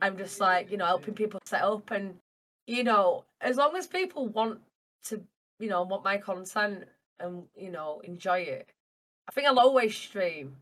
[0.01, 2.15] I'm just like, you know, helping people set up and
[2.67, 4.59] you know, as long as people want
[5.05, 5.21] to,
[5.59, 6.83] you know, want my content
[7.19, 8.67] and you know, enjoy it.
[9.29, 10.55] I think I'll always stream.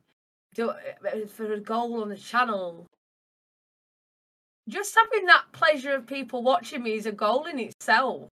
[0.54, 0.72] Do
[1.04, 2.88] it for a goal on the channel
[4.68, 8.30] just having that pleasure of people watching me is a goal in itself.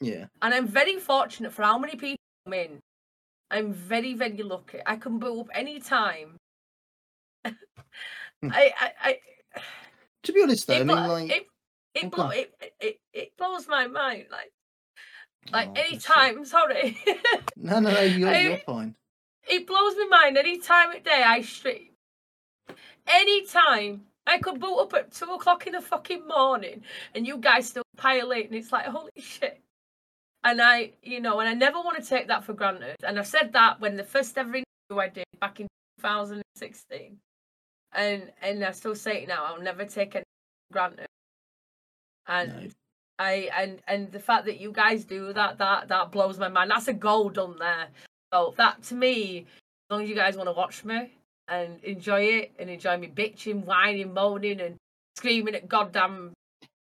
[0.00, 0.26] Yeah.
[0.42, 2.78] And I'm very fortunate for how many people I'm in.
[3.50, 4.80] I'm very, very lucky.
[4.84, 6.36] I can boot up any time.
[7.44, 7.54] I,
[8.42, 9.18] I, I,
[10.26, 12.32] To be honest, though, I mean, like, it, Oh, it, go blow, on.
[12.34, 14.26] it, it, it blows my mind.
[14.30, 14.52] Like,
[15.52, 16.44] like oh, any time.
[16.56, 16.98] Sorry,
[17.56, 18.94] No, no, no, you're, I- you're fine.
[19.48, 20.36] it blows my mind.
[20.36, 21.88] Any time of day I stream.
[23.06, 26.82] Any time I could boot up at two o'clock in the fucking morning,
[27.14, 29.60] and you guys still pile and It's like holy shit.
[30.44, 32.96] And I, you know, and I never want to take that for granted.
[33.04, 35.66] And I've said that when the first ever interview I did back in
[36.00, 37.16] 2016,
[37.96, 39.44] and and I still say it now.
[39.44, 40.24] I'll never take it
[40.72, 41.06] granted.
[42.26, 42.68] And No.
[43.18, 46.70] I and and the fact that you guys do that that that blows my mind.
[46.70, 47.88] That's a goal done there.
[48.32, 51.14] So that to me, as long as you guys want to watch me
[51.48, 54.76] and enjoy it and enjoy me bitching, whining, moaning, and
[55.16, 56.34] screaming at goddamn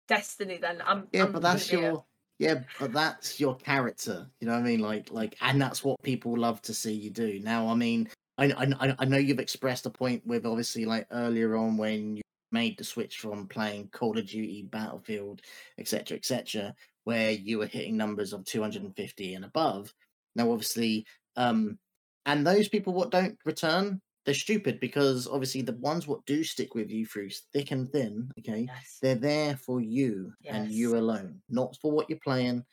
[0.06, 2.04] destiny, then I'm Yeah, I'm but that's gonna your
[2.38, 4.26] yeah, but that's your character.
[4.40, 4.80] You know what I mean?
[4.80, 7.40] Like like, and that's what people love to see you do.
[7.40, 8.08] Now, I mean,
[8.40, 12.22] I I I know you've expressed a point with obviously like earlier on when you
[12.52, 15.42] made the switch from playing Call of Duty, Battlefield,
[15.78, 16.74] etc., etc.,
[17.04, 19.92] where you were hitting numbers of 250 and above.
[20.34, 21.78] Now, obviously, um,
[22.26, 26.74] and those people what don't return, they're stupid because obviously the ones what do stick
[26.74, 28.98] with you through thick and thin, okay, Yes.
[29.00, 32.64] they're there for you and you alone not for what you're playing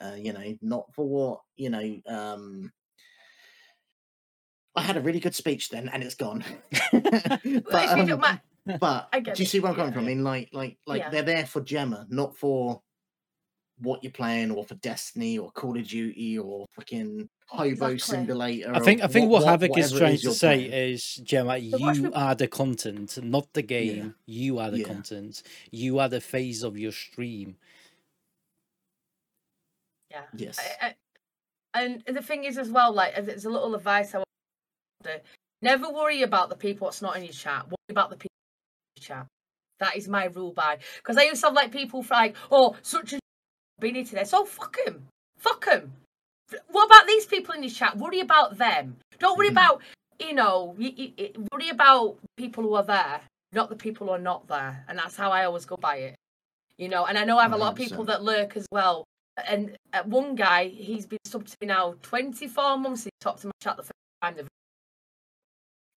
[0.00, 2.70] uh, you know not for what you know um
[4.76, 6.44] i had a really good speech then and it's gone
[6.92, 9.98] but, Well, if you don't um, but do you see where i'm coming yeah.
[9.98, 11.10] from i mean like like like Yeah.
[11.10, 12.80] they're there for gemma not for
[13.78, 17.98] what you're playing or for destiny or call of duty or freaking hobo Exactly.
[17.98, 20.92] simulator I think I think what, Havoc is whatever it trying to say playing.
[20.92, 24.14] is, Gemma, So you me- are the content, not the game.
[24.24, 24.84] You are the Yeah.
[24.86, 25.42] content.
[25.72, 27.56] You are the face of your stream.
[30.10, 30.22] yeah.
[30.36, 30.94] yes I,
[31.74, 34.22] I, and the thing is as well, like as it's a little advice I
[35.04, 35.20] to
[35.60, 37.64] never worry about the people that's not in your chat.
[37.66, 38.34] Worry about the people
[38.96, 39.26] in your chat.
[39.80, 43.12] That is my rule by because I used to have like people like, oh, such
[43.14, 43.18] a
[43.80, 44.24] been here today.
[44.24, 45.06] So fuck him,
[45.38, 45.92] fuck him.
[46.68, 47.96] What about these people in your chat?
[47.96, 48.96] Worry about them.
[49.18, 49.52] Don't worry Mhm.
[49.52, 49.82] about
[50.20, 50.74] you know.
[50.78, 53.20] You, you, you- worry about people who are there,
[53.52, 54.84] not the people who are not there.
[54.88, 56.14] And that's how I always go by it.
[56.78, 57.06] You know.
[57.06, 59.04] And I know I have a lot of people that lurk as well
[59.48, 63.04] and uh, one guy, he's been subbed to me now 24 months.
[63.04, 64.34] He talked to my chat the first time.
[64.36, 64.48] they've-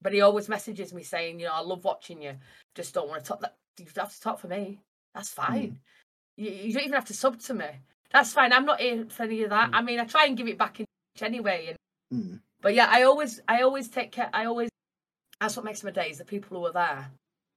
[0.05, 2.33] But he always messages me saying, you know, I love watching you.
[2.75, 3.41] Just don't want to talk.
[3.41, 4.79] That you have to talk for me.
[5.15, 5.71] That's fine.
[5.71, 5.75] Mm.
[6.37, 7.65] You, you don't even have to sub to me.
[8.11, 8.53] That's fine.
[8.53, 9.71] I'm not here for any of that.
[9.71, 9.73] Mm.
[9.73, 10.85] I mean, I try and give it back in
[11.21, 11.69] anyway.
[11.69, 11.77] And
[12.13, 12.39] Mm.
[12.61, 14.29] but yeah, I always, I always take care.
[14.31, 14.69] I always.
[15.39, 16.19] That's what makes my days.
[16.19, 17.09] The people who are there.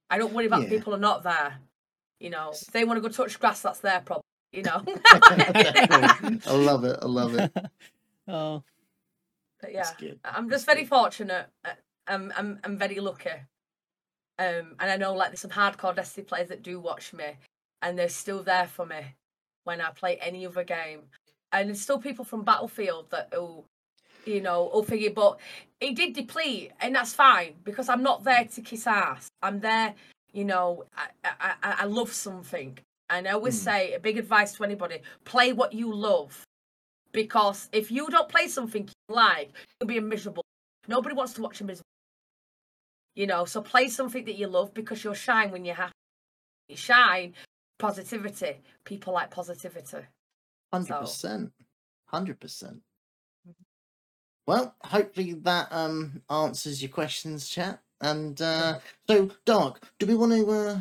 [0.09, 0.77] I don't worry about the Yeah.
[0.79, 1.59] people who are not there.
[2.19, 4.23] You know, if they want to go touch grass, that's their problem.
[4.53, 4.83] You know.
[4.87, 7.55] i love it i love it
[8.27, 8.63] oh,
[9.61, 9.91] But yeah,
[10.25, 11.45] I'm just very fortunate.
[11.63, 11.73] Uh,
[12.09, 13.29] I'm I'm I'm very lucky.
[14.39, 17.37] Um, and I know like there's some hardcore Destiny players that do watch me,
[17.81, 19.01] and they're still there for me
[19.65, 21.01] when I play any other game.
[21.51, 23.65] And there's still people from Battlefield that will,
[24.25, 25.39] you know, will figure, but
[25.81, 29.27] it did deplete, and that's fine because I'm not there to kiss ass.
[29.41, 29.93] I'm there,
[30.31, 32.77] you know, I I, I love something.
[33.09, 33.65] And I always Hmm.
[33.65, 36.43] say a big advice to anybody: play what you love,
[37.11, 40.43] because if you don't play something you like, you'll be miserable.
[40.87, 41.85] Nobody wants to watch a miserable.
[43.15, 45.93] You know, so play something that you love because you'll shine when you're happy.
[46.69, 47.33] You shine,
[47.77, 48.61] positivity.
[48.85, 49.97] People like positivity.
[50.71, 51.51] Hundred percent,
[52.05, 52.81] hundred percent.
[54.45, 57.81] Well, hopefully that um answers your questions, chat.
[58.01, 58.79] And uh
[59.09, 60.49] so, Dark, do we want to?
[60.49, 60.79] uh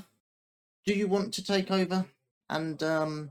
[0.87, 2.05] Do you want to take over
[2.51, 3.31] and um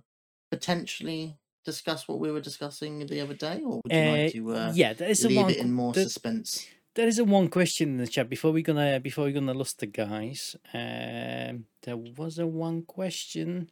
[0.52, 4.72] potentially discuss what we were discussing the other day, or would you like to uh,
[4.74, 5.52] yeah, there is a leave one.
[5.52, 6.66] it in more there- suspense?
[6.98, 9.74] There is a one question in the chat before we're gonna before we're gonna lose
[9.74, 10.56] the guys.
[10.74, 13.70] Um, there was a one question.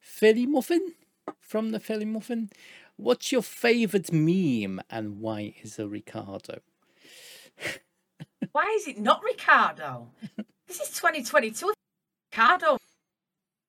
[0.00, 0.94] Philly Muffin
[1.42, 2.48] from the Philly Muffin.
[2.96, 6.60] What's your favorite meme and why is it Ricardo?
[8.52, 10.08] Why is it not Ricardo?
[10.66, 11.74] this is 2022.
[12.32, 12.78] Ricardo,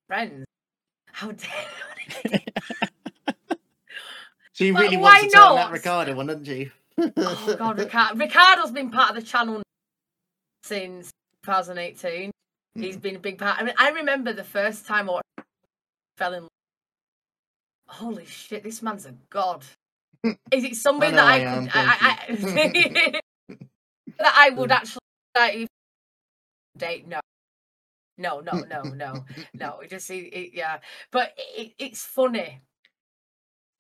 [0.08, 0.46] friends.
[1.12, 2.42] How dare?
[4.54, 5.72] She Well, really why wants to turn that?
[5.72, 6.72] Ricardo one, doesn't she?
[7.00, 8.16] Oh God, Ricardo.
[8.20, 9.62] Ricardo's been part of the channel
[10.64, 11.12] since
[11.44, 12.32] 2018.
[12.76, 13.02] He's mm.
[13.02, 13.60] been a big part.
[13.60, 15.22] I mean, I remember the first time I
[16.18, 16.50] fell in love.
[17.88, 19.64] Holy shit, this man's a god.
[20.52, 23.20] Is it somebody know that I, I could, I, I, I-
[24.20, 25.00] that I would actually
[25.36, 25.68] like,
[26.76, 27.08] date?
[27.08, 27.20] No,
[28.18, 29.80] no, no, no, no, no.
[29.80, 30.80] It just, it, it, yeah.
[31.12, 32.62] But it, it's funny.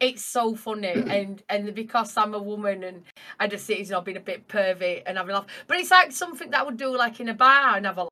[0.09, 3.03] It's so funny, and and because I'm a woman and
[3.39, 5.47] I just see you know being a bit pervy and having a laugh.
[5.67, 8.03] But it's like something that I would do like in a bar and have a
[8.03, 8.09] laugh.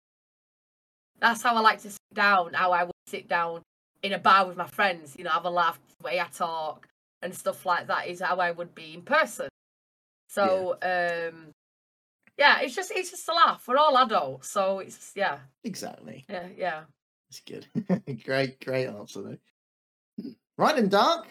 [1.20, 2.54] That's how I like to sit down.
[2.54, 3.62] How I would sit down
[4.02, 5.16] in a bar with my friends.
[5.18, 6.88] You know, have a laugh, the way I talk
[7.22, 9.50] and stuff like that is how I would be in person.
[10.30, 11.52] So um
[12.38, 13.68] yeah, it's just it's just a laugh.
[13.68, 16.26] We're all adults, so it's yeah, exactly.
[16.30, 16.82] yeah, yeah.
[17.30, 17.68] It's good.
[18.26, 20.34] great, great answer though.
[20.58, 21.28] Right and Dark.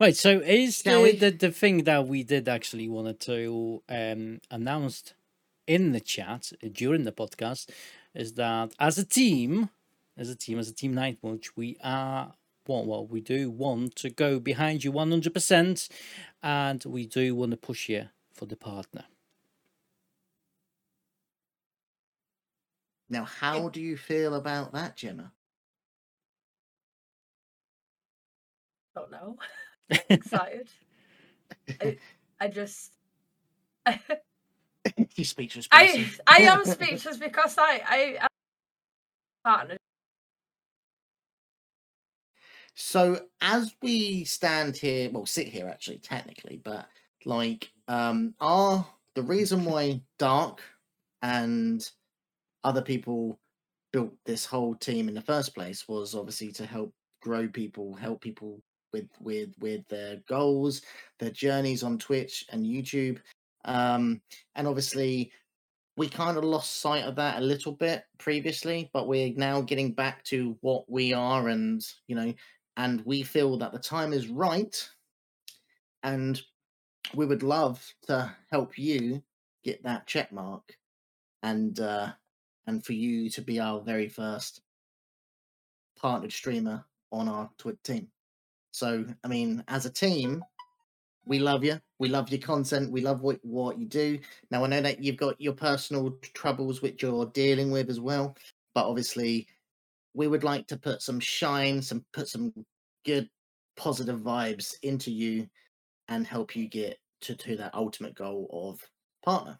[0.00, 1.18] Right, so is Shall the, we?
[1.18, 5.14] the the thing that we did actually wanted to um announce
[5.66, 7.70] in the chat uh, during the podcast
[8.14, 9.70] is that as a team,
[10.16, 12.34] as a team, as a team Nightwatch, we are
[12.68, 15.88] well, well, we do want to go behind you one hundred percent,
[16.42, 19.04] and we do want to push you for the partner.
[23.08, 25.32] Now, how do you feel about that, Gemma?
[28.94, 29.38] Don't know.
[30.08, 30.68] Excited.
[31.80, 31.96] I,
[32.40, 32.92] I just
[35.16, 35.66] you speechless.
[35.66, 36.06] person.
[36.26, 38.28] I I am speechless because I I I'm
[39.44, 39.76] partner.
[42.74, 46.86] So as we stand here, well, sit here actually, technically, but
[47.24, 50.60] like, um, are the reason why Dark
[51.22, 51.88] and
[52.62, 53.40] other people
[53.92, 58.20] built this whole team in the first place was obviously to help grow people, help
[58.20, 58.60] people
[58.96, 60.82] with with with their goals,
[61.18, 63.18] their journeys on Twitch and YouTube,
[63.64, 64.20] um,
[64.54, 65.30] and obviously
[65.96, 69.92] we kind of lost sight of that a little bit previously, but we're now getting
[69.92, 72.32] back to what we are, and you know,
[72.76, 74.88] and we feel that the time is right,
[76.02, 76.40] and
[77.14, 79.22] we would love to help you
[79.64, 80.76] get that check mark,
[81.42, 82.12] and uh,
[82.66, 84.62] and for you to be our very first
[85.98, 88.08] partnered streamer on our Twitch team.
[88.76, 90.44] So, I mean, as a team,
[91.24, 91.80] we love you.
[91.98, 92.92] We love your content.
[92.92, 94.18] We love what, what you do.
[94.50, 98.36] Now, I know that you've got your personal troubles which you're dealing with as well,
[98.74, 99.46] but obviously,
[100.12, 102.52] we would like to put some shine, some put some
[103.06, 103.30] good
[103.78, 105.48] positive vibes into you
[106.08, 108.78] and help you get to, to that ultimate goal of
[109.24, 109.58] partner.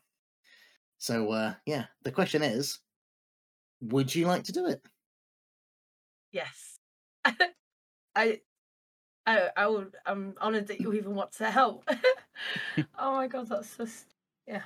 [0.99, 2.81] So, uh, yeah, the question is,
[3.81, 4.83] would you like to do it?
[6.33, 6.79] Yes.
[8.14, 8.41] I
[9.27, 11.89] I I would I'm honoured that you even want to help.
[12.99, 14.07] oh my god, that's just
[14.47, 14.62] yeah.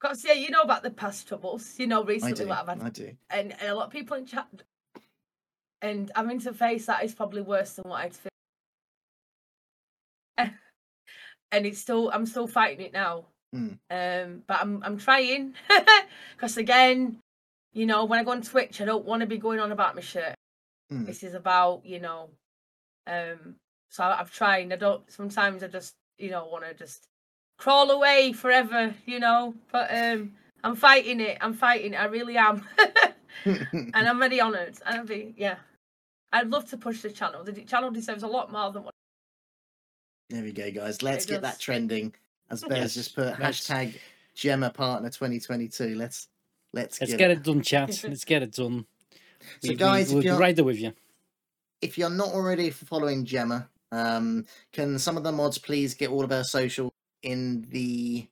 [0.00, 1.78] Because yeah, you know about the past troubles.
[1.78, 3.12] You know recently what I've had I do.
[3.30, 4.48] and, and a lot of people in chat
[5.82, 8.30] and having to face that is probably worse than what I'd feel.
[11.52, 13.26] and it's still I'm still fighting it now.
[13.54, 13.78] Mm.
[13.90, 15.54] Um but I'm I'm trying.
[16.36, 17.18] Because again,
[17.72, 19.94] you know, when I go on Twitch I don't want to be going on about
[19.94, 20.34] my shirt.
[20.92, 21.06] Mm.
[21.06, 22.30] This is about, you know,
[23.06, 23.56] um
[23.92, 24.72] so I- I've tried.
[24.72, 27.06] I don't sometimes I just, you know, want to just
[27.58, 29.54] crawl away forever, you know.
[29.70, 30.32] But um
[30.64, 31.38] I'm fighting it.
[31.40, 31.96] I'm fighting it.
[31.96, 32.64] I really am.
[33.44, 34.78] and I'm really honoured.
[34.86, 35.56] And I'll be, yeah.
[36.32, 37.44] I'd love to push the channel.
[37.44, 38.94] The channel deserves a lot more than what.
[40.30, 41.02] There we go, guys.
[41.02, 42.14] Let's It get that trending.
[42.50, 43.98] As Bears Yes, just put let's- hashtag
[44.34, 45.94] Gemma Partner 2022.
[45.96, 46.28] Let's
[46.72, 47.38] let's, Let's get, get it.
[47.38, 48.00] it done, chat.
[48.08, 48.86] Let's get it done.
[49.40, 50.92] So, We- we- guys, if we'll be you're- right there with you.
[51.82, 56.24] if you're not already following Gemma, um, can some of the mods please get all
[56.24, 58.26] of her social in the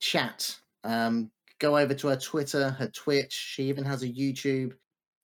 [0.00, 0.56] chat?
[0.82, 3.32] Um, go over to her Twitter, her Twitch.
[3.32, 4.72] She even has a YouTube.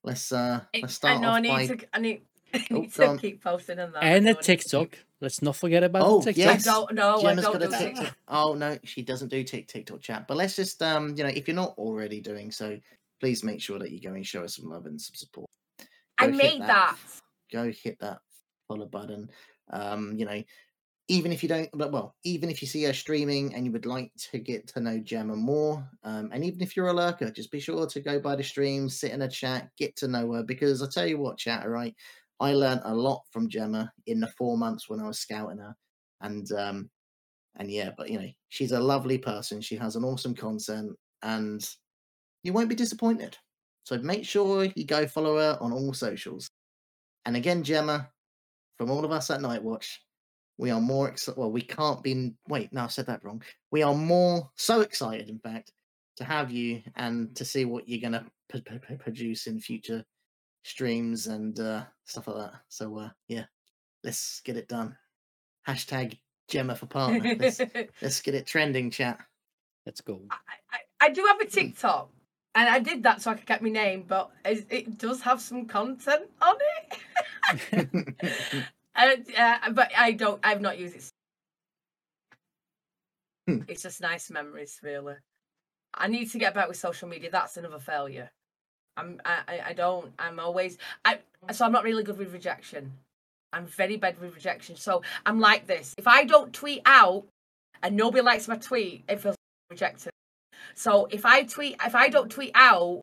[0.03, 1.67] Let's uh, let's I start know I off need by.
[1.67, 1.87] to.
[1.93, 2.21] I need,
[2.53, 3.17] I Oh, need go to on.
[3.19, 4.03] keep posting on that.
[4.03, 4.97] And know a I need TikTok.
[5.19, 6.47] Let's not forget about Oh, the TikTok.
[6.47, 6.63] I yes.
[6.63, 7.19] don't know.
[7.21, 8.03] Gemma's I got don't a do TikTok.
[8.05, 8.17] TikTok.
[8.27, 10.27] Oh no, she doesn't do Tik TikTok chat.
[10.27, 12.77] But let's just um, you know, if you're not already doing so,
[13.19, 15.49] please make sure that you go and show us some love and some support.
[16.19, 16.95] I Go hit made that.
[17.51, 18.19] Go hit that
[18.67, 19.29] follow button.
[19.71, 20.43] Um, you know,
[21.09, 23.85] even if you don't, but well, even if you see her streaming and you would
[23.85, 27.51] like to get to know Gemma more, um, and even if you're a lurker, just
[27.51, 30.43] be sure to go by the stream, sit in a chat, get to know her.
[30.43, 31.95] Because I tell you what, chat, right?
[32.39, 35.75] I learned a lot from Gemma in the four months when I was scouting her,
[36.21, 36.89] and um,
[37.55, 39.61] and yeah, but you know, she's a lovely person.
[39.61, 40.91] She has an awesome content,
[41.23, 41.67] and
[42.43, 43.37] you won't be disappointed.
[43.83, 46.49] So make sure you go follow her on all socials.
[47.25, 48.09] And again, Gemma,
[48.77, 49.97] from all of us at Nightwatch,
[50.57, 51.39] we are more excited.
[51.39, 52.33] Well, we can't be.
[52.47, 53.41] Wait, no, I said that wrong.
[53.71, 55.71] We are more so excited, in fact,
[56.17, 60.03] to have you and to see what you're gonna p- p- p- produce in future
[60.63, 62.53] streams and uh, stuff like that.
[62.69, 63.45] So uh, yeah,
[64.03, 64.95] let's get it done.
[65.67, 66.17] Hashtag
[66.47, 67.35] Gemma for partner.
[67.39, 67.61] let's,
[68.01, 69.19] let's get it trending, chat.
[69.85, 70.21] Let's go.
[70.31, 70.35] I,
[70.71, 72.09] I, I do have a TikTok,
[72.55, 75.39] and I did that so I could get my name, but it, it does have
[75.39, 76.99] some content on it.
[78.97, 80.39] Uh, uh, but I don't.
[80.43, 81.11] I've not used it.
[83.47, 83.61] Hmm.
[83.67, 85.13] It's just nice memories, really.
[85.93, 87.29] I need to get back with social media.
[87.31, 88.31] That's another failure.
[88.97, 89.21] I'm.
[89.23, 89.61] I.
[89.67, 90.11] I- don't.
[90.17, 90.79] I'm always.
[91.05, 91.19] I.
[91.51, 92.91] So I'm not really good with rejection.
[93.53, 94.75] I'm very bad with rejection.
[94.75, 95.93] So I'm like this.
[95.97, 97.25] If I don't tweet out,
[97.83, 99.35] and nobody likes my tweet, it feels
[99.69, 100.11] rejected.
[100.73, 103.01] So if I tweet, if I don't tweet out,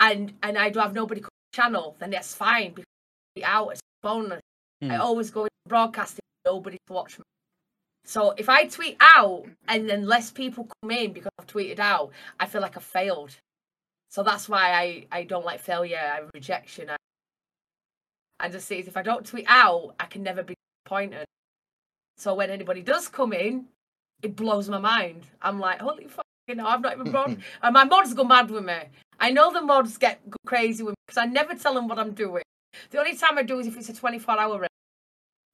[0.00, 2.84] and and I don't have nobody come to the channel, then that's fine because
[3.42, 4.40] out it's a bonus.
[4.82, 5.00] I Hmm.
[5.00, 7.24] always go into broadcasting, nobody to watch me.
[8.04, 12.12] So if I tweet out and then less people come in because I've tweeted out,
[12.38, 13.34] I feel like I failed.
[14.10, 16.90] So that's why I, I don't like failure, I rejection.
[16.90, 16.96] I,
[18.38, 20.54] I just see if I don't tweet out, I can never be
[20.84, 21.24] disappointed.
[22.18, 23.66] So when anybody does come in,
[24.22, 25.24] it blows my mind.
[25.40, 27.30] I'm like, holy fuck, you know, I've not even brought
[27.62, 28.78] and my mods go mad with me.
[29.18, 32.12] I know the mods get crazy with me because I never tell them what I'm
[32.12, 32.42] doing.
[32.90, 34.68] The only time I do is if it's a 24 hour race.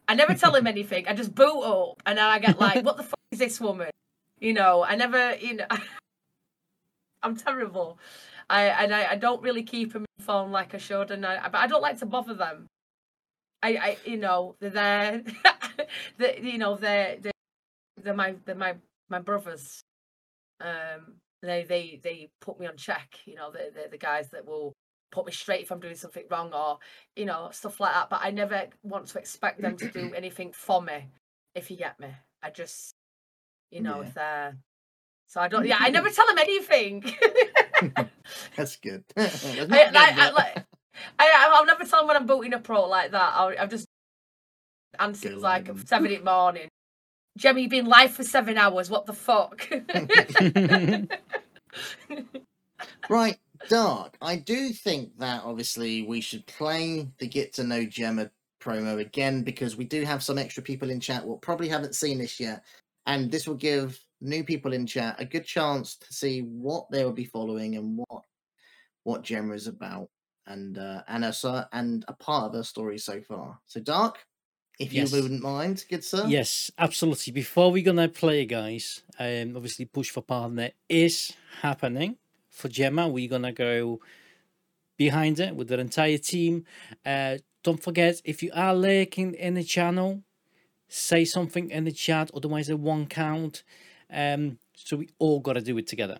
[0.08, 1.06] I never tell him anything.
[1.06, 3.90] I just boot up and then I get like, what the fuck is this woman?
[4.38, 5.66] You know, I never, you know,
[7.22, 7.98] I'm terrible.
[8.48, 11.58] I and I, I don't really keep them informed like I should, and I but
[11.58, 12.66] I don't like to bother them.
[13.62, 15.22] I, I you know they're there,
[16.18, 17.32] the you know they're they're,
[18.02, 18.74] they're my they're my
[19.08, 19.82] my brothers.
[20.60, 23.18] Um, they they they put me on check.
[23.24, 24.72] You know they're, they're the guys that will
[25.10, 26.78] put me straight if I'm doing something wrong or
[27.16, 28.10] you know stuff like that.
[28.10, 31.08] But I never want to expect them to do anything for me.
[31.54, 32.08] If you get me,
[32.42, 32.94] I just
[33.70, 34.06] you know Yeah.
[34.08, 34.56] if they're
[35.28, 35.66] so I don't.
[35.66, 37.04] Yeah, I never tell them anything.
[38.56, 39.04] That's good.
[39.14, 40.64] That's I, good, I, I, like,
[41.18, 43.32] I, I'll never tell them when I'm booting a pro like that.
[43.36, 43.86] I'll, I'll just
[44.98, 46.68] answer like at seven in the morning.
[47.38, 48.90] Jemmy, you've been live for seven hours.
[48.90, 49.68] What the fuck?
[53.08, 53.38] Right,
[53.68, 54.16] Dark.
[54.20, 58.30] I do think that obviously we should play the Get to Know Gemma
[58.60, 62.18] promo again because we do have some extra people in chat what probably haven't seen
[62.18, 62.64] this yet.
[63.06, 67.04] And this will give new people in chat a good chance to see what they
[67.04, 68.22] will be following and what
[69.04, 70.08] what Gemma is about
[70.46, 73.58] and uh and her and a part of her story so far.
[73.66, 74.18] So Dark,
[74.78, 75.12] if Yes.
[75.12, 76.26] you wouldn't mind, good sir.
[76.26, 77.32] Yes, absolutely.
[77.32, 81.32] Before we're gonna play, guys, um, obviously push for partner is
[81.62, 82.16] happening
[82.60, 83.08] for Gemma.
[83.08, 84.00] We're gonna go
[84.96, 86.64] behind it with the entire team.
[87.04, 90.22] Uh, don't forget if you are lurking in the channel,
[90.88, 92.30] say something in the chat.
[92.34, 93.62] Otherwise, it won't count.
[94.12, 96.18] Um, so we all gotta do it together,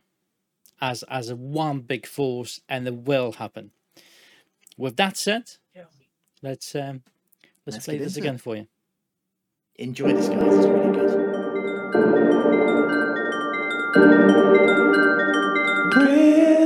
[0.81, 3.71] as as a one big force, and it will happen.
[4.77, 5.85] With that said, Yeah.
[6.43, 7.03] let's um,
[7.67, 8.29] let's, Let's play this into it.
[8.29, 8.67] again for you.
[9.77, 11.11] Enjoy this guys, it's really good.
[15.91, 16.60] Breathe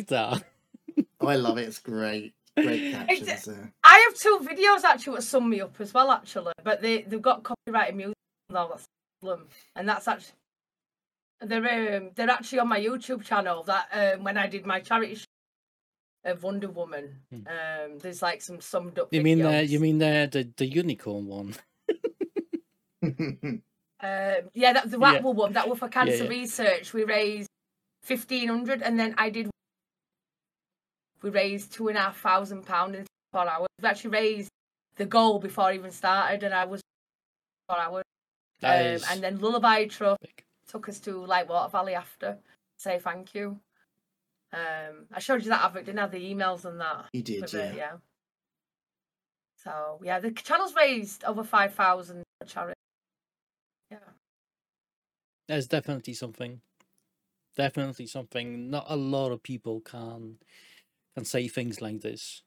[0.00, 0.44] like that.
[1.20, 1.68] Oh, I love it.
[1.68, 2.34] It's great.
[2.56, 3.72] Great captions there.
[3.84, 7.22] I have two videos actually that sum me up as well, actually, but they they've
[7.22, 8.16] got copyrighted music.
[8.50, 10.34] No, that's the problem, and that's actually
[11.40, 13.62] they're um, they're actually on my YouTube channel.
[13.62, 15.24] That um, when I did my charity show
[16.24, 17.46] of Wonder Woman, Hmm.
[17.46, 19.08] um, there's like some summed up.
[19.12, 21.54] You mean the you mean the the, the unicorn one?
[24.02, 25.12] Um, yeah, that the Yeah.
[25.12, 26.30] Rattle one that was for cancer yeah.
[26.30, 26.94] research.
[26.94, 27.50] We raised
[28.02, 29.50] fifteen hundred, and then I did.
[31.22, 33.68] We raised two and a half thousand pound in four hours.
[33.80, 34.50] We actually raised
[34.96, 36.80] the goal before even started, and I was
[37.68, 38.04] four hours.
[38.62, 40.18] Um, and then Lullaby Trust
[40.68, 42.38] took us to Lightwater Valley after.
[42.78, 43.58] Say thank you.
[44.52, 46.06] Um, I showed you that advert, didn't I?
[46.06, 47.06] The emails and that.
[47.12, 47.60] You did, yeah.
[47.60, 47.92] it, yeah.
[49.56, 52.74] So yeah, the channel's raised over five thousand for charity.
[53.90, 53.98] Yeah.
[55.48, 56.60] There's definitely something.
[57.56, 58.70] Definitely something.
[58.70, 60.38] Not a lot of people can
[61.14, 62.42] can say things like this,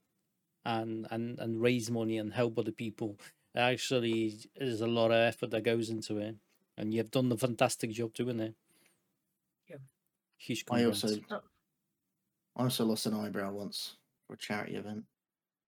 [0.65, 3.17] and and and raise money and help other people.
[3.55, 6.35] Actually, there's a lot of effort that goes into it,
[6.77, 8.55] and you've done a fantastic job doing it.
[9.69, 9.77] Yeah.
[10.37, 11.09] Huge I also.
[12.55, 15.05] I also lost an eyebrow once for a charity event.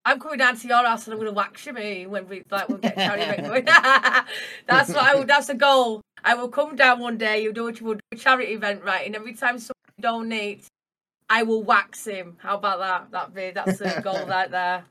[0.07, 2.69] I'm coming down to your house and I'm gonna wax you me when we like
[2.69, 3.65] we'll get charity event going.
[4.67, 6.01] that's what I would that's the goal.
[6.23, 8.84] I will come down one day, you'll do what you will do a charity event,
[8.84, 9.05] right?
[9.05, 9.73] And every time someone
[10.30, 10.67] donates,
[11.30, 12.38] I will wax him.
[12.39, 13.11] How about that?
[13.11, 14.85] That be that's the goal right there.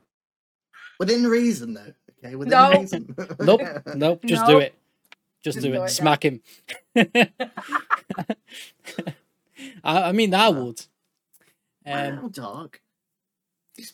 [0.99, 1.93] Within reason, though.
[2.25, 2.71] Okay, within No.
[2.73, 3.15] reason.
[3.41, 3.61] Nope,
[3.95, 4.23] nope.
[4.25, 4.75] Just do it.
[5.43, 5.85] Just Just do do it.
[5.87, 5.91] it.
[5.91, 6.41] Smack him.
[9.83, 10.81] I, I mean, I would.
[11.87, 12.79] Um, wow, dog.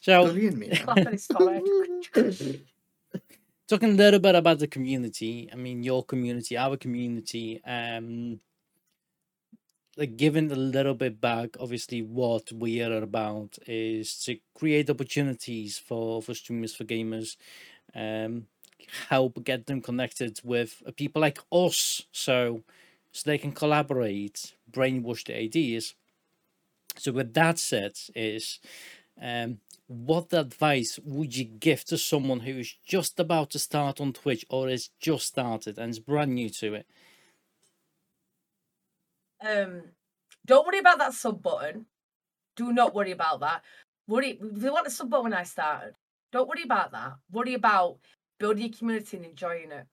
[0.03, 0.69] So- bullying me.
[0.69, 0.77] now.
[0.77, 2.61] Slap on his forehead.
[3.69, 8.41] talking a little bit about the community i mean your community our community um
[10.01, 15.79] like giving a little bit back obviously what we are about is to create opportunities
[15.79, 17.37] for for streamers for gamers
[17.95, 18.47] um
[19.11, 22.63] help get them connected with uh, people like us so
[23.13, 25.95] so they can collaborate brainwash the ideas
[26.97, 28.59] so with that said is
[29.23, 29.59] um
[29.89, 34.45] what advice would you give to someone who is just about to start on Twitch
[34.51, 36.87] or is just started and is brand new to it?
[39.47, 39.83] Um,
[40.47, 41.87] don't worry about that sub button.
[42.57, 43.63] Do not worry about that.
[44.07, 45.95] Worry if you want a sub button when I started.
[46.33, 47.15] Don't worry about that.
[47.31, 47.99] Worry about
[48.39, 49.87] building your community and enjoying it.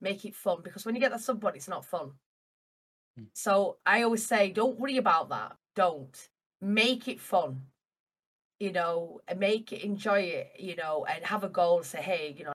[0.00, 2.12] Make it fun because when you get that sub button, it's not fun.
[3.16, 3.24] Hmm.
[3.34, 5.56] So I always say, don't worry about that.
[5.76, 6.16] Don't
[6.60, 7.62] make it fun.
[8.58, 10.52] You know, and make it enjoy it.
[10.58, 11.78] You know, and have a goal.
[11.78, 12.52] And Say, hey, you know.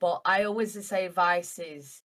[0.00, 2.02] But I always say advice is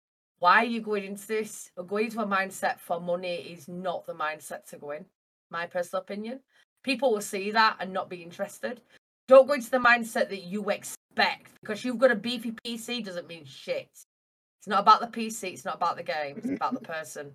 [0.45, 1.71] why are you going into this?
[1.75, 5.03] Or going into a mindset for money is not the mindset to go in.
[5.49, 6.39] My personal opinion.
[6.83, 8.79] People will see that and not be interested.
[9.27, 13.27] Don't go into the mindset that you expect because you've got a beefy PC doesn't
[13.27, 13.89] mean shit.
[14.59, 15.51] It's not about the PC.
[15.51, 16.35] It's not about the game.
[16.37, 17.31] It's about the person.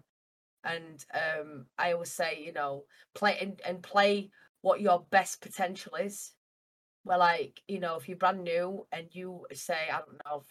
[0.62, 2.84] And um, I always say, you know,
[3.16, 4.30] play and, and play
[4.62, 6.30] what your best potential is.
[7.04, 10.44] Well, like you know, if you're brand new and you say, I don't know,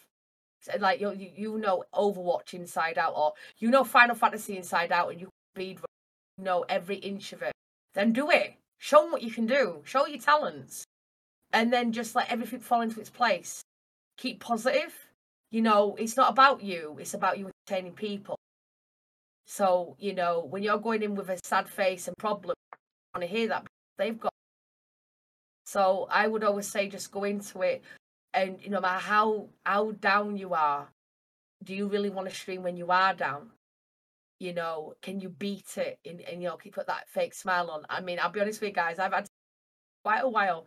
[0.78, 5.20] like you you know Overwatch inside out, or you know Final Fantasy inside out, and
[5.20, 5.76] you you
[6.38, 7.52] know every inch of it,
[7.94, 8.54] then do it.
[8.78, 9.82] Show them what you can do.
[9.84, 10.84] Show your talents,
[11.52, 13.62] and then just let everything fall into its place.
[14.16, 14.94] Keep positive.
[15.50, 16.96] You know, it's not about you.
[17.00, 18.36] It's about you entertaining people.
[19.46, 22.54] So you know, when you're going in with a sad face and problem,
[23.14, 23.66] want to hear that
[23.98, 24.32] they've got.
[25.66, 27.82] So I would always say, just go into it,
[28.34, 30.88] and you know, no matter how how down you are,
[31.64, 33.50] do you really want to stream when you are down?
[34.38, 37.70] You know, can you beat it and, and you know keep put that fake smile
[37.70, 37.82] on?
[37.90, 39.28] I mean, I'll be honest with you guys, I've had
[40.04, 40.66] quite a while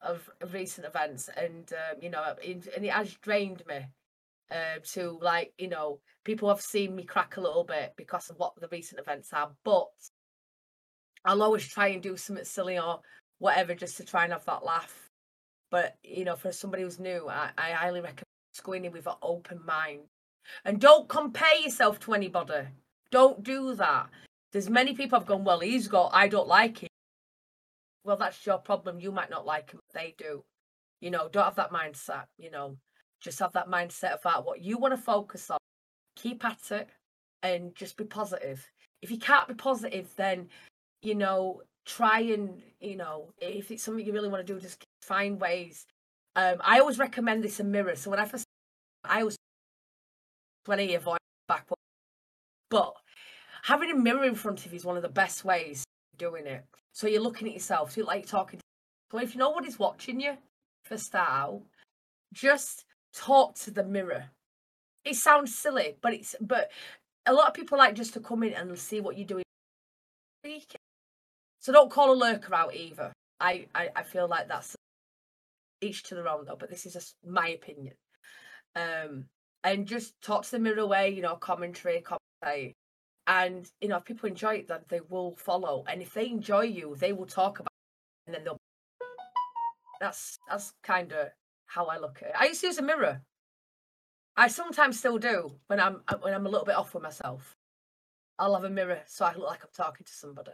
[0.00, 3.86] of of recent events, and um, you know, it, and it has drained me.
[4.52, 8.36] Uh, to like, you know, people have seen me crack a little bit because of
[8.36, 9.86] what the recent events are, but
[11.24, 13.00] I'll always try and do something silly or
[13.38, 15.09] whatever just to try and have that laugh.
[15.70, 18.24] But you know, for somebody who's new, I, I highly recommend
[18.64, 20.00] going in with an open mind.
[20.64, 22.66] And don't compare yourself to anybody.
[23.10, 24.08] Don't do that.
[24.52, 26.88] There's many people have gone, well, he's got, I don't like him.
[28.04, 28.98] Well, that's your problem.
[29.00, 30.42] You might not like him, they do.
[31.00, 32.76] You know, don't have that mindset, you know.
[33.20, 35.58] Just have that mindset about what you want to focus on.
[36.16, 36.88] Keep at it
[37.42, 38.68] and just be positive.
[39.00, 40.48] If you can't be positive, then
[41.02, 44.84] you know, try and, you know, if it's something you really want to do, just
[45.10, 45.86] find ways.
[46.36, 47.96] Um, I always recommend this a mirror.
[47.96, 48.44] So when I first,
[49.04, 49.36] I was
[50.66, 51.18] 20 year voice
[51.48, 51.66] back,
[52.70, 52.94] but
[53.64, 55.82] having a mirror in front of you is one of the best ways
[56.16, 56.64] doing it.
[56.92, 58.60] So you're looking at yourself, so you're like talking.
[58.60, 58.64] To,
[59.10, 60.34] so if you know what is watching you,
[60.84, 61.62] for out,
[62.32, 64.26] just talk to the mirror.
[65.04, 66.70] It sounds silly, but it's but
[67.26, 69.44] a lot of people like just to come in and see what you're doing.
[71.58, 73.12] So don't call a lurker out either.
[73.40, 74.76] I, I, I feel like that's
[75.80, 77.94] each to their own though, but this is just my opinion.
[78.76, 79.26] Um,
[79.64, 82.74] and just talk to the mirror away, you know, commentary, commentate.
[83.26, 85.84] And you know, if people enjoy it, then they will follow.
[85.88, 88.56] And if they enjoy you, they will talk about it, and then they'll
[90.00, 91.28] that's that's kind of
[91.66, 92.34] how I look at it.
[92.38, 93.22] I used to use a mirror.
[94.36, 97.56] I sometimes still do when I'm when I'm a little bit off with myself.
[98.38, 100.52] I'll have a mirror so I look like I'm talking to somebody.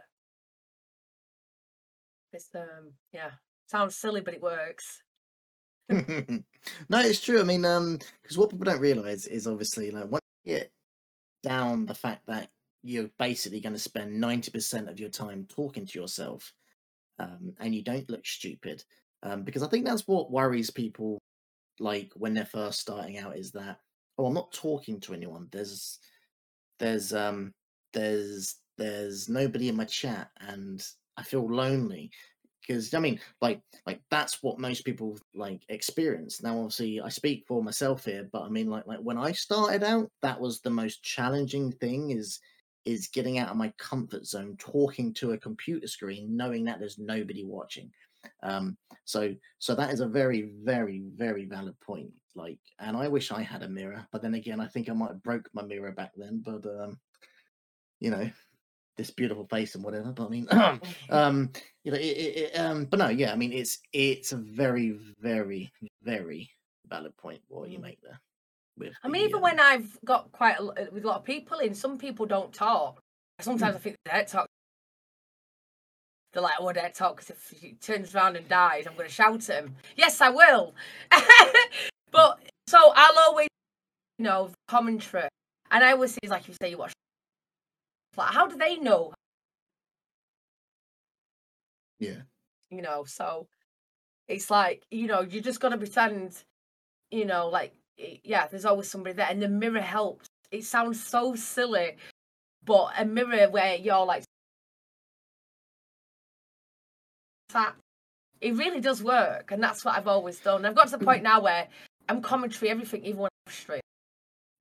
[2.33, 3.31] It's um yeah,
[3.67, 5.01] sounds silly, but it works.
[5.89, 7.39] no, it's true.
[7.39, 10.71] I mean, um, because what people don't realize is obviously like once you get
[11.43, 12.49] down the fact that
[12.83, 16.53] you're basically going to spend ninety percent of your time talking to yourself,
[17.19, 18.83] um, and you don't look stupid,
[19.23, 21.19] um, because I think that's what worries people,
[21.79, 23.79] like when they're first starting out, is that
[24.17, 25.47] oh, I'm not talking to anyone.
[25.51, 25.99] There's,
[26.79, 27.51] there's, um,
[27.93, 30.83] there's, there's nobody in my chat, and
[31.17, 32.11] I feel lonely
[32.67, 36.41] because I mean, like, like that's what most people like experience.
[36.43, 39.83] Now, obviously, I speak for myself here, but I mean, like, like when I started
[39.83, 42.39] out, that was the most challenging thing is
[42.85, 46.97] is getting out of my comfort zone, talking to a computer screen, knowing that there's
[46.97, 47.91] nobody watching.
[48.43, 52.11] Um, so, so that is a very, very, very valid point.
[52.33, 55.09] Like, and I wish I had a mirror, but then again, I think I might
[55.09, 56.41] have broke my mirror back then.
[56.45, 56.97] But um,
[57.99, 58.29] you know,
[58.97, 60.11] this beautiful face and whatever.
[60.11, 60.47] But I mean,
[61.09, 61.51] um,
[61.83, 64.97] you know, it, it, it, um, but no, yeah, I mean, it's it's a very,
[65.19, 65.71] very,
[66.03, 66.49] very
[66.89, 68.19] valid point what you make there.
[68.77, 71.23] With I mean, the, even um, when I've got quite a, with a lot of
[71.23, 72.99] people in, some people don't talk.
[73.39, 74.47] Sometimes I think they talk.
[76.33, 79.07] They're like, oh, I don't talk because if he turns around and dies, I'm going
[79.07, 79.75] to shout at him.
[79.95, 80.73] Yes, I will.
[82.11, 83.47] but so I'll always,
[84.19, 85.29] you know, commentary.
[85.71, 86.93] And I always say, like you say, you watch.
[88.17, 89.13] Like, how do they know?
[91.99, 92.21] yeah,
[92.69, 93.47] You know, so
[94.27, 96.35] it's like, you know, you just got to pretend,
[97.11, 97.73] you know, like,
[98.23, 99.27] yeah, there's always somebody there.
[99.29, 100.27] And the mirror helps.
[100.51, 101.97] It sounds so silly,
[102.63, 104.23] but a mirror where you're like,
[107.51, 107.75] sat,
[108.41, 109.51] it really does work.
[109.51, 110.65] And that's what I've always done.
[110.65, 111.67] I've got to the point now where
[112.09, 113.81] I'm commentary everything, even when I'm straight.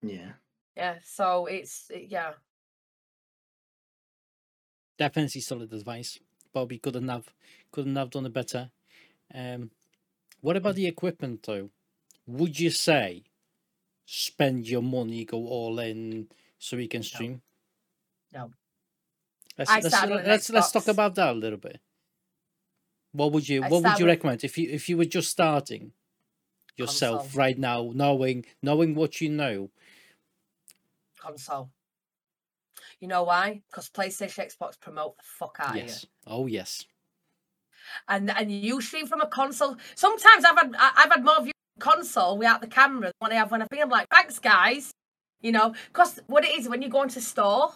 [0.02, 0.32] yeah.
[0.76, 2.32] Yeah, so it's, it- yeah.
[4.98, 6.18] Definitely solid advice.
[6.52, 7.28] Bobby couldn't have
[7.70, 8.70] couldn't have done it better.
[9.35, 9.70] Um,
[10.40, 11.70] what about the equipment though?
[12.27, 13.24] Would you say
[14.06, 16.28] spend your money, go all in,
[16.59, 17.43] so we can stream?
[18.32, 18.51] No.
[19.59, 21.81] Let's I let's started on an let's, let's talk about that a little bit.
[23.12, 25.93] What would you I What would you recommend if you if you were just starting
[26.77, 27.39] yourself Console.
[27.39, 29.70] right now, knowing knowing what you know?
[31.18, 31.70] console.
[33.01, 33.62] You know why?
[33.70, 35.82] Because PlayStation, Xbox promote the fuck out of you.
[35.82, 36.06] Yes.
[36.27, 36.85] Oh yes.
[38.09, 39.77] and and you stream from a console.
[39.94, 43.36] Sometimes I've had I've had more views on console without the camera than what I
[43.36, 44.93] have when I think I'm like, thanks guys,
[45.40, 47.73] you know, because what it is when you go into store,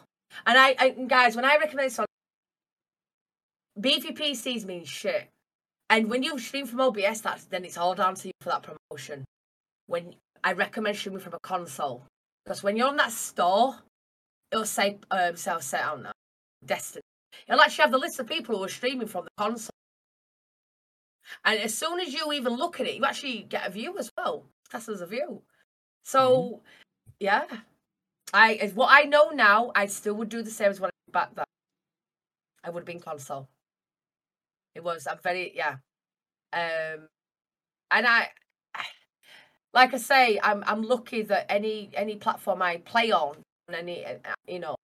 [0.46, 2.06] and I, guys when I recommend this on
[3.80, 5.28] beefy PCs means shit,
[5.88, 8.62] and when you stream from OBS, that's then it's all down to you for that
[8.62, 9.24] promotion.
[9.86, 12.04] When I recommend streaming from a console,
[12.44, 13.76] because when you're on that store,
[14.52, 16.14] it'll say um, self set on that
[16.64, 17.02] Destiny.
[17.48, 19.70] It'll actually have the list of people who are streaming from the console.
[21.44, 24.10] And as soon as you even look at it, you actually get a view as
[24.16, 24.44] well.
[24.70, 25.42] That's as a view.
[26.04, 26.60] So,
[27.18, 27.44] yeah.
[28.32, 31.10] I as what I know now, I still would do the same as when I
[31.12, 31.44] back then.
[32.62, 33.48] I would have been console.
[34.74, 35.06] It was.
[35.06, 35.76] I'm very yeah.
[36.52, 37.08] Um,
[37.90, 38.28] and I,
[39.74, 43.42] like I say, I'm I'm lucky that any any platform I play on,
[43.74, 44.14] and any uh,
[44.46, 44.76] you know,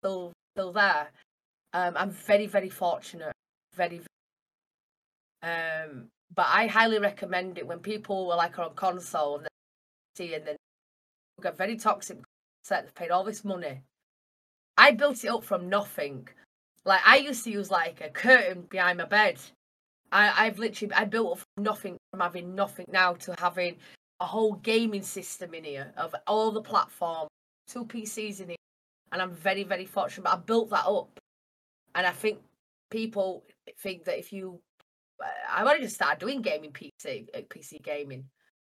[0.00, 1.08] still still there.
[1.72, 3.32] Um, I'm very very fortunate.
[3.74, 4.00] Very
[5.42, 9.48] um, but I highly recommend it when people are like on console and
[10.16, 10.56] see and then
[11.42, 12.18] get very toxic
[12.64, 12.84] set.
[12.84, 13.82] They've paid all this money.
[14.76, 16.28] I built it up from nothing.
[16.84, 19.38] Like I used to use like a curtain behind my bed.
[20.12, 23.76] I, I've literally I built up from nothing from having nothing now to having
[24.20, 27.30] a whole gaming system in here of all the platforms,
[27.66, 28.56] two PCs in here,
[29.12, 30.24] and I'm very very fortunate.
[30.24, 31.18] But I built that up,
[31.94, 32.40] and I think
[32.90, 33.44] people
[33.82, 34.60] think that if you
[35.50, 38.24] I've only just started doing gaming PC, uh, PC gaming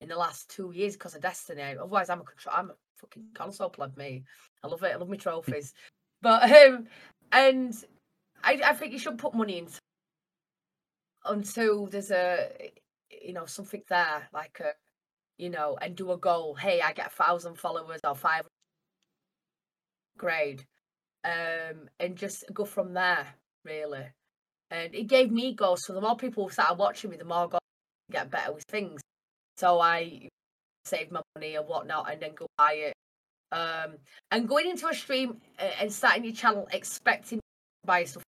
[0.02, 1.61] in the last two years because of Destiny.
[1.61, 3.95] Otherwise, I'm a control, I'm a fucking console pleb.
[3.98, 4.24] Me,
[4.64, 4.94] I love it.
[4.94, 5.74] I love my trophies.
[6.22, 6.88] but um,
[7.32, 7.74] and
[8.44, 9.80] I, I think you should put money into
[11.26, 12.49] until there's a
[13.10, 14.72] you know something there like a
[15.38, 16.56] you know and do a goal.
[16.56, 18.45] Hey, I get a thousand followers or five
[20.18, 20.64] grade,
[21.23, 23.27] um, and just go from there
[23.65, 24.06] really
[24.73, 25.85] and it gave me goals.
[25.85, 27.61] So the more people started watching me, the more goals
[28.11, 29.02] get better with things.
[29.57, 30.30] So I
[30.85, 32.94] saved my money and whatnot, and then go buy it.
[33.52, 33.98] Um,
[34.31, 35.38] and going into a stream
[35.80, 37.44] and starting your channel expecting to
[37.85, 38.23] buy stuff.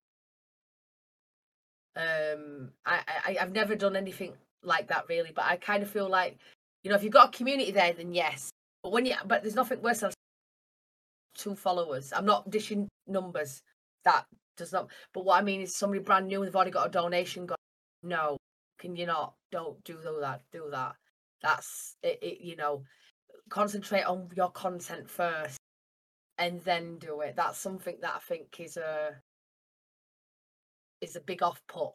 [1.96, 6.08] Um, I, I I've never done anything like that really, but I kind of feel
[6.08, 6.38] like,
[6.84, 8.50] you know, if you've got a community there, then yes.
[8.84, 10.12] But when you but there's nothing worse than
[11.36, 12.12] two followers.
[12.12, 13.62] I'm not dishing numbers.
[14.04, 14.26] That
[14.56, 14.90] does not.
[15.12, 17.46] But what I mean is somebody brand new, they've already got a donation.
[17.46, 17.54] Go,
[18.02, 18.36] no,
[18.78, 19.34] can you not?
[19.50, 20.42] Don't do that.
[20.52, 20.94] Do that.
[21.42, 22.40] That's it, it.
[22.40, 22.82] You know,
[23.48, 25.58] concentrate on your content first,
[26.38, 27.34] and then do it.
[27.36, 29.16] That's something that I think is a
[31.00, 31.92] is a big off put.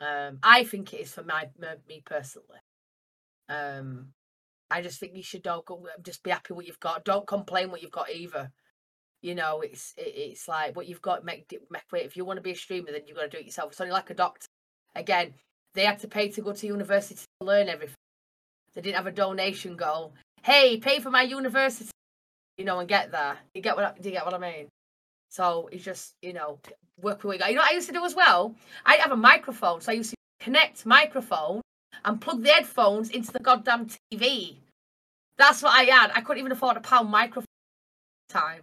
[0.00, 2.60] Um, I think it is for my, my me personally.
[3.48, 4.12] Um,
[4.70, 7.04] I just think you should don't go, um, just be happy what you've got.
[7.04, 8.50] Don't complain what you've got either.
[9.20, 12.36] You know it's it, it's like what you've got make make it if you want
[12.36, 13.72] to be a streamer then you've got to do it yourself.
[13.72, 14.46] It's only like a doctor.
[14.94, 15.34] Again
[15.74, 17.96] they had to pay to go to university to learn everything.
[18.74, 20.14] They didn't have a donation goal.
[20.42, 21.90] Hey pay for my university.
[22.58, 23.38] You know and get there.
[23.54, 24.68] You get what I, do you get what i mean?
[25.30, 26.60] So it's just you know
[27.00, 27.50] work with what you got.
[27.50, 28.54] You know i used to do as well?
[28.86, 31.60] I have a microphone so i used to connect microphone
[32.04, 34.56] and plug the headphones into the goddamn tv
[35.36, 37.44] that's what i had i couldn't even afford a pound microphone
[38.28, 38.62] time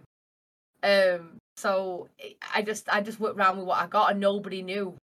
[0.82, 2.08] um, so
[2.54, 4.96] I- just I just worked around with what I got, and nobody knew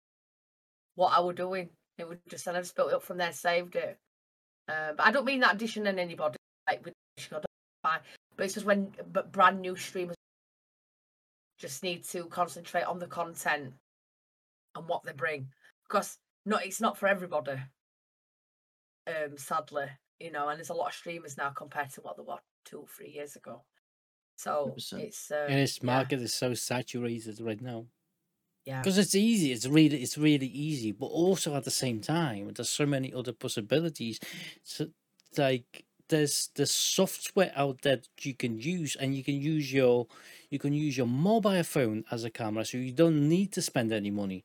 [0.95, 1.69] what I was doing.
[1.97, 3.97] It was just, and I just built it up from there, saved it.
[4.67, 6.37] Uh, but I don't mean that addition on anybody
[6.67, 6.93] like with.
[7.83, 8.01] But
[8.45, 10.15] it's just when but brand new streamers
[11.59, 13.73] just need to concentrate on the content
[14.75, 15.47] and what they bring
[15.87, 16.15] because
[16.45, 17.57] not it's not for everybody.
[19.07, 19.85] Um, sadly,
[20.19, 22.79] you know, and there's a lot of streamers now compared to what there were two
[22.79, 23.63] or three years ago.
[24.35, 24.99] So 100%.
[24.99, 25.85] it's uh, and yeah.
[25.85, 27.85] market is so saturated right now
[28.65, 28.81] Yeah.
[28.81, 32.69] because it's easy it's really it's really easy but also at the same time there's
[32.69, 34.19] so many other possibilities
[34.63, 34.87] so
[35.37, 40.07] like there's there's software out there that you can use and you can use your
[40.49, 43.91] you can use your mobile phone as a camera so you don't need to spend
[43.93, 44.43] any money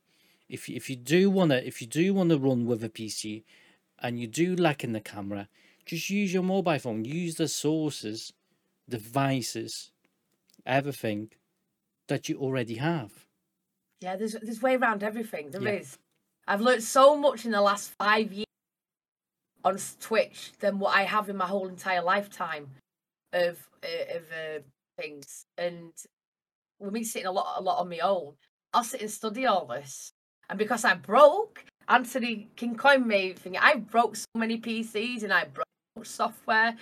[0.51, 2.89] if you, if you do want to if you do want to run with a
[2.91, 3.43] pc
[4.01, 5.49] and you do lack in the camera
[5.85, 8.33] just use your mobile phone use the sources
[8.89, 9.91] devices
[10.67, 11.31] everything
[12.09, 13.29] that you already have
[14.01, 15.51] Yeah, there's there's way around everything.
[15.51, 15.99] There is.
[15.99, 16.55] Yeah.
[16.55, 18.47] I've learned so much in the last five years
[19.65, 22.69] on Twitch than what I have in my whole entire lifetime
[23.33, 24.61] of uh, of uh,
[24.97, 25.45] things.
[25.57, 25.93] And
[26.79, 28.35] with me sitting a lot a lot on my own,
[28.73, 30.13] I'll sit and study all this.
[30.49, 33.57] And because I'm broke, Anthony can coin me thing.
[33.57, 35.67] I broke so many PCs and I broke
[36.05, 36.77] software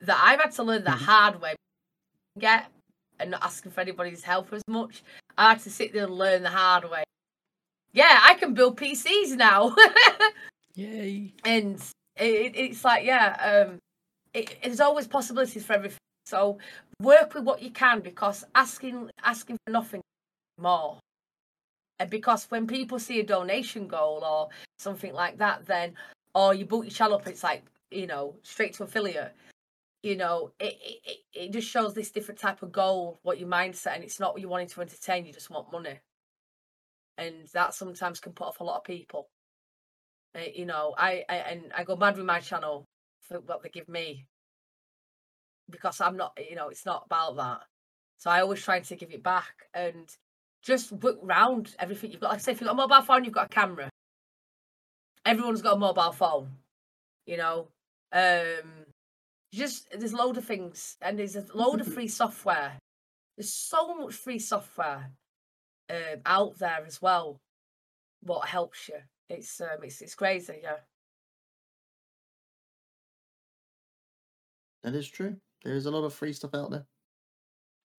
[0.00, 1.54] that I've had to learn the hard way.
[2.38, 2.66] get
[3.18, 5.02] and not asking for anybody's help as much.
[5.38, 7.04] I had to sit there and learn the hard way.
[7.92, 9.74] Yeah, I can build PCs now.
[10.74, 11.32] Yay.
[11.44, 11.80] and
[12.16, 13.78] it, it's like yeah um
[14.34, 16.58] it, there's always possibilities for everything so
[17.00, 20.02] work with what you can because asking asking for nothing
[20.58, 20.98] more
[22.04, 24.48] because when people see a donation goal or
[24.78, 25.94] something like that then
[26.34, 29.34] or you boot your channel up it's like you know straight to affiliate.
[30.02, 33.48] You know it, it it- it just shows this different type of goal what your
[33.48, 36.00] mindset and it's not what you're wanting to entertain you just want money.
[37.18, 39.28] And that sometimes can put off a lot of people.
[40.34, 42.84] Uh, you know, I, I and I go mad with my channel
[43.22, 44.26] for what they give me.
[45.70, 47.60] Because I'm not, you know, it's not about that.
[48.18, 50.08] So I always try to give it back and
[50.66, 52.30] just work round everything you've got.
[52.30, 53.88] Like I say, if you've got a mobile phone, you've got a camera.
[55.24, 56.48] Everyone's got a mobile phone,
[57.24, 57.68] you know.
[58.12, 58.84] Um,
[59.54, 62.78] just there's a load of things, and there's a load of free software.
[63.36, 65.12] There's so much free software
[65.88, 67.38] um, out there as well.
[68.22, 68.96] What helps you?
[69.28, 70.78] It's um, it's it's crazy, yeah.
[74.82, 75.36] That is true.
[75.64, 76.86] There is a lot of free stuff out there.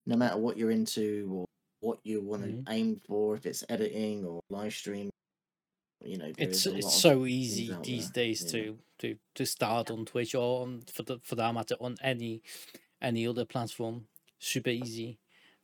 [0.06, 1.48] No matter what you're into or
[1.80, 2.64] what you want to Mhm.
[2.68, 5.10] aim for, if it's editing or live stream,
[6.04, 8.50] you know, It's is a lot it's so easy these there, days yeah.
[8.50, 12.42] to to to start on Twitch or on for the for that matter on any
[13.00, 14.08] any other platform.
[14.40, 15.18] Super easy,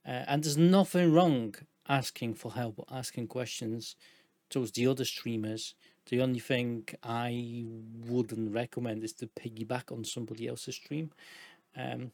[0.05, 1.55] uh, and there's nothing wrong
[1.89, 3.95] asking for help or asking questions
[4.51, 5.75] towards the other streamers.
[6.07, 7.65] The only thing I
[8.07, 11.13] wouldn't recommend is to piggyback on somebody else's stream.
[11.77, 12.13] Um,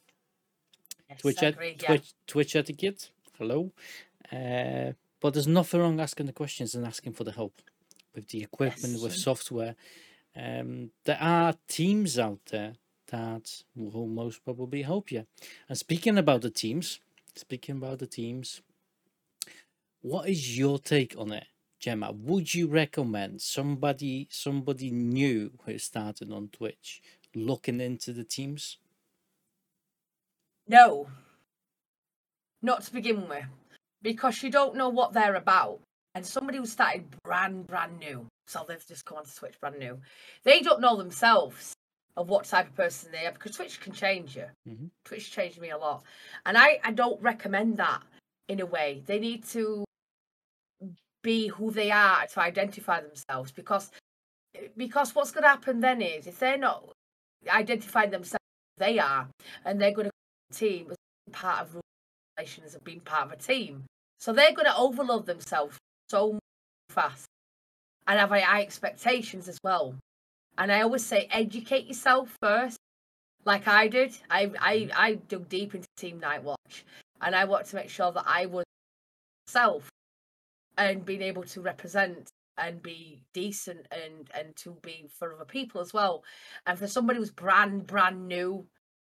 [1.08, 1.86] Yes, Twitch, I et- agree, yeah.
[1.86, 3.10] Twitch, Twitch etiquette.
[3.40, 3.72] Hello.
[4.30, 7.62] Uh, but there's nothing wrong asking the questions and asking for the help
[8.14, 9.02] with the equipment, Yes.
[9.02, 9.76] with software.
[10.36, 12.74] Um, there are teams out there
[13.06, 15.26] that will most probably help you.
[15.70, 17.00] And speaking about the teams,
[17.34, 18.60] speaking about the teams,
[20.02, 21.46] what is your take on it,
[21.78, 22.12] Gemma?
[22.12, 27.00] Would you recommend somebody somebody new who started on Twitch
[27.34, 28.76] looking into the teams?
[30.68, 31.08] No,
[32.62, 33.44] not to begin with,
[34.02, 35.80] because you don't know what they're about.
[36.14, 39.78] And somebody who started brand brand new, so they've just come on to Twitch brand
[39.78, 39.98] new,
[40.42, 41.72] they don't know themselves
[42.16, 44.46] of what type of person they are because Twitch can change you.
[44.68, 44.90] Mhm.
[45.04, 46.02] Twitch changed me a lot,
[46.44, 48.02] and I I don't recommend that
[48.48, 49.02] in a way.
[49.06, 49.84] They need to
[51.22, 53.90] be who they are to identify themselves because
[54.76, 56.90] because what's going to happen then is if they're not
[57.48, 58.44] identifying themselves
[58.78, 59.28] they are
[59.64, 60.96] and they're going to team as
[61.32, 61.80] part of
[62.40, 63.84] relations of being part of a team.
[64.18, 65.76] So they're going to overload themselves
[66.08, 66.38] so
[66.88, 67.26] fast
[68.06, 69.94] and have high expectations as well.
[70.58, 72.76] And i always say educate yourself first
[73.44, 74.12] like i did.
[74.28, 74.92] I i, mm-hmm.
[74.94, 76.84] I dug deep into team night watch
[77.22, 78.64] and i wanted to make sure that i was
[79.46, 79.88] self
[80.76, 85.80] and being able to represent and be decent and and to be for other people
[85.80, 86.24] as well.
[86.66, 88.66] And for somebody who's brand brand new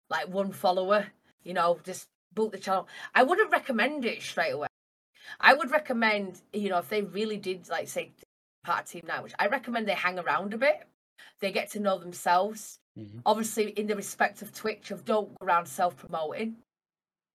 [0.09, 1.07] like one follower
[1.43, 4.67] you know just boot the channel i wouldn't recommend it straight away.
[5.39, 8.11] I would recommend you know if they really did like say
[8.63, 10.87] part of team Nightwatch i recommend they hang around a bit.
[11.39, 12.77] They get to know themselves.
[12.97, 13.21] Mhm.
[13.25, 16.57] obviously in the respect of twitch of don't go around self-promoting.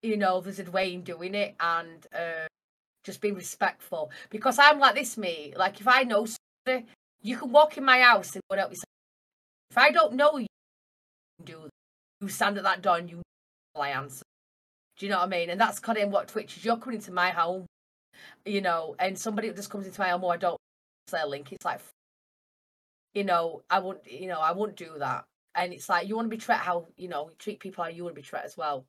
[0.03, 2.47] You know there's a way in doing it and uh,
[3.05, 4.11] just being respectful.
[4.31, 6.87] Because i'm like this me like if i know somebody
[7.23, 8.79] you can walk in my house and what else
[9.73, 10.47] if i don't know you
[11.45, 11.71] do that.
[12.21, 14.23] you stand at that door and you know i answer
[14.99, 15.51] do you know what i mean?
[15.51, 16.65] And that's kind of what twitch is.
[16.65, 17.67] You're coming into my home
[18.45, 20.59] you know and somebody just comes into my home oh i don't
[21.09, 21.53] say a link.
[21.53, 21.81] It's like
[23.15, 25.25] you know i wouldn't you know i wouldn't do that.
[25.55, 28.05] And it's like you want to be treated how you know treat people how you
[28.05, 28.85] want to be treated as well.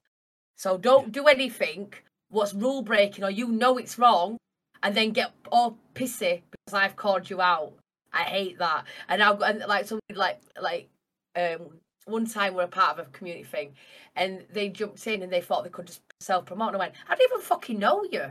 [0.57, 1.93] So don't do anything
[2.29, 4.37] what's rule breaking or you know it's wrong
[4.83, 7.73] and then get all pissy because I've called you out.
[8.13, 8.85] I hate that.
[9.07, 10.89] And I've got and like somebody like like
[11.35, 11.79] um
[12.09, 13.73] one time we're a part of a community thing
[14.15, 16.93] and they jumped in and they thought they could just self promote and I went,
[17.07, 18.25] I don't even fucking know you.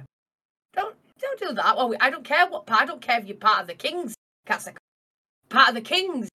[0.74, 1.76] Don't don't do that.
[1.76, 4.14] Well, I don't care what part I don't care if you're part of the Kings
[5.48, 6.28] part of the Kings,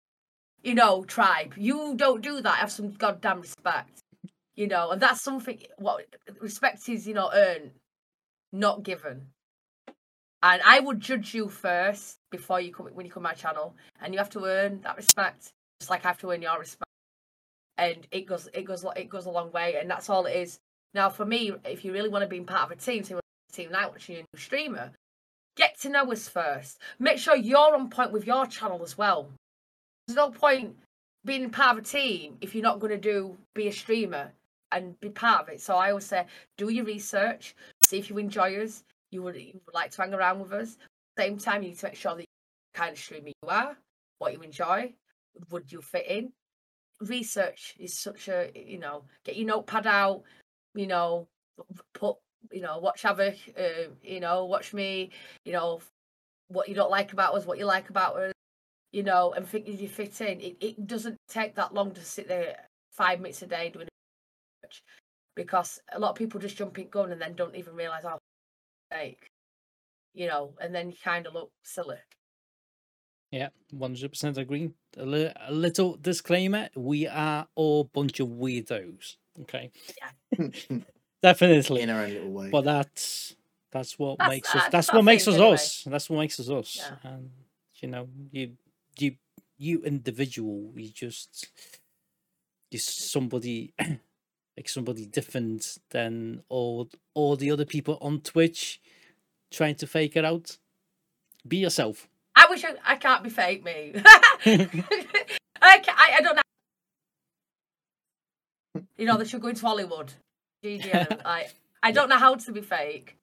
[0.64, 1.54] you know, tribe.
[1.58, 2.58] You don't do that.
[2.58, 4.00] Have some goddamn respect.
[4.56, 6.06] You know, and that's something what
[6.40, 7.72] respect is, you know, earned,
[8.52, 9.28] not given.
[10.44, 13.76] And I would judge you first before you come when you come to my channel,
[14.02, 16.91] and you have to earn that respect, just like I have to earn your respect.
[17.82, 20.60] And it goes, it goes, it goes a long way, and that's all it is.
[20.94, 23.04] Now, for me, if you really want to be part of a team,
[23.52, 24.92] team night watching a new streamer,
[25.58, 26.78] get to know us first.
[27.00, 29.32] Make sure you're on point with your channel as well.
[30.06, 30.76] There's no point
[31.26, 34.32] being part of a team if you're not going to do be a streamer
[34.72, 35.60] and be part of it.
[35.60, 36.28] So I always say,
[36.60, 40.14] do your research, see if you enjoy us, you would, you would like to hang
[40.14, 40.78] around with us.
[41.18, 42.28] Same time, you need to make sure that you
[42.76, 43.76] kind of streamer you are,
[44.20, 44.94] what you enjoy,
[45.50, 46.32] would you fit in.
[47.02, 50.24] Research is such a you know, get your notepad out,
[50.76, 51.28] you know,
[51.94, 52.18] put
[52.52, 55.12] you know, watch Havoc, uh, you know, watch me,
[55.46, 55.80] you know,
[56.48, 58.34] what you don't like about us, what you like about us,
[58.92, 60.42] you know, and think you fit in.
[60.42, 62.58] It, it doesn't take that long to sit there
[62.92, 63.88] five minutes a day doing
[64.64, 64.84] research
[65.36, 68.18] because a lot of people just jump in gun and then don't even realise how
[68.92, 69.30] fake,
[70.14, 71.98] you know, and then you kind of look silly.
[73.32, 74.72] Yeah, one hundred percent agree.
[74.98, 79.16] A, li- a little disclaimer: we are all bunch of weirdos.
[79.44, 79.72] Okay,
[81.24, 81.82] definitely.
[81.82, 82.50] in our own little way.
[82.50, 83.36] But that's
[83.72, 84.54] that's what That's- makes us.
[84.64, 85.54] that's That's what makes us anyway.
[85.54, 85.84] us.
[85.86, 86.76] That's what makes us us.
[86.78, 87.12] Yeah.
[87.12, 87.30] And
[87.82, 88.52] you know, you
[89.00, 89.16] you
[89.58, 91.48] you individual, you just
[92.70, 93.74] you're somebody
[94.58, 98.82] like somebody different than all all the other people on Twitch
[99.52, 100.58] trying to fake it out.
[101.48, 102.08] Be yourself.
[102.36, 103.94] I wish I, I can't be fake, me.
[103.96, 106.42] I, ca I, I don't know.
[108.98, 110.14] You know, they should go into Hollywood.
[110.64, 111.22] GGM.
[111.26, 111.48] I,
[111.84, 113.18] I don't know how to be fake.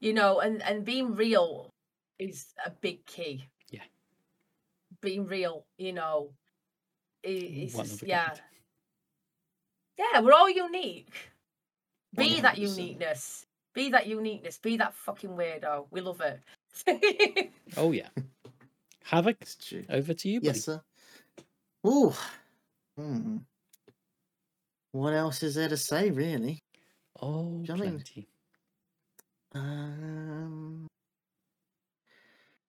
[0.00, 1.70] You know, and, and being real
[2.18, 3.44] is a big key.
[3.70, 3.82] Yeah.
[5.00, 6.30] Being real, you know,
[7.22, 8.34] is, One of a yeah.
[9.98, 11.12] Yeah, we're all unique.
[12.16, 12.76] Be that 100%.
[12.76, 13.46] uniqueness.
[13.74, 14.58] Be that uniqueness.
[14.58, 15.86] Be that fucking weirdo.
[15.90, 16.40] We love it.
[17.76, 18.08] Oh yeah.
[19.04, 19.36] Havoc,
[19.90, 20.48] over to you, buddy.
[20.48, 20.82] Yes, sir.
[21.86, 22.12] Ooh.
[22.96, 23.38] Hmm.
[24.92, 26.60] What else is there to say, really?
[27.20, 27.90] Oh, you know what I mean?
[27.90, 28.28] plenty.
[29.54, 30.86] Um.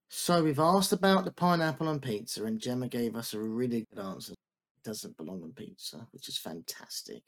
[0.10, 4.02] So we've asked about the pineapple on pizza, and Gemma gave us a really good
[4.04, 4.34] answer.
[4.34, 7.24] It doesn't belong on pizza, which is fantastic.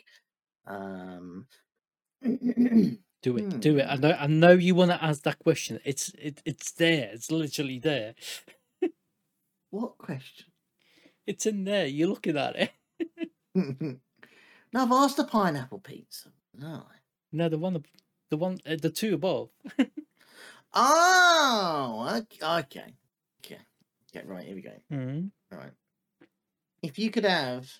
[0.66, 1.48] Um.
[3.24, 3.86] Do it, do it.
[3.90, 4.02] I Hmm.
[4.02, 5.80] know, I know you want to ask that question.
[5.84, 7.10] It's it, it's there.
[7.12, 8.14] It's literally there.
[9.80, 10.48] What question?
[11.26, 11.86] It's in there.
[11.88, 12.72] You're looking at it.
[13.56, 13.98] no,
[14.76, 16.30] I've asked the pineapple pizza.
[16.58, 16.84] No.
[17.32, 17.84] No, the one,
[18.30, 19.50] the one, uh, the two above.
[20.74, 22.94] Oh, ok- okay.
[23.40, 23.58] Okay.
[24.16, 24.74] Okay, right, here we go.
[24.92, 25.32] Mhm.
[25.52, 25.72] All right.
[26.84, 27.72] If you could have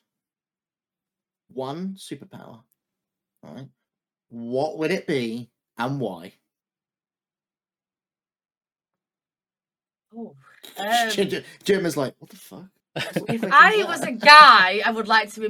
[1.54, 2.64] one superpower,
[3.44, 3.70] all right,
[4.30, 6.34] what would it be and why?
[10.16, 10.36] Oh,
[10.78, 12.66] um, Jim- Jim is like, what the fuck?
[12.96, 15.50] If I was a guy, I would like to be.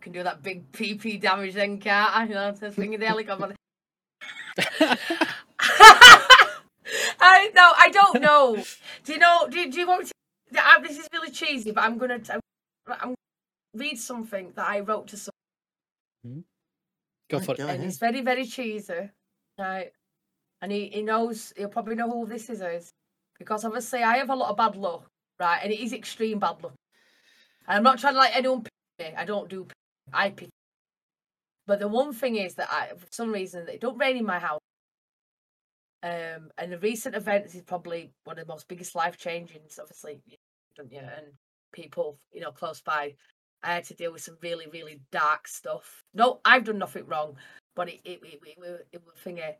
[0.00, 2.24] Can do that big PP damage then, can't I?
[2.24, 3.54] You know, the thing in the helicopter.
[7.20, 8.62] I no, I don't know.
[9.04, 9.46] Do you know?
[9.50, 10.10] Do, do you want me
[10.54, 10.66] to?
[10.66, 12.20] I, this is really cheesy, but I'm gonna.
[12.30, 12.40] I'm,
[12.88, 13.14] I'm
[13.74, 16.44] read something that I wrote to someone,
[17.28, 17.58] Go Right, for it.
[17.58, 17.86] go and ahead.
[17.88, 19.10] it's very, very cheesy,
[19.58, 19.92] right?
[20.60, 21.52] And he, he knows.
[21.56, 22.90] He'll probably know who this is,
[23.38, 25.06] because obviously I have a lot of bad luck,
[25.38, 25.60] right?
[25.62, 26.74] And it is extreme bad luck.
[27.66, 28.72] And I'm not trying to like anyone pick
[29.10, 29.14] me.
[29.16, 29.66] I don't do.
[30.12, 30.48] I pick.
[31.66, 34.38] But the one thing is that I, for some reason, it don't rain in my
[34.38, 34.60] house.
[36.02, 40.20] Um, and the recent events is probably one of the most biggest life changings, obviously,
[40.76, 41.00] don't you?
[41.00, 41.26] And
[41.72, 43.14] people, you know, close by.
[43.62, 46.04] I had to deal with some really, really dark stuff.
[46.14, 47.36] No, I've done nothing wrong,
[47.74, 49.54] but it it it, it, it, it was thingy.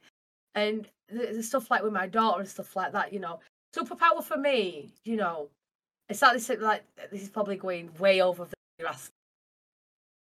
[0.59, 3.39] And the, the stuff like with my daughter and stuff like that, you know,
[3.75, 5.49] superpower for me, you know,
[6.09, 9.13] it's like this like this is probably going way over the you're asking.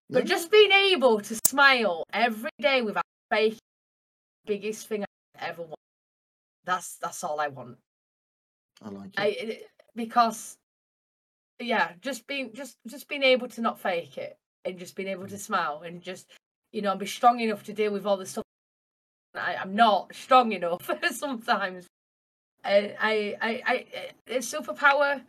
[0.09, 3.57] But No, just being able to smile every day without fake
[4.45, 5.75] biggest thing I ever want.
[6.65, 7.77] That's that's all I want.
[8.81, 9.19] I like it.
[9.19, 10.55] I it, because
[11.59, 15.27] yeah, just being just just being able to not fake it and just being able
[15.27, 15.39] to mm.
[15.39, 16.27] smile and just
[16.71, 18.42] you know be strong enough to deal with all the stuff.
[19.35, 21.87] I, I'm not strong enough sometimes.
[22.63, 23.85] I I I, I
[24.27, 25.23] it's superpower.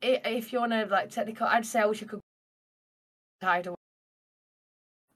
[0.00, 2.20] If you want to like technical, I'd say I wish I could
[3.42, 3.76] hide away,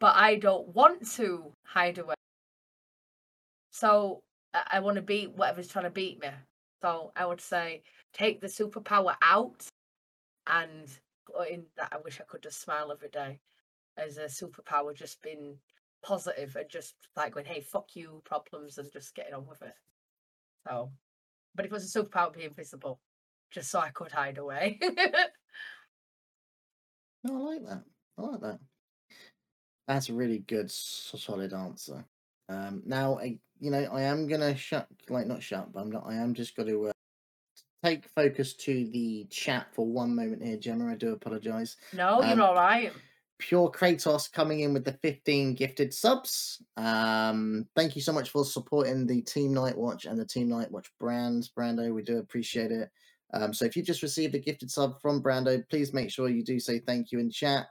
[0.01, 2.15] but I don't want to hide away.
[3.71, 4.23] So
[4.55, 6.29] I, want to beat whatever's trying to beat me.
[6.83, 9.67] So I would say take the superpower out
[10.47, 10.89] and
[11.27, 13.39] put in that I wish I could just smile every day
[13.97, 15.59] as a superpower, just being
[16.03, 19.75] positive and just like going, hey, fuck you, problems, and just getting on with it.
[20.69, 20.93] So,
[21.55, 23.01] but it was a superpower, it'd be invisible,
[23.51, 24.79] just so I could hide away.
[27.25, 27.83] No, I like that.
[28.19, 28.59] I like that.
[29.89, 32.05] That's a really good, solid answer.
[32.49, 36.05] Um, now, I, you know, I am gonna shut, like, not shut, but I'm not.
[36.07, 36.93] I am just going to uh,
[37.85, 40.93] take focus to the chat for one moment here, Gemma.
[40.93, 41.77] I do apologise.
[41.93, 42.93] no, Um, you're all right.
[43.39, 46.63] Pure Kratos coming in with the 15 gifted subs.
[46.77, 51.51] Um, thank you so much for supporting the Team Nightwatch and the Team Nightwatch brands,
[51.57, 51.95] Brando.
[51.95, 52.91] We do appreciate it.
[53.35, 56.45] Um, so if you just received a gifted sub from Brando, please make sure you
[56.45, 57.67] do say thank you in chat.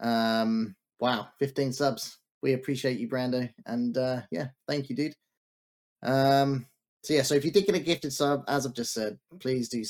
[0.00, 2.18] Um, wow, 15 subs.
[2.42, 3.50] We appreciate you, Brando.
[3.66, 5.14] And uh, yeah, thank you, dude.
[6.02, 6.66] Um,
[7.02, 9.68] so yeah, so if you did get a gifted sub, as I've just said, please
[9.68, 9.82] do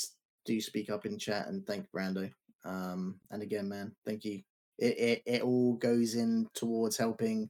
[0.45, 2.31] do speak up in chat and thank Brando.
[2.63, 4.41] Um, and again, man, thank you.
[4.77, 7.49] It, it it all goes in towards helping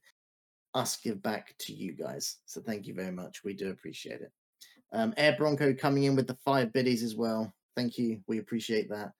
[0.74, 2.38] us give back to you guys.
[2.46, 3.44] So thank you very much.
[3.44, 4.32] We do appreciate it.
[4.94, 7.52] Um, Air Bronco coming in with the five biddies as well.
[7.76, 8.20] Thank you.
[8.28, 9.12] We appreciate that.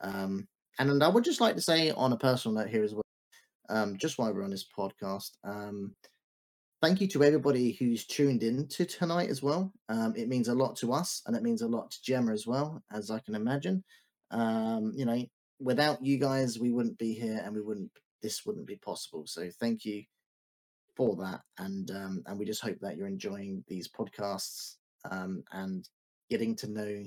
[0.00, 0.46] Um,
[0.78, 3.02] and, and I would just like to say on a personal note here as well,
[3.68, 5.94] um, just while we're on this podcast, um,
[6.82, 9.72] thank you to everybody who's tuned in to tonight as well.
[9.88, 12.46] Um, it means a lot to us and it means a lot to Gemma as
[12.46, 13.82] well, as I can imagine.
[14.30, 15.24] Um, you know,
[15.58, 17.90] without you guys, we wouldn't be here and we wouldn't,
[18.22, 19.24] this wouldn't be possible.
[19.26, 20.04] So thank you
[20.96, 21.40] for that.
[21.58, 24.76] And, um, and we just hope that you're enjoying these podcasts,
[25.10, 25.88] um, and
[26.30, 27.04] getting to know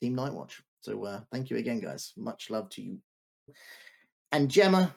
[0.00, 0.60] Team Nightwatch.
[0.82, 2.12] So, uh, thank you again, guys.
[2.16, 2.98] Much love to you.
[4.32, 4.94] And Gemma,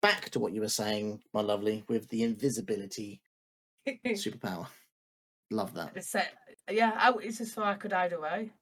[0.00, 3.20] back to what you were saying, my lovely, with the invisibility
[4.06, 4.66] superpower.
[5.50, 5.92] Love that.
[5.96, 6.14] It's
[6.70, 8.52] yeah, I, it's just so I could hide away.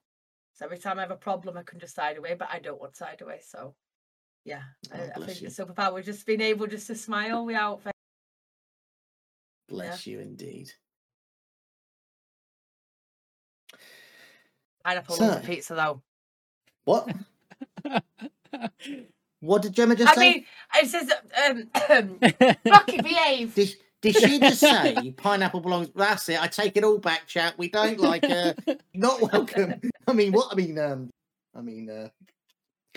[0.57, 2.81] So every time I have a problem, I can just hide away, but I don't
[2.81, 3.41] want to hide away.
[3.47, 3.75] So,
[4.45, 5.49] yeah, I, Oh, I bless think you.
[5.51, 7.83] the superpower is just being able just to smile without.
[9.69, 10.71] Bless you indeed.
[14.83, 16.03] Pineapple So- pizza, though.
[16.85, 17.11] What?
[19.41, 20.21] what did Gemma just I say?
[20.21, 20.45] I mean,
[20.85, 21.13] it says
[21.51, 23.55] um, Rocky behave.
[23.55, 23.75] Did,
[24.13, 25.91] did she just say pineapple belongs?
[25.95, 26.41] That's it.
[26.41, 27.59] I take it all back, chat.
[27.59, 28.55] We don't like her.
[28.95, 29.81] Not welcome.
[30.07, 30.53] I mean, what?
[30.53, 31.11] I mean, um,
[31.55, 32.09] I mean, uh,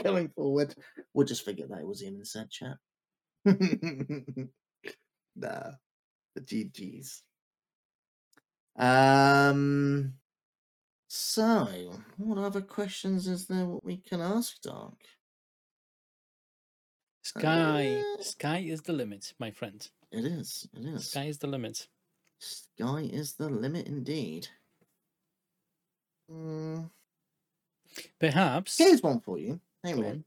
[0.03, 0.76] going forward,
[1.14, 2.77] we'll just forget that it was him in the said chat.
[5.36, 5.72] nah,
[6.36, 7.22] the GGs.
[8.77, 10.14] Um.
[11.07, 11.68] So,
[12.18, 13.65] what other questions is there?
[13.65, 14.94] What we can ask, Dark?
[17.30, 19.88] Sky, Uh, sky is the limit, my friend.
[20.12, 20.68] It is.
[20.74, 21.10] It is.
[21.12, 21.88] Sky is the limit.
[22.40, 24.48] Sky is the limit indeed.
[26.32, 26.90] Mm,
[28.20, 28.78] Perhaps.
[28.78, 29.60] here's one for you.
[29.84, 30.24] Hang Go on.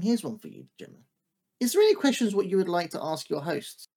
[0.00, 0.98] Here's one for you, Gemma.
[1.58, 3.88] Is there any questions what you would like to ask your hosts?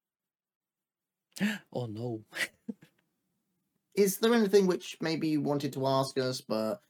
[1.72, 2.24] Oh no.
[3.96, 6.82] Is there anything which maybe you wanted to ask us, but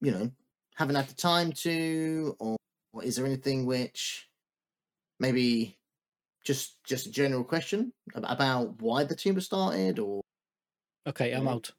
[0.00, 0.30] you know,
[0.76, 2.56] haven't had the time to, or,
[2.92, 4.27] or is there anything which
[5.18, 5.76] maybe
[6.44, 10.22] just just a general question about why the team was started, or
[11.06, 11.70] Okay, I'm out.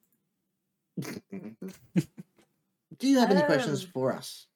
[1.00, 1.56] do
[3.00, 4.46] you have any questions Um, for us?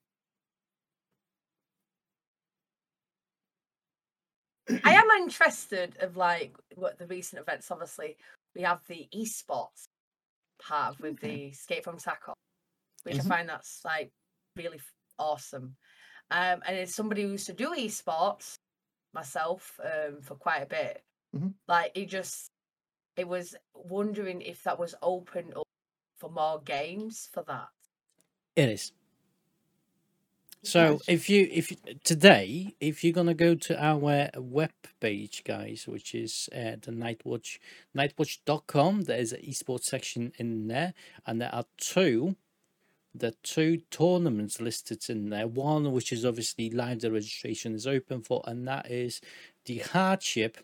[4.68, 7.70] I am interested of like what the recent events.
[7.70, 8.16] Obviously,
[8.54, 9.84] we have the esports
[10.60, 11.36] part with Okay.
[11.36, 12.34] the Escape from Tarkov,
[13.04, 13.26] which Mhm.
[13.26, 14.12] I find that's like
[14.56, 14.80] really
[15.18, 15.76] awesome.
[16.30, 18.54] Um, and as somebody who used to do esports
[19.14, 21.04] myself um, for quite a bit,
[21.34, 21.54] Mhm.
[21.68, 22.50] like it just,
[23.16, 25.66] it was wondering if that was open up
[26.16, 27.68] for more games for that.
[28.56, 28.92] It is.
[30.62, 33.98] So if you if you- today if you're gonna go to our
[34.40, 37.58] web page, guys, which is uh, the Nightwatch
[37.94, 40.94] nightwatch.com, there is an esports section in there,
[41.26, 42.36] and there are two
[43.14, 45.46] the two tournaments listed in there.
[45.46, 49.20] One which is obviously live, the registration is open for, and that is
[49.66, 50.58] the hardship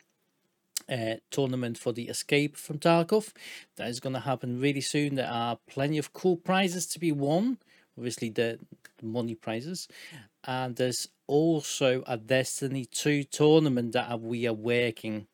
[0.90, 3.32] uh, tournament for the escape from Tarkov.
[3.76, 5.14] That is going to happen really soon.
[5.14, 7.58] There are plenty of cool prizes to be won.
[7.96, 8.58] Obviously, the,
[8.98, 9.86] the money prizes,
[10.44, 15.26] and there's also a Destiny Two tournament that we are working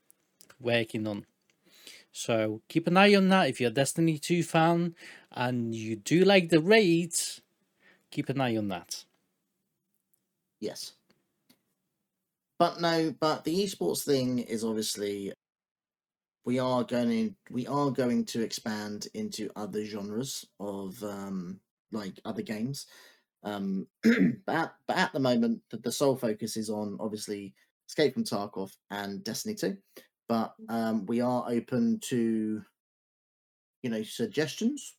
[0.61, 1.27] working on.
[2.17, 3.51] So keep an eye on that.
[3.51, 4.95] If you're a Destiny 2 fan
[5.33, 7.43] and you do like the raids,
[8.11, 9.05] keep an eye on that.
[10.59, 10.95] Yes.
[12.59, 15.35] But no, but the esports thing is obviously
[16.47, 21.61] we are going we are going to expand into other genres of um
[21.93, 22.87] like other games.
[23.43, 27.53] Um but at, but at the moment the, the sole focus is on obviously
[27.87, 29.77] Escape from Tarkov and Destiny 2.
[30.29, 32.63] But um we are open to
[33.83, 34.97] you know suggestions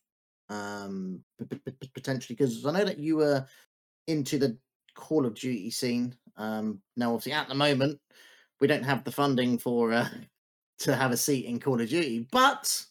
[0.48, 3.46] um p- p- potentially because I know that you were
[4.06, 4.58] into the
[4.94, 6.16] Call of Duty scene.
[6.36, 8.00] Um, now, obviously, at the moment,
[8.60, 10.08] we don't have the funding for uh,
[10.80, 12.84] to have a seat in Call of Duty, but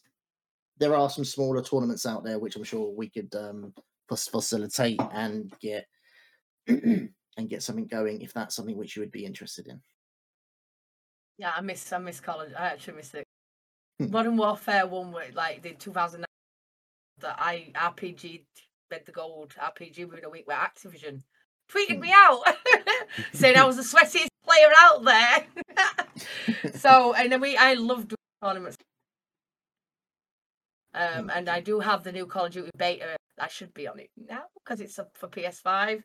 [0.78, 3.74] there are some smaller tournaments out there which I'm sure we could um,
[4.08, 5.88] facilitate and get
[6.68, 7.10] and
[7.50, 9.82] get something going if that's something which you would be interested in.
[11.38, 12.52] Yeah, I miss I miss college.
[12.58, 13.24] I actually miss it.
[14.00, 14.12] Hmm.
[14.12, 16.26] Modern Warfare one where like the 2009
[17.20, 18.44] that I RPG
[18.92, 21.24] made the gold RPG within a week where Activision
[21.72, 22.44] tweeted me out
[23.34, 26.74] saying I was the sweatiest player out there.
[26.76, 28.78] so and then we I loved doing tournaments.
[30.94, 33.18] Um, and I do have the new Call of Duty beta.
[33.40, 36.02] I should be on it now because it's for PS5.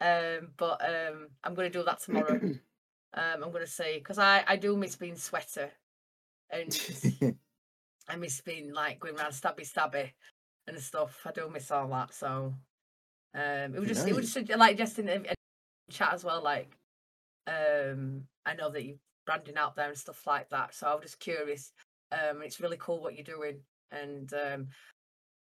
[0.00, 2.40] Um, but um, I'm going to do that tomorrow.
[3.16, 5.70] um, I'm going to say because I I do miss being sweater,
[6.50, 6.78] and
[8.08, 10.10] I miss being like going around stabby stabby
[10.66, 11.20] and stuff.
[11.24, 12.12] I do miss all that.
[12.12, 12.54] So
[13.34, 15.26] um, it was just it was just like just in,
[15.90, 16.42] chat as well.
[16.42, 16.76] Like
[17.46, 18.96] um, I know that you're
[19.26, 20.74] branding out there and stuff like that.
[20.74, 21.72] So I was just curious.
[22.12, 23.60] Um, it's really cool what you're doing,
[23.92, 24.68] and um,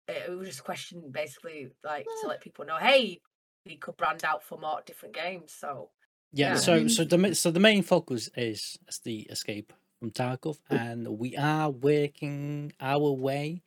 [0.08, 3.20] it, it was just a question basically like to let people know, hey,
[3.64, 5.52] we could brand out for more different games.
[5.52, 5.90] So
[6.36, 6.56] Yeah, Yeah.
[6.56, 11.34] so so the so the main focus is is the escape from Tarkov, and we
[11.36, 13.62] are working our way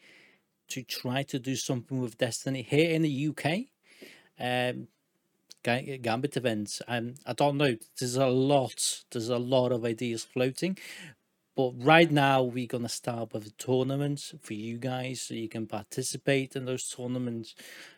[0.69, 3.69] to try to do something with Destiny here in the UK.
[4.39, 4.87] Um,
[5.63, 6.81] Gambit events.
[6.87, 7.75] Um, I don't know.
[7.99, 9.03] There's a lot.
[9.11, 10.77] There's a lot of ideas floating,
[11.59, 16.55] but right now we're gonna start with tournaments for you guys, so you can participate
[16.55, 17.53] in those tournaments.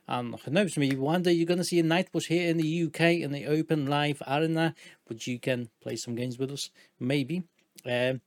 [0.08, 3.22] And who knows, maybe one day you're gonna see a Nightwatch here in the UK
[3.22, 4.74] in the open live arena,
[5.08, 6.72] but you can play some games with us.
[7.00, 7.44] Maybe.
[7.86, 8.22] Um,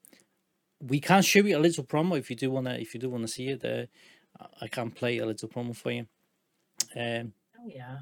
[0.80, 3.26] we can show you a little promo if you do wanna if you do wanna
[3.26, 3.64] see it.
[3.64, 3.86] Uh,
[4.38, 6.06] I- I can play a little promo for you.
[6.94, 7.98] Um, oh yeah.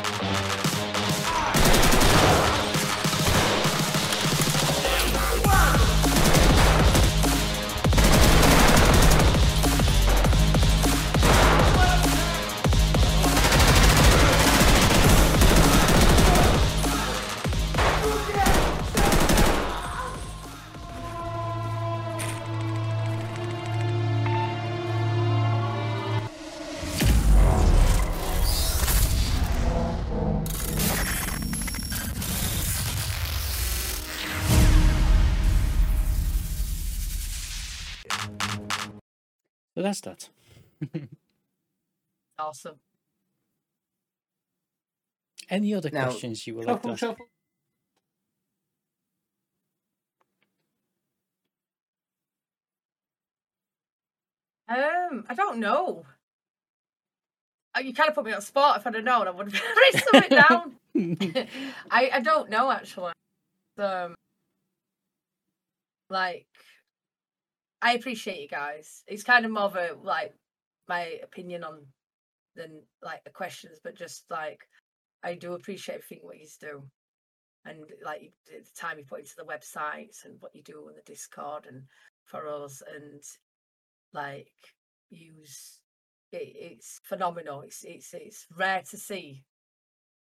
[39.80, 40.28] So that's that.
[42.38, 42.80] Awesome.
[45.50, 47.00] Any other Now, questions you would like to ask?
[47.00, 47.26] shuffle.
[54.68, 56.06] Um, I don't know.
[57.76, 58.78] Uh, You kind of put me on the spot.
[58.80, 61.48] If I'd have known, I would have written something down.
[61.92, 63.14] I I don't know actually.
[63.78, 64.16] Um,
[66.10, 66.48] like,
[67.82, 69.04] I appreciate you guys.
[69.08, 70.34] It's kind of more of a like
[70.88, 71.86] my opinion on
[72.56, 74.68] than like the questions, but just like
[75.24, 76.84] I do appreciate everything what you do,
[77.66, 81.12] and like the time you put into the websites and what you do on the
[81.12, 81.84] Discord and
[82.26, 83.22] for us and
[84.14, 84.52] like
[85.10, 85.80] use
[86.32, 87.62] it, it's phenomenal.
[87.62, 89.44] It's it's it's rare to see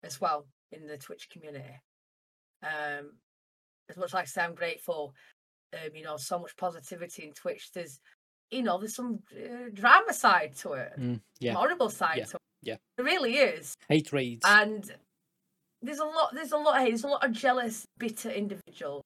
[0.04, 1.80] as well in the Twitch community.
[2.62, 3.12] Um,
[3.90, 5.14] as much like I say, I'm grateful.
[5.74, 7.70] Um, you know, so much positivity in Twitch.
[7.74, 8.00] There's,
[8.50, 12.36] you know, there's some uh, drama side to it, Mm, yeah, horrible side yeah, to
[12.36, 12.42] it.
[12.62, 12.76] yeah.
[12.96, 14.42] There really is, hate raids.
[14.46, 14.90] and
[15.82, 16.30] there's a lot.
[16.34, 16.78] There's a lot.
[16.80, 19.02] Hey, there's a lot of jealous, bitter individuals.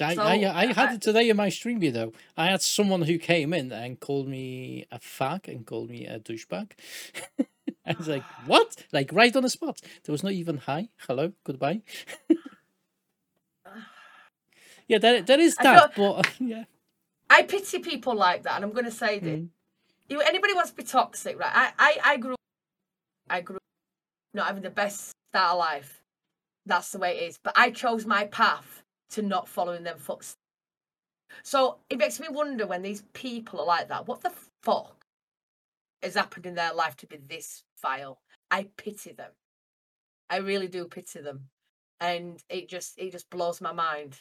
[0.00, 2.12] I, so, I, I had it today in my stream video.
[2.36, 6.20] I had someone who came in and called me a fag and called me a
[6.20, 6.72] douchebag.
[7.86, 8.84] I was like, what?
[8.92, 9.80] Like right on the spot.
[10.04, 11.80] There was not even hi, hello, goodbye.
[14.88, 16.64] yeah, there, there is that, but yeah.
[17.28, 19.40] I pity people like that, and I'm going to say this.
[19.40, 19.48] Mm.
[20.08, 21.52] you anybody wants to be toxic, right?
[21.52, 22.36] I, I, I grew
[23.28, 23.62] I grew up
[24.34, 26.02] not having the best start of life.
[26.66, 27.38] That's the way it is.
[27.42, 30.36] But I chose my path to not following them footsteps.
[31.42, 34.32] So it makes me wonder when these people are like that, what the
[34.62, 35.04] fuck
[36.02, 38.20] has happened in their life to be this vile?
[38.50, 39.32] I pity them.
[40.30, 41.48] I really do pity them.
[42.00, 44.18] And it just it just blows my mind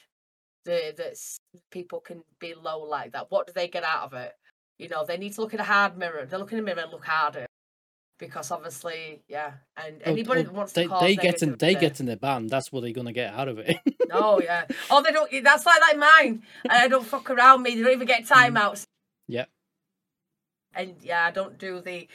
[0.66, 1.18] that that
[1.72, 3.28] people can be low like that.
[3.30, 4.34] What do they get out of it?
[4.78, 6.82] you know they need to look in a hard mirror they look in the mirror
[6.82, 7.46] and look harder
[8.18, 12.00] because obviously yeah and anybody oh, that wants they, to they get in they get
[12.00, 12.48] in the ban.
[12.48, 13.78] That's what they're gonna get out of it.
[14.12, 17.76] oh yeah oh they don't that's like like mine and i don't fuck around me
[17.76, 18.86] they don't even get timeouts
[19.28, 19.46] Yeah.
[20.74, 22.08] and yeah i don't do the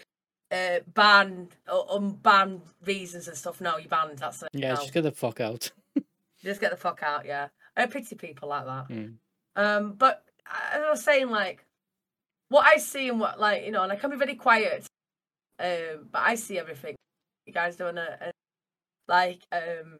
[0.52, 4.76] uh ban or unban reasons and stuff no you banned that's it yeah, no.
[4.76, 5.70] just get the fuck out.
[6.42, 9.14] just get the fuck out yeah i pity people like that Mm.
[9.56, 11.64] um but I- as i was saying like
[12.48, 14.86] what i see and what like you know and i can be very quiet
[15.60, 16.96] um but i see everything
[17.46, 18.30] you guys doing a, a
[19.08, 19.98] Like, um,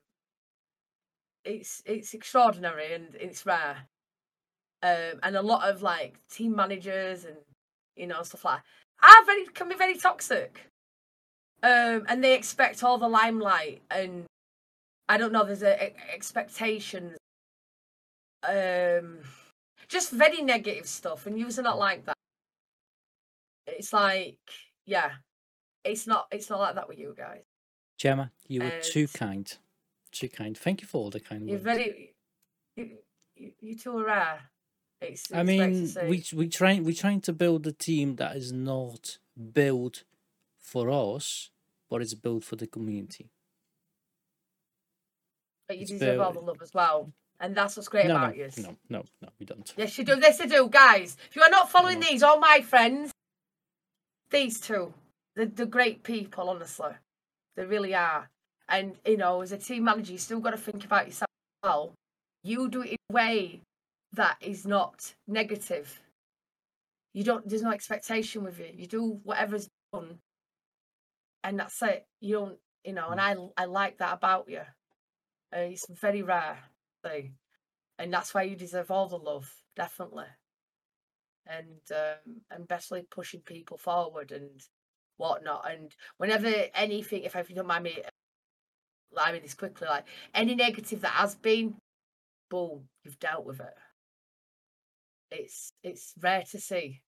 [1.45, 3.89] it's it's extraordinary and it's rare.
[4.83, 7.37] Um, and a lot of like team managers and
[7.97, 8.61] you know stuff like
[9.03, 10.67] that are very can be very toxic.
[11.63, 14.25] Um, and they expect all the limelight and
[15.09, 15.45] I don't know.
[15.45, 17.17] There's a, e- expectations.
[18.43, 19.19] Um,
[19.89, 22.17] just very negative stuff, and you're not like that.
[23.67, 24.39] It's like,
[24.87, 25.11] yeah,
[25.85, 26.27] it's not.
[26.31, 27.43] It's not like that with you guys.
[27.99, 29.53] Gemma, you were too kind.
[30.12, 30.57] Too kind.
[30.57, 31.65] Thank you for all the kind You're words.
[31.65, 32.15] very.
[32.77, 32.91] You,
[33.37, 34.41] you, you two are rare.
[35.01, 39.19] It's, I mean, we we trying we trying to build a team that is not
[39.53, 40.05] built
[40.59, 41.51] for us,
[41.89, 43.31] but it's built for the community.
[45.71, 48.37] but you it's deserve all the love as well, and that's what's great No, about
[48.37, 48.51] no, you.
[48.59, 49.73] no, no, no, we don't.
[49.77, 50.19] Yes, you do.
[50.21, 51.17] Yes, you do, guys.
[51.29, 52.09] If you are not following not.
[52.11, 53.12] these, all my friends,
[54.31, 54.93] these two,
[55.35, 56.93] they're, they're great people, honestly.
[57.57, 58.29] They really are.
[58.69, 61.29] And, you know, as a team manager, you still got to think about yourself
[61.62, 61.93] well.
[62.45, 63.61] You do it in a way
[64.12, 66.01] that is not negative.
[67.15, 68.71] You don't, there's no expectation with you.
[68.77, 70.19] You do whatever's done,
[71.43, 72.05] and that's it.
[72.21, 74.61] You don't, you know, and I, I like that about you.
[75.53, 76.59] Uh, it's very rare
[77.03, 77.35] thing
[78.01, 80.25] and that's why you deserve all the love, definitely.
[81.47, 84.63] And um, and basically pushing people forward and
[85.19, 85.71] whatnot.
[85.71, 87.99] And whenever anything, if, you don't mind me,
[89.19, 91.75] I mean this quickly, like any negative that has been,
[92.49, 93.75] boom, you've dealt with it.
[95.31, 97.03] It's it's rare to see.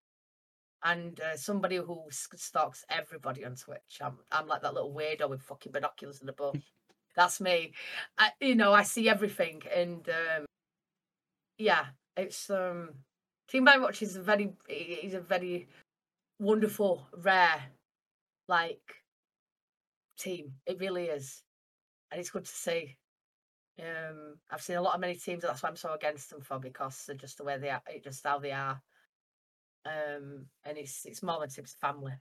[0.85, 5.41] And uh, somebody who stalks everybody on Twitch, I'm I'm like that little weirdo with
[5.41, 6.61] fucking binoculars in the bush.
[7.17, 7.73] That's me.
[8.19, 10.47] I, you know, I see everything, and um,
[11.59, 11.87] yeah,
[12.17, 12.91] it's um
[13.49, 15.69] Team By Watch is a very is a very
[16.39, 17.63] wonderful, rare,
[18.49, 18.81] like
[20.19, 20.55] team.
[20.67, 21.43] It really is,
[22.11, 22.97] and it's good to see.
[23.79, 25.43] Um, I've seen a lot of many teams.
[25.43, 28.25] That's why I'm so against them for because they're just the way they are, just
[28.25, 28.81] how they are.
[29.85, 32.13] Um, and it's it's more than it's family.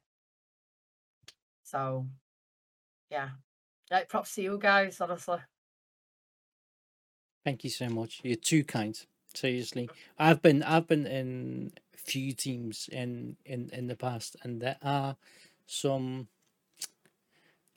[1.64, 2.08] So,
[3.10, 3.30] yeah,
[3.92, 5.40] like props to you guys, honestly.
[7.44, 8.22] Thank you so much.
[8.24, 8.98] You're too kind.
[9.34, 14.78] Seriously, I've been I've been in few teams in in in the past, and there
[14.82, 15.16] are
[15.66, 16.28] some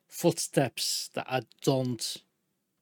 [0.08, 2.22] footsteps that I don't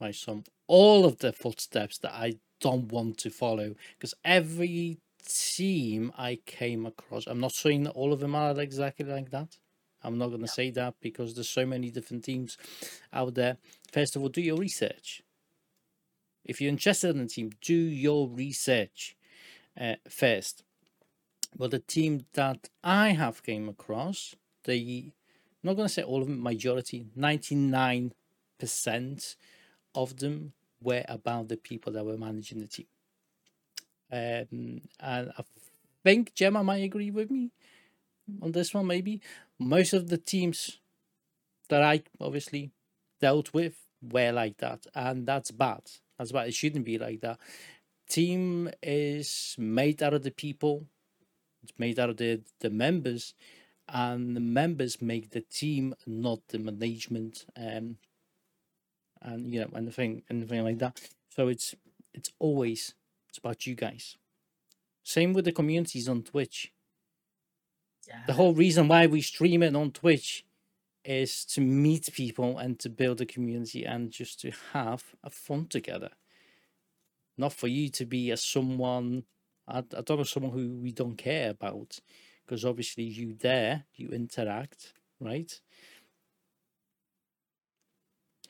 [0.00, 6.12] like some all of the footsteps that I don't want to follow because every team
[6.16, 9.58] I came across, I'm not saying that all of them are exactly like that.
[10.04, 12.58] I'm not going to say that because there's so many different teams
[13.12, 13.56] out there.
[13.92, 15.22] First of all, do your research
[16.44, 19.16] if you're interested in a team, do your research
[19.80, 20.64] uh, first.
[21.56, 24.34] But the team that I have came across,
[24.64, 25.12] the
[25.62, 28.12] I'm not going to say all of them, majority, 99%
[29.94, 32.86] of them were about the people that were managing the team.
[34.10, 35.44] Um, and I
[36.02, 37.52] think Gemma might agree with me
[38.40, 39.20] on this one, maybe.
[39.62, 40.78] Most of the teams
[41.68, 42.72] that I obviously
[43.20, 45.82] dealt with were like that, and that's bad.
[46.18, 46.48] That's bad.
[46.48, 47.38] It shouldn't be like that.
[48.08, 50.86] Team is made out of the people.
[51.62, 53.34] It's made out of the the members,
[53.88, 57.46] and the members make the team, not the management.
[57.56, 57.98] Um,
[59.20, 61.00] and you know anything anything like that.
[61.30, 61.74] So it's
[62.12, 62.94] it's always
[63.28, 64.16] it's about you guys.
[65.04, 66.72] Same with the communities on Twitch.
[68.08, 68.22] Yeah.
[68.26, 70.44] The whole reason why we stream it on Twitch
[71.04, 75.66] is to meet people and to build a community and just to have a fun
[75.66, 76.10] together.
[77.36, 79.24] Not for you to be a someone,
[79.66, 81.98] I, I don't know, someone who we don't care about,
[82.44, 85.60] because obviously you there, you interact, right?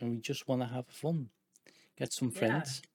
[0.01, 1.31] And we just want to have fun,
[1.97, 2.81] get some friends.
[2.81, 2.87] Just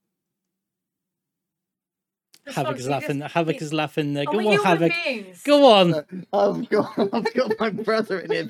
[2.55, 3.19] Havoc is laughing.
[3.19, 4.13] just- Havoc is laughing.
[4.13, 4.25] There.
[4.25, 4.91] Go we're on, human Havoc.
[5.05, 5.43] beings.
[5.43, 5.93] Go on.
[6.33, 8.45] I've got, I've got my brother in here.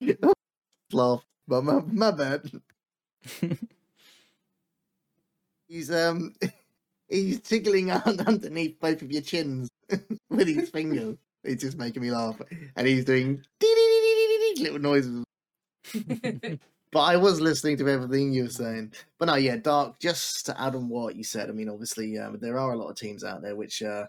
[0.00, 0.18] Pete.
[0.92, 2.50] Laugh, but my, my bad.
[5.68, 6.34] He's um,
[7.08, 9.68] he's tickling underneath both of your chins
[10.28, 11.16] with his fingers.
[11.44, 12.40] It's just making me laugh,
[12.74, 13.44] and he's doing
[14.58, 15.22] little noises.
[16.92, 18.92] But I was listening to everything you were saying.
[19.18, 20.00] But no, yeah, Dark.
[20.00, 22.90] Just to add on what you said, I mean, obviously, um, there are a lot
[22.90, 24.06] of teams out there which uh,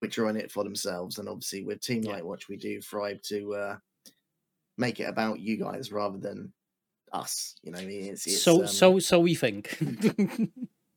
[0.00, 2.20] which are in it for themselves, and obviously, with Team Yeah.
[2.22, 3.76] Watch, we do thrive to uh,
[4.76, 6.52] make it about you guys rather than
[7.12, 7.54] us.
[7.62, 9.78] You know, I mean, it's, it's so um, so so we think.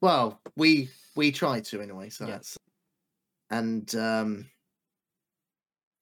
[0.02, 2.10] well, we we try to anyway.
[2.10, 2.32] So Yeah.
[2.32, 2.58] that's
[3.50, 4.46] and um,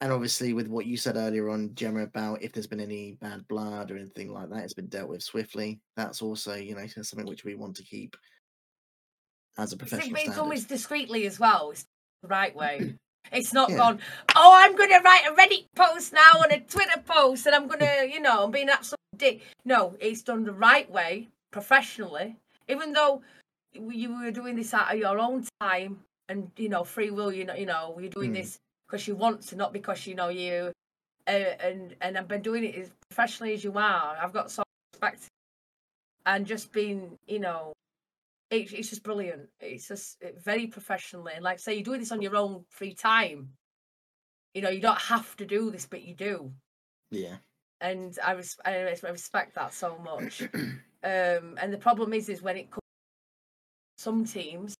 [0.01, 3.47] and obviously with what you said earlier on, Gemma, about if there's been any bad
[3.47, 5.79] blood or anything like that, it's been dealt with swiftly.
[5.95, 8.15] That's also, you know, something which we want to keep
[9.57, 11.71] as a professional it's always discreetly as well.
[11.71, 11.85] It's
[12.21, 12.93] the right way.
[13.31, 13.77] It's not Yeah.
[13.77, 13.99] gone,
[14.35, 17.65] oh, I'm going to write a Reddit post now and a Twitter post and I'm
[17.67, 19.41] going to, you know, I'm being absolute dick.
[19.65, 22.35] No, it's done the right way, professionally.
[22.69, 23.23] Even though
[23.73, 25.99] you were doing this out of your own time
[26.29, 28.35] and, you know, free will, you know, you know you're doing Mm.
[28.35, 30.71] this because you want to, not because, you know, you,
[31.27, 34.17] uh, and, and I've been doing it as professionally as you are.
[34.21, 34.63] I've got so
[34.93, 35.27] respect
[36.25, 37.73] and just being, you know,
[38.51, 39.49] it's, it's just brilliant.
[39.59, 41.33] It's just uh, very professionally.
[41.35, 43.49] And like I say, you're doing this on your own free time.
[44.53, 46.51] You know, you don't have to do this, but you do.
[47.11, 47.35] Yeah.
[47.81, 50.41] And I res- I respect that so much.
[50.53, 52.81] um, and the problem is, is when it comes
[53.97, 54.75] some teams,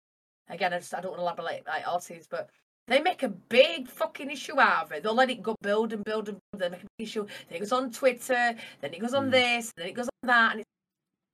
[0.50, 2.50] again, I, just, I don't want to elaborate like all teams, but
[2.88, 5.04] they make a big fucking issue out of it.
[5.04, 6.62] They'll let it go build and build and build.
[6.62, 7.26] They make a big issue.
[7.50, 8.56] Then it goes on Twitter.
[8.82, 9.32] Then it goes on Mm.
[9.32, 9.72] this.
[9.76, 10.52] Then it goes on that.
[10.52, 10.70] And it's,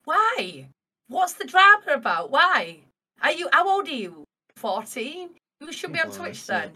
[0.06, 0.68] why?
[1.08, 2.32] What's the drama about?
[2.32, 2.80] Why?
[3.22, 3.50] Are you?
[3.52, 4.24] How old are you?
[4.56, 5.32] Fourteen.
[5.60, 6.72] You should be on Twitch then.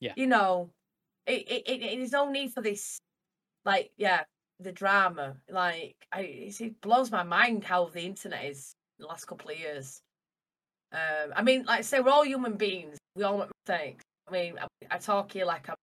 [0.00, 0.14] Yeah.
[0.16, 0.70] You know,
[1.26, 2.98] it, it, it, it no need for this.
[3.64, 4.22] Like, yeah,
[4.60, 5.36] the drama.
[5.50, 6.20] Like, I
[6.60, 10.00] it blows my mind how the internet is the last couple of years.
[10.92, 12.96] Um, I mean, like I say, we're all human beings.
[13.14, 14.04] We all make mistakes.
[14.30, 15.76] I mean, I, I talk here like I'm.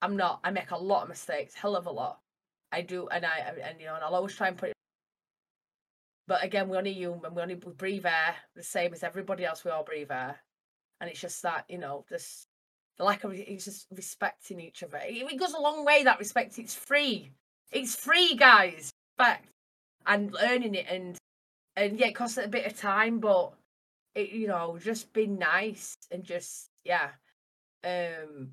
[0.00, 0.40] I'm not.
[0.42, 2.18] I make a lot of mistakes, hell of a lot.
[2.72, 4.74] I do, and I and you know, and I'll always try and put it.
[6.26, 7.34] But again, we're only human.
[7.34, 9.64] We only we breathe air the same as everybody else.
[9.64, 10.40] We all breathe air,
[11.00, 12.46] and it's just that you know this
[12.98, 14.98] the lack of it's just respecting each other.
[15.04, 16.04] It, it goes a long way.
[16.04, 16.58] That respect.
[16.58, 17.30] It's free.
[17.70, 18.90] It's free, guys.
[19.18, 19.48] Respect
[20.06, 21.16] and learning it, and
[21.76, 23.52] and yeah, it costs a bit of time, but
[24.14, 27.10] it you know just be nice and just yeah.
[27.84, 28.50] Um,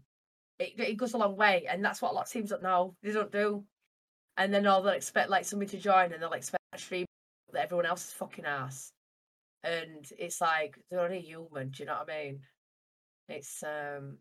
[0.60, 2.96] it it goes a long way, and that's what a lot of teams don't know.
[3.02, 3.64] They don't do,
[4.38, 7.06] and then all they'll expect like somebody to join, and they'll expect a stream
[7.54, 8.92] that everyone else is fucking ass,
[9.64, 11.70] and it's like they're only human.
[11.70, 12.40] Do you know what I mean?
[13.30, 14.18] It's um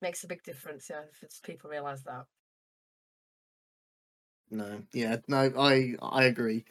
[0.00, 0.88] makes a big difference.
[0.90, 2.26] Yeah, if it's, people realize that.
[4.50, 6.64] No, yeah, no, I I agree.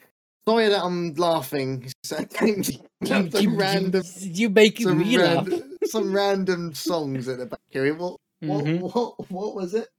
[0.48, 1.92] Sorry that I'm laughing.
[3.04, 5.48] You, you, random, you, you make some, me laugh.
[5.96, 7.94] Random, some random songs at the back here.
[7.96, 8.80] What, what, Mhm.
[8.80, 9.90] what, what was it?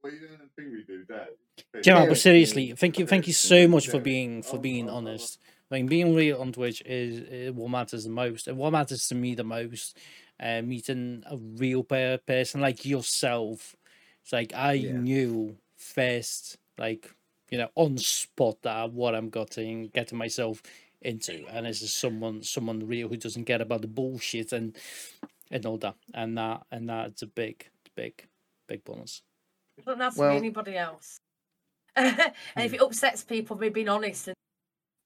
[0.00, 1.28] What are you doing the thing we do, Dad?
[1.82, 5.38] Gemma, Yeah, but seriously, thank you, thank you so much for being for being honest.
[5.70, 9.08] I mean, being real on Twitch is, is what matters the most, and what matters
[9.08, 9.98] to me the most,
[10.40, 13.76] uh, meeting a real person like yourself.
[14.22, 14.92] It's like I Yeah.
[14.92, 17.14] knew first, like
[17.50, 20.62] you know, on spot that what I'm getting getting myself
[21.02, 24.76] into, and this is someone someone real who doesn't get about the bullshit and
[25.50, 27.66] and all that, and that and that's a big,
[27.96, 28.26] big,
[28.68, 29.22] big bonus.
[29.78, 31.18] It doesn't have to Well- be anybody else.
[31.96, 32.74] and if Hmm.
[32.76, 34.34] it upsets people, me being honest and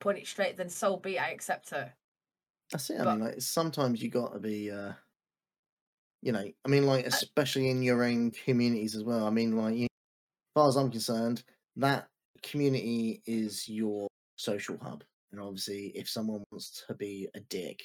[0.01, 1.17] putting it straight, then so be.
[1.17, 1.91] it, I accept it.
[2.71, 3.01] That's it.
[3.01, 4.93] I mean, like sometimes you got to be, uh,
[6.23, 9.27] you know, I mean, like especially in your own communities as well.
[9.27, 9.89] I mean, like, you, as
[10.55, 11.45] far as I'm concerned,
[11.77, 12.09] that
[12.43, 17.83] community is your social hub, and obviously, if someone wants to be a dick,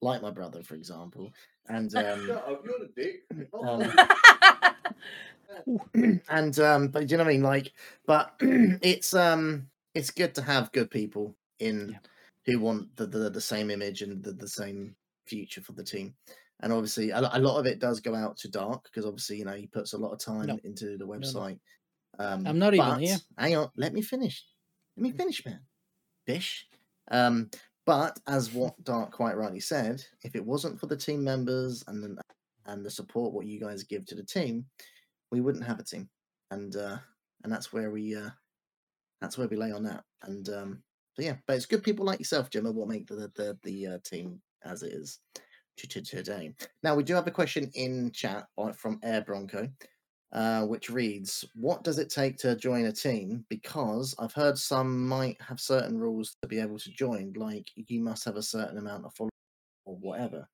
[0.00, 1.32] like my brother, for example,
[1.68, 3.24] and um, you're the dick.
[3.62, 3.92] um,
[6.28, 7.72] and um but do you know what i mean like
[8.06, 11.98] but it's um it's good to have good people in Yeah.
[12.46, 14.94] who want the, the the same image and the, the same
[15.26, 16.14] future for the team
[16.60, 19.44] and obviously a, a lot of it does go out to dark because obviously you
[19.44, 20.58] know he puts a lot of time No.
[20.64, 21.08] into the no.
[21.08, 21.58] website
[22.18, 23.18] um I'm not even here.
[23.36, 24.44] hang on let me finish
[24.96, 25.60] let me finish man
[27.10, 27.50] um
[27.86, 32.02] but as what dark quite rightly said if it wasn't for the team members and
[32.02, 32.16] the
[32.66, 34.64] and the support what you guys give to the team
[35.30, 36.08] we wouldn't have a team.
[36.50, 36.98] And uh
[37.44, 38.30] and that's where we uh
[39.20, 40.04] that's where we lay on that.
[40.22, 40.82] And um
[41.18, 44.40] yeah but it's good people like yourself gemma what make the the, the uh, team
[44.64, 45.20] as it is
[45.76, 46.54] to, to today.
[46.82, 49.68] Now we do have a question in chat uh, from air bronco
[50.32, 55.06] uh, which reads what does it take to join a team because i've heard some
[55.06, 58.78] might have certain rules to be able to join like you must have a certain
[58.78, 59.30] amount of followers
[59.86, 60.48] or whatever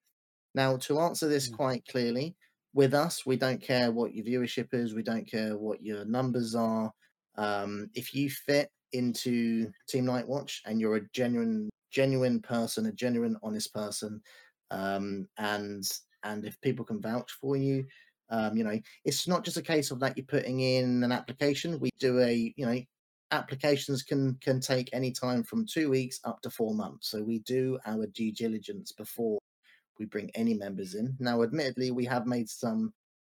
[0.54, 1.56] now to answer this Mm.
[1.56, 2.36] quite clearly
[2.72, 6.56] with us, we don't care what your viewership is, we don't care what your numbers
[6.56, 6.92] are.
[7.36, 13.36] Um, if you fit into Team Nightwatch and you're a genuine, genuine person, a genuine,
[13.44, 14.20] honest person,
[14.70, 15.84] um, and
[16.24, 17.86] and if people can vouch for you,
[18.34, 21.78] um, you know, it's not just a case of that you're putting in an application.
[21.78, 22.80] We do a, you know,
[23.30, 27.10] applications can can take any time from two weeks up to four months.
[27.10, 29.38] So we do our due diligence before
[30.00, 31.16] we bring any members in.
[31.20, 32.92] Now, admittedly, we have made some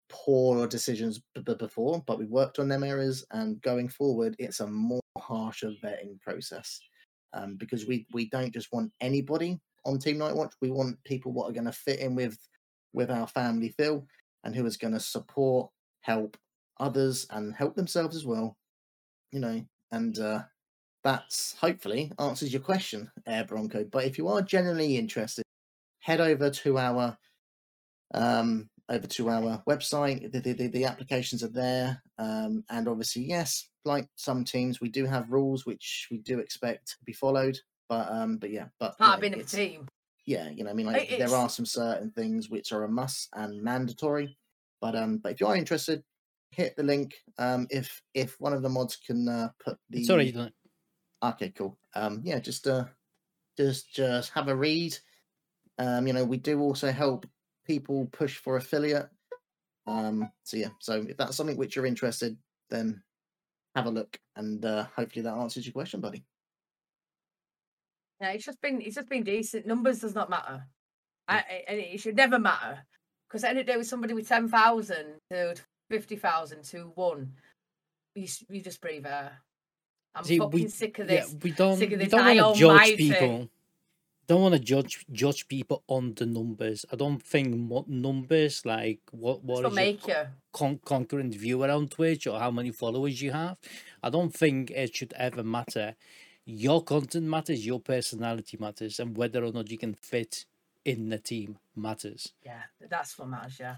[0.09, 4.59] poor decisions b- b- before, but we worked on them errors, and going forward, it's
[4.59, 6.77] a more harsher vetting process
[7.34, 10.51] um, because we we don't just want anybody on Team Nightwatch.
[10.61, 12.38] We want people what are going to fit in with
[12.91, 14.05] with our family feel
[14.44, 15.72] and who is going to support,
[16.02, 16.38] help
[16.80, 18.57] others, and help themselves as well.
[19.32, 20.44] You know, and uh,
[21.03, 23.84] that's hopefully answers your question, Air Bronco.
[23.86, 25.44] But if you are genuinely interested,
[25.99, 27.18] head over to our
[28.14, 30.32] um over to our website.
[30.32, 34.90] The, the, the- the applications are there, um, and obviously, yes, like some teams, we
[34.90, 37.57] do have rules which we do expect to be followed.
[37.88, 39.88] But um, but yeah, but Part yeah, of being a team.
[40.26, 42.90] Yeah, you know, I mean, like It- there are some certain things which are a
[42.90, 44.38] must and mandatory.
[44.82, 46.04] But um, but if you are interested,
[46.52, 47.16] hit the link.
[47.38, 50.40] Um, if if one of the mods can uh, put the sorry.
[51.24, 51.80] Okay, cool.
[51.96, 52.86] Um, yeah, just uh,
[53.58, 54.98] just just have a read.
[55.78, 57.26] Um, you know, we do also help
[57.66, 59.10] people push for affiliate.
[59.88, 62.38] Um, so yeah, so if that's something which you're interested,
[62.70, 63.04] then
[63.76, 66.26] have a look, and uh, hopefully that answers your question, buddy.
[68.22, 69.66] Yeah, it's just been it's just been decent.
[69.66, 70.64] Numbers does not matter.
[71.28, 71.44] I, mm.
[71.50, 72.80] I- and it should never matter.
[73.28, 75.56] Because at the end of the day, with somebody with ten thousand to
[75.90, 77.34] fifty thousand to one,
[78.16, 79.32] you you just breathe air.
[80.16, 81.36] I'm See, fucking we- sick of Yeah, this.
[81.44, 81.78] we don't.
[81.78, 83.50] sick of We don't want to judge people.
[84.28, 86.86] Don't want to judge judge people on the numbers.
[86.91, 90.16] I don't think what numbers like what what what is your make you.
[90.54, 93.58] con- concurrent viewer on Twitch or how many followers you have.
[94.04, 95.96] I don't think it should ever matter.
[96.51, 100.45] Your content matters, your personality matters, and whether or not you can fit
[100.84, 102.34] in the team matters.
[102.43, 103.57] Yeah, that's what matters.
[103.59, 103.76] Yeah.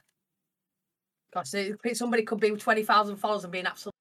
[1.33, 3.93] Because somebody could be with twenty thousand followers and be an absolute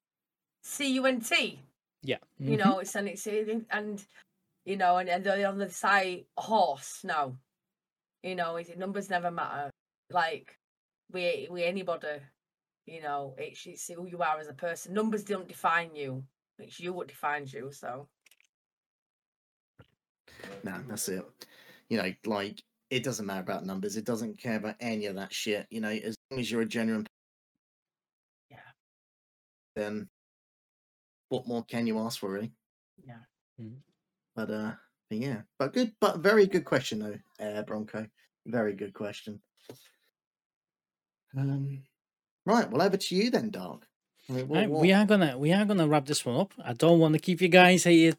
[0.62, 1.60] C U N T.
[2.04, 2.18] Yeah.
[2.38, 2.64] You mhm.
[2.64, 4.04] know, it's and it's and, and
[4.64, 7.00] you know, and, and they're on the side horse.
[7.02, 7.36] No,
[8.22, 9.70] you know, it, numbers never matter.
[10.10, 10.56] Like
[11.12, 12.20] we we anybody,
[12.86, 14.94] you know, it's, it's who you are as a person.
[14.94, 16.22] Numbers don't define you.
[16.60, 17.72] It's you what defines you.
[17.72, 18.06] So
[20.64, 21.24] No, that's it.
[21.88, 23.96] You know, like it doesn't matter about numbers.
[23.96, 25.66] It doesn't care about any of that shit.
[25.70, 27.06] You know, as long as you're a genuine.
[28.50, 28.56] Yeah.
[29.76, 30.08] Then,
[31.28, 32.52] what more can you ask for, really?
[33.06, 33.16] yeah.
[34.36, 34.72] But uh,
[35.08, 38.06] but yeah, but good, but very good question though, uh, Bronco.
[38.46, 39.40] Very good question.
[41.36, 41.82] Um,
[42.46, 42.68] right.
[42.70, 43.86] Well, over to you then, Dark.
[44.28, 46.54] I mean, what- what- we are gonna we are gonna wrap this one up.
[46.64, 48.14] I don't want to keep you guys here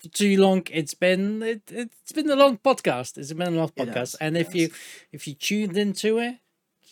[0.00, 0.62] for too long.
[0.70, 3.18] It's been it, it's been a long podcast.
[3.18, 4.70] It's been a long podcast, has, and if you
[5.12, 6.36] if you tuned into it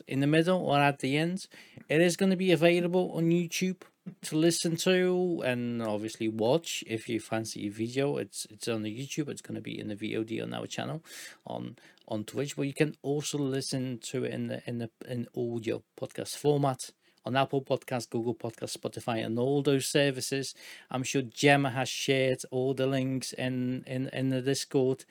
[0.06, 1.46] in the middle or at the end,
[1.88, 3.82] it is going to be available on YouTube
[4.22, 8.16] to listen to and obviously watch if you fancy a video.
[8.16, 9.28] It's it's on the YouTube.
[9.28, 11.02] It's going to be in the VOD on our channel
[11.46, 11.76] on
[12.06, 15.82] on Twitch, but you can also listen to it in the in the in audio
[16.00, 16.90] podcast format
[17.28, 20.54] on Apple Podcasts, Google Podcasts, Spotify, and all those services.
[20.90, 25.04] I'm sure Gemma has shared all the links in in in the Discord,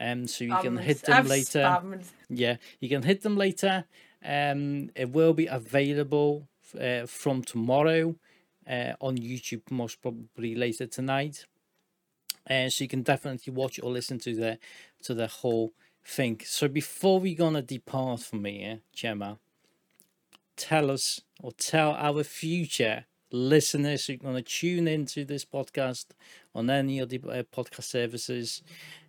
[0.00, 1.58] um, so you can hit them I've later.
[1.58, 2.04] spammed.
[2.30, 3.84] Yeah, you can hit them later.
[4.24, 6.48] Um, it will be available
[6.80, 8.14] uh, from tomorrow
[8.68, 11.44] uh, on YouTube, most probably later tonight.
[12.46, 14.58] And so you can definitely watch or listen to the
[15.02, 15.72] to the whole
[16.04, 16.40] thing.
[16.44, 19.38] So before we gonna depart from here, Gemma,
[20.56, 26.06] tell us or tell our future listeners who are gonna tune into this podcast
[26.54, 28.62] on any of the uh, podcast services,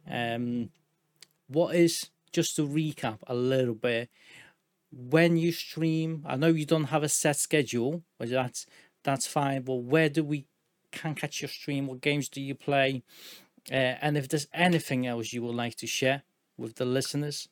[0.10, 0.70] um,
[1.48, 4.10] what is just to recap a little bit
[4.92, 8.66] when you stream i know you don't have a set schedule but that's
[9.04, 10.46] that's fine but where do we
[10.96, 11.88] can catch your stream?
[11.88, 13.04] What games do you play?
[13.72, 16.24] Uh, and if there's anything else you would like to share
[16.58, 17.50] with the listeners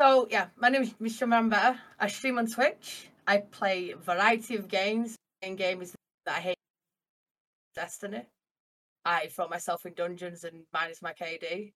[0.00, 1.26] So yeah, my name is Mr.
[1.26, 1.76] Mambetta.
[1.98, 3.08] I stream on Twitch.
[3.26, 5.16] I play a variety of games.
[5.42, 5.92] In games
[6.24, 6.56] that I hate
[7.74, 8.26] Destiny.
[9.04, 11.72] I throw myself in dungeons and minus my KD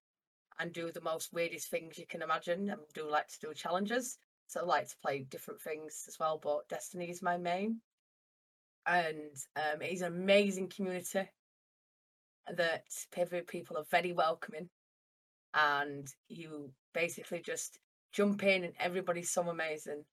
[0.60, 4.18] and do the most weirdest things you can imagine and do like to do challenges.
[4.46, 7.80] So I like to play different things as well, but Destiny is my main.
[8.86, 11.28] And um, it is an amazing community
[12.56, 14.68] that pe- people are very welcoming
[15.54, 17.78] and you basically just
[18.12, 20.04] jump in and everybody's so amazing.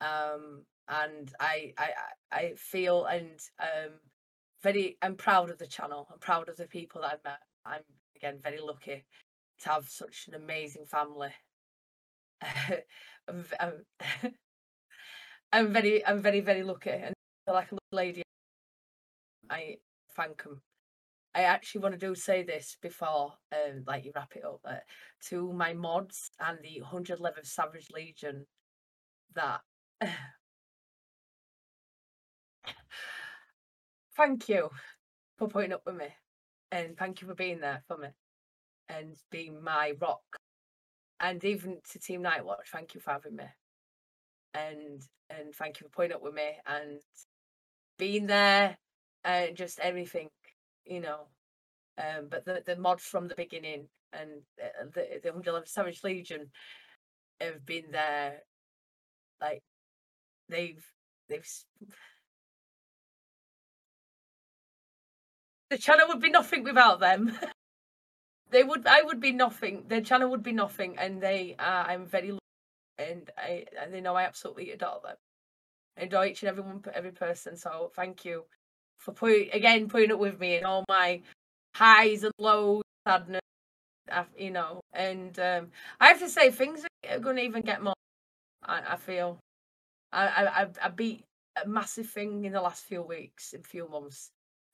[0.00, 1.88] Um and i i
[2.30, 3.92] i feel and um
[4.62, 6.06] very i'm proud of the channel.
[6.12, 7.40] I'm proud of the people that i've met.
[7.64, 7.82] I'm
[8.16, 9.04] again very lucky
[9.60, 11.30] to have such an amazing family.
[13.28, 13.72] I'm, I'm,
[15.52, 16.90] I'm very i'm very very lucky.
[16.90, 17.14] And
[17.46, 18.22] like a lady.
[19.50, 19.76] I
[20.16, 20.62] thank them
[21.34, 24.60] I actually want to do say this before, um, like you wrap it up.
[24.64, 24.76] Uh,
[25.28, 28.46] to my mods and the 111th Savage Legion,
[29.34, 29.60] that
[34.16, 34.70] thank you
[35.36, 36.06] for putting up with me
[36.70, 38.08] and thank you for being there for me
[38.88, 40.22] and being my rock
[41.20, 43.44] and even to team Nightwatch thank you for having me
[44.54, 47.00] and and thank you for putting up with me and
[47.98, 48.78] being there
[49.24, 50.28] and just everything
[50.86, 51.26] you know
[51.98, 54.30] um but the the mods from the beginning and
[54.62, 56.50] uh, the the 111 savage legion
[57.40, 58.42] have been there
[59.40, 59.62] like
[60.48, 60.84] they've
[61.28, 61.46] they've
[65.70, 67.36] the channel would be nothing without them.
[68.50, 72.06] They would i would be nothing the channel would be nothing and they are i'm
[72.06, 72.38] very
[72.98, 75.16] and i and they know i absolutely adore them.
[75.98, 78.44] I adore each and every one every person so thank you
[78.98, 81.20] for putting again putting up with me and all my
[81.76, 83.40] highs and lows sadness
[84.36, 85.68] you know and um
[86.00, 87.94] i have to say things are going to even get more
[88.64, 89.38] i, I feel.
[90.12, 91.24] I, I I- I beat
[91.62, 94.30] a massive thing in the last few weeks and few months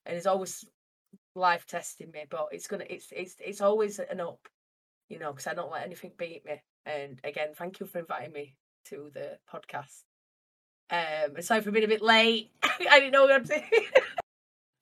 [0.06, 0.64] and it's always
[1.36, 4.48] life testing me but it's gonna it's it's it's always an up
[5.08, 8.32] you know because i don't let anything beat me and again thank you for inviting
[8.32, 8.56] me
[8.86, 10.02] to the podcast
[10.90, 12.50] um sorry for being a bit late
[12.90, 13.64] i didn't know what to say.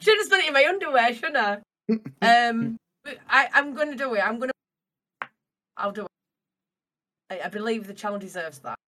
[0.01, 1.59] should have done it in my underwear shouldn't i
[2.22, 2.76] um
[3.28, 4.52] i i'm gonna do it i'm gonna
[5.76, 6.09] i'll do it
[7.30, 8.78] i, I believe the channel deserves that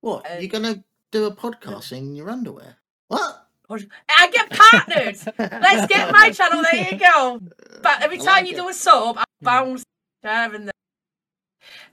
[0.00, 0.30] What?
[0.30, 2.76] Uh, You're gonna do a podcast in your underwear?
[3.08, 3.44] What?
[3.70, 5.18] I get partnered.
[5.38, 6.62] Let's get my channel.
[6.62, 7.40] There you go.
[7.82, 8.56] But every time like you it.
[8.56, 9.84] do a sub, I bounce
[10.22, 10.70] there and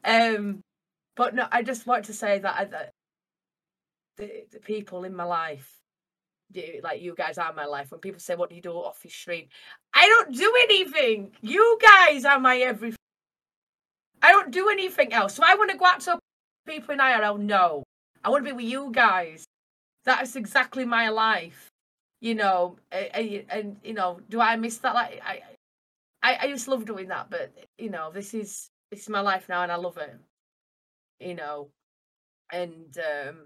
[0.04, 0.38] there.
[0.38, 0.62] Um,
[1.18, 2.92] but no, I just want to say that, I, that
[4.18, 5.80] the the people in my life,
[6.84, 7.92] like you guys are my life.
[7.92, 9.48] When people say, "What do you do off your stream?"
[9.94, 11.36] I don't do anything.
[11.42, 12.98] You guys are my everything.
[14.22, 15.36] I don't do anything else.
[15.36, 16.20] So I want to go out to
[16.68, 17.38] people in IRL.
[17.38, 17.84] No,
[18.24, 19.46] I want to be with you guys.
[20.06, 21.68] That's exactly my life.
[22.22, 24.96] You know, a- a- and, you know, do I miss that?
[24.96, 25.44] Like I,
[26.24, 29.22] I, I used to love doing that, but you know, this is this is my
[29.22, 30.16] life now, and I love it.
[31.20, 31.70] You know,
[32.52, 33.38] and um,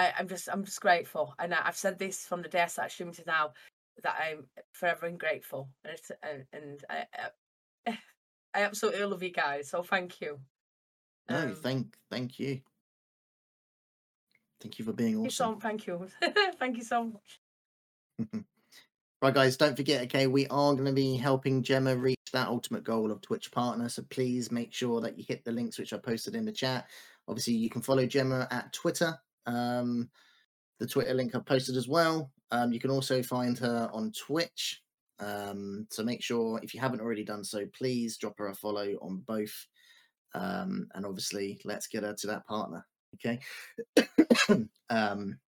[0.00, 2.66] I, I'm just I'm just grateful, and I, I've said this from the day I
[2.66, 3.52] started streaming to now
[4.02, 7.04] that I'm forever and grateful, and it's, and, and I,
[7.86, 7.98] I,
[8.54, 9.68] I absolutely love you guys.
[9.68, 10.40] So thank you.
[11.28, 12.62] No, Um, thank thank you.
[14.62, 15.60] Thank you for being Thank you so awesome.
[15.60, 16.08] thank you,
[16.58, 17.40] thank you so much.
[19.22, 22.84] Right, guys, don't forget, okay, we are going to be helping Gemma reach that ultimate
[22.84, 23.90] goal of Twitch partner.
[23.90, 26.88] So please make sure that you hit the links which I posted in the chat.
[27.28, 29.18] Obviously, you can follow Gemma at Twitter.
[29.46, 30.10] Um,
[30.78, 32.30] the Twitter link I've posted as well.
[32.50, 34.82] Um, you can also find her on Twitch.
[35.20, 38.94] Um, so make sure, if you haven't already done so, please drop her a follow
[39.02, 39.66] on both.
[40.34, 42.86] Um, and obviously, let's get her to that partner.
[43.14, 43.40] Okay.
[44.90, 45.38] um,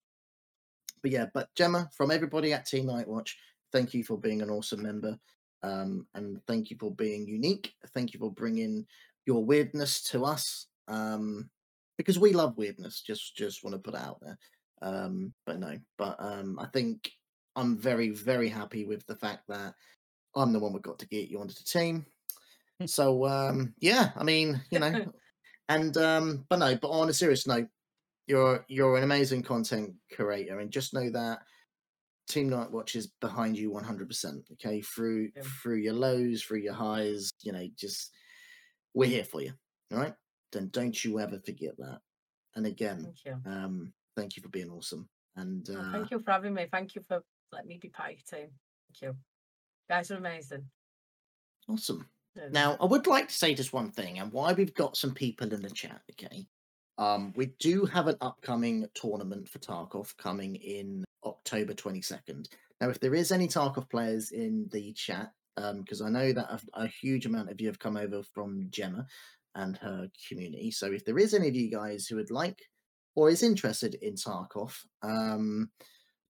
[1.03, 3.31] but yeah, but Gemma, from everybody at Team Nightwatch,
[3.73, 5.19] thank you for being an awesome member.
[5.63, 7.73] Um, and thank you for being unique.
[7.95, 8.87] Thank you for bringing
[9.27, 10.67] your weirdness to us.
[10.89, 11.51] Um,
[12.03, 13.03] because we love weirdness.
[13.03, 14.39] Just, just want to put it out there.
[14.83, 17.11] Um, but no, but um, I think
[17.57, 19.75] I'm very, very happy with the fact that
[20.35, 22.07] I'm the one we got to get you onto the team.
[22.87, 25.05] so um, yeah, I mean, you know,
[25.69, 27.69] and um, but no, but on a serious note,
[28.27, 31.41] you're you're an amazing content creator, and just know that
[32.29, 34.53] Team Nightwatch is behind you 100%.
[34.53, 35.43] Okay, through Yeah.
[35.63, 38.11] through your lows, through your highs, you know, just
[38.95, 39.53] we're here for you.
[39.93, 40.15] All right,
[40.53, 42.01] then don't you ever forget that.
[42.55, 43.51] And again, Thank you.
[43.51, 45.09] um, thank you for being awesome.
[45.37, 46.67] And Oh, uh, thank you for having me.
[46.71, 48.51] Thank you for letting me be part of your team.
[48.89, 49.09] Thank you.
[49.09, 49.17] You
[49.89, 50.65] guys are amazing.
[51.69, 52.07] awesome.
[52.37, 55.13] And Now, I would like to say just one thing, and why we've got some
[55.15, 56.01] people in the chat.
[56.13, 56.47] Okay,
[56.99, 62.49] um, we do have an upcoming tournament for Tarkov coming in October twenty second.
[62.81, 66.85] Now, if there is any Tarkov players in the chat, because I know that a,
[66.85, 69.07] a huge amount of you have come over from Gemma
[69.55, 72.59] and her community, so if there is any of you guys who would like
[73.15, 75.71] or is interested in Tarkov, um,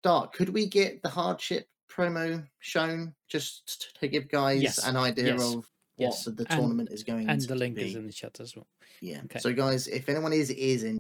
[0.03, 5.35] Dark, could we get the hardship promo shown just to give guys Yes, an idea
[5.35, 5.67] yes, of what
[5.97, 7.83] yes, the and- tournament is going and to the link be?
[7.83, 8.67] is in the chat as well.
[9.01, 9.21] Yeah.
[9.25, 9.39] Okay.
[9.39, 10.99] So, guys, if anyone is is in,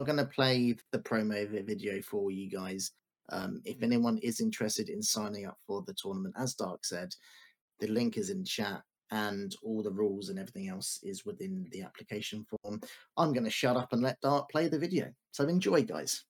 [0.00, 2.92] I'm going to play the promo video for you guys.
[3.30, 7.14] Um, if anyone is interested in signing up for the tournament, as Dark said,
[7.78, 11.82] the link is in chat and all the rules and everything else is within the
[11.82, 12.80] application form.
[13.16, 15.12] I'm going to shut up and let Dark play the video.
[15.32, 16.24] So enjoy, guys.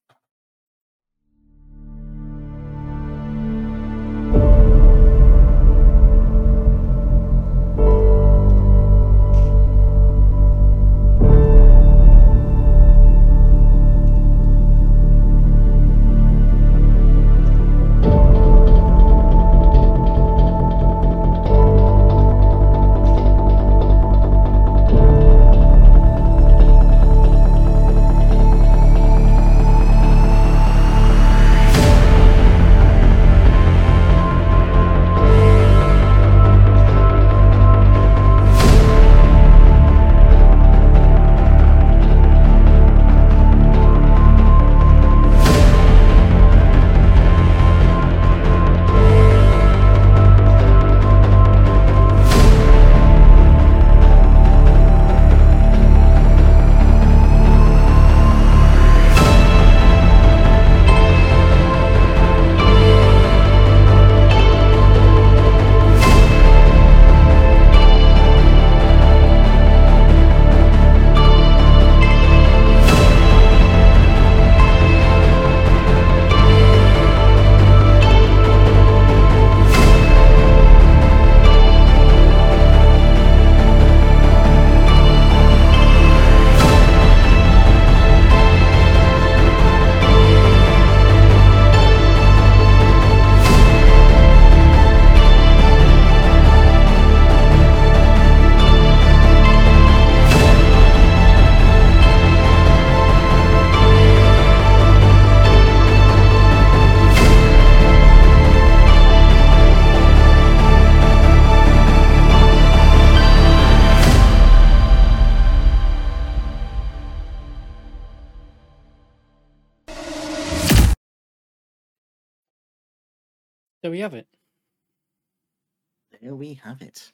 [126.80, 127.12] Have it.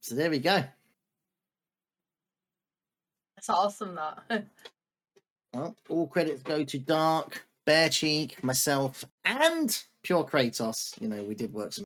[0.00, 0.64] So there we go.
[3.36, 3.96] That's awesome.
[3.96, 4.46] That.
[5.52, 10.94] Well, all credits go to Dark, Bear Cheek, myself, and Pure Kratos.
[11.00, 11.84] You know, we did work some.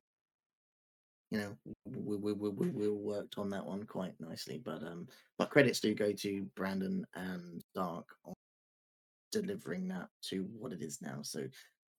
[1.31, 1.57] You know,
[1.87, 5.09] we we, we, we, we worked on that one quite nicely, but um,
[5.39, 8.35] but credits do go to Brandon and Dark on
[9.33, 11.21] delivering that to what it is now.
[11.23, 11.49] So,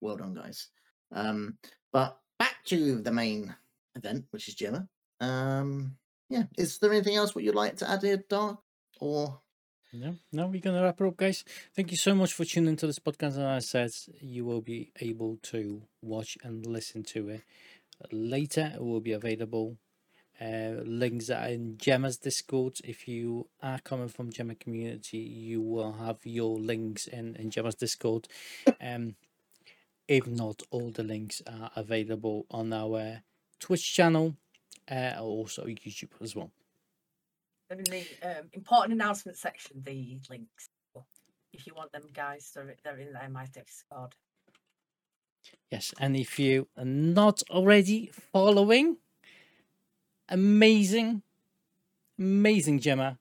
[0.01, 0.67] well done, guys.
[1.13, 1.57] Um,
[1.91, 3.55] but back to the main
[3.95, 4.87] event, which is Gemma.
[5.19, 5.97] Um,
[6.29, 8.59] yeah, is there anything else what you'd like to add here, Dark,
[8.99, 9.39] or
[9.93, 11.43] No, no, we're gonna wrap it up, guys.
[11.75, 13.35] Thank you so much for tuning into this podcast.
[13.35, 17.43] And I said, you will be able to watch and listen to it
[18.11, 18.73] later.
[18.75, 19.77] It will be available.
[20.41, 22.79] Uh, links are in Gemma's Discord.
[22.83, 27.75] If you are coming from Gemma community, you will have your links in, in Gemma's
[27.75, 28.27] Discord.
[28.81, 29.15] Um,
[30.07, 33.21] if not, all the links are available on our
[33.59, 34.35] Twitch channel,
[34.89, 36.51] uh, also YouTube as well.
[37.71, 40.69] in the um, important announcement section, the links.
[41.53, 44.13] If you want them, guys, they're, they're in there, my Discord.
[45.71, 48.97] Yes, and if you are not already following,
[50.29, 51.21] amazing,
[52.19, 53.17] amazing Gemma,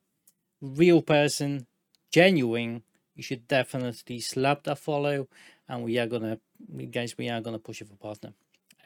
[0.61, 1.65] real person,
[2.11, 2.83] genuine,
[3.15, 5.27] you should definitely slap that follow.
[5.67, 6.44] And we are gonna, we-
[6.91, 8.33] guys, we are gonna push it for partner.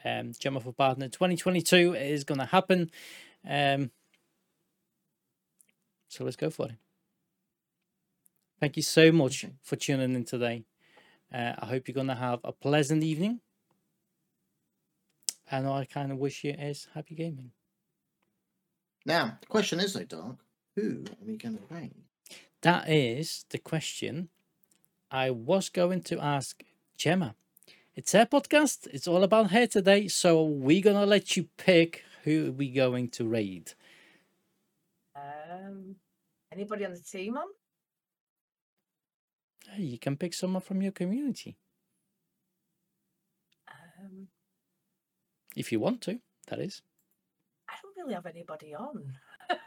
[0.04, 2.90] Um, Gemma for partner 2022 is gonna happen.
[3.48, 3.90] Um,
[6.08, 6.76] so let's go for it.
[8.60, 10.64] Thank you so much for tuning in today.
[11.32, 13.40] Uh, I hope you're going to have a pleasant evening.
[15.50, 17.52] And I kind of wish you is happy gaming.
[19.06, 20.36] now the question is though, Dark,
[20.76, 21.90] who are we going to play?
[22.62, 24.28] That is the question
[25.10, 26.62] I was going to ask
[26.96, 27.34] Gemma.
[27.96, 28.86] It's her podcast.
[28.92, 30.08] It's all about her today.
[30.08, 33.72] So we're going to let you pick who we going to raid.
[35.16, 35.96] Um,
[36.52, 37.46] anybody on the team on?
[39.68, 41.56] Hey, You can pick someone from your community
[43.68, 44.28] Um,
[45.54, 46.82] if you want to, that is.
[47.68, 49.14] I don't really have anybody on.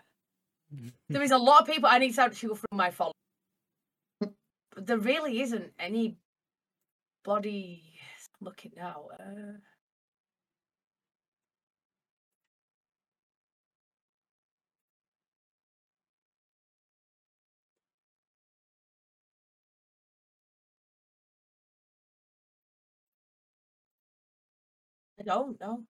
[1.08, 3.14] There is a lot of people I need to actually go through my follow.
[4.20, 6.18] But there really isn't anybody
[8.44, 9.08] looking now.
[9.20, 9.58] Uh,
[25.20, 25.84] I don't know.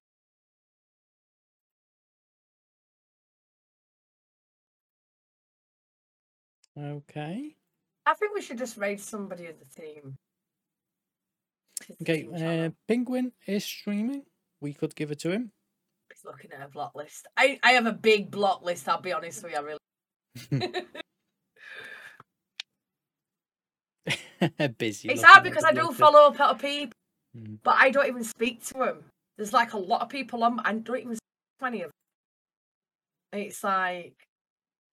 [6.78, 7.56] Okay.
[8.06, 10.18] I think we should just raid somebody in the team.
[12.02, 12.28] Okay.
[12.66, 14.24] Uh, Penguin is streaming.
[14.62, 15.52] We could give it to him.
[16.12, 17.28] He's looking at a block list.
[17.38, 19.58] I, I have a big block list, I'll be honest with you.
[19.58, 19.80] I really
[24.78, 25.10] Busy.
[25.10, 26.94] It's hard because I do block follow up a lot of people,
[27.36, 27.58] Mm.
[27.64, 29.06] but I don't even speak to them.
[29.38, 31.90] There's like a lot of people on, I don't even speak to any of
[33.32, 33.42] them.
[33.42, 34.14] It's like,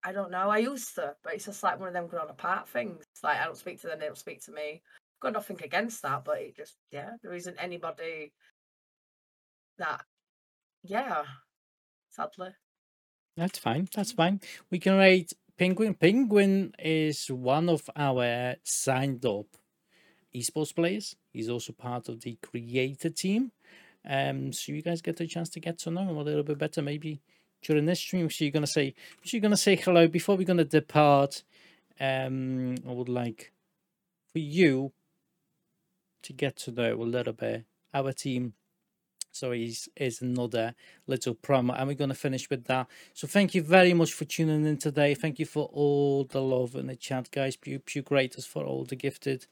[0.02, 2.66] I don't know, I used to, but it's just like one of them grown apart
[2.70, 3.04] things.
[3.22, 4.80] Like, I don't speak to them, they don't speak to me.
[5.20, 8.32] Got nothing against that, but it just, yeah, there isn't anybody
[9.78, 10.04] that,
[10.82, 11.24] yeah,
[12.08, 12.50] sadly.
[13.36, 13.88] That's fine.
[13.94, 14.40] That's fine.
[14.70, 15.94] We can rate Penguin.
[15.94, 19.46] Penguin is one of our signed up
[20.34, 21.16] esports players.
[21.32, 23.52] He's also part of the creator team.
[24.08, 26.58] Um, so you guys get a chance to get to know him a little bit
[26.58, 27.20] better, maybe
[27.62, 28.30] during this stream.
[28.30, 31.42] So you're gonna say, so you're gonna say hello before we're gonna depart.
[32.00, 33.52] Um, I would like
[34.32, 34.92] for you
[36.22, 37.64] to get to know a little bit
[37.94, 38.54] our team.
[39.32, 40.74] So he's is another
[41.06, 42.88] little promo, and we're gonna finish with that.
[43.14, 45.14] So thank you very much for tuning in today.
[45.14, 47.56] Thank you for all the love in the chat, guys.
[47.56, 49.46] Pew Pew Greatest for all the gifted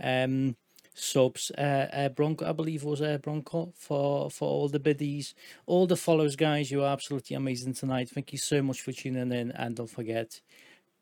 [0.00, 0.56] um
[0.94, 1.50] subs.
[1.58, 5.34] Uh, uh Bronco, I believe was uh, Bronco for for all the biddies,
[5.66, 6.70] all the follows, guys.
[6.70, 8.10] You are absolutely amazing tonight.
[8.10, 10.40] Thank you so much for tuning in, and don't forget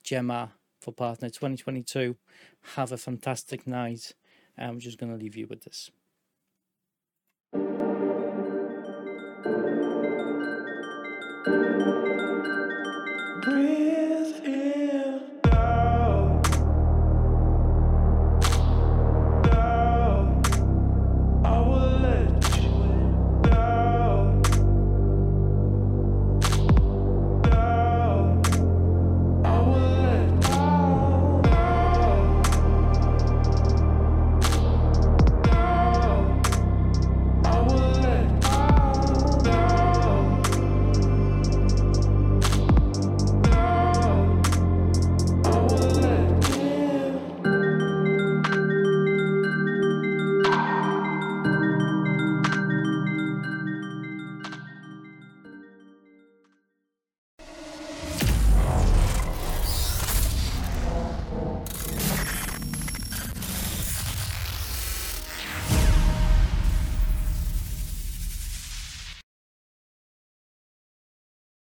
[0.02, 2.16] Gemma for partner 2022.
[2.76, 4.14] Have a fantastic night.
[4.58, 5.90] I'm just gonna leave you with this.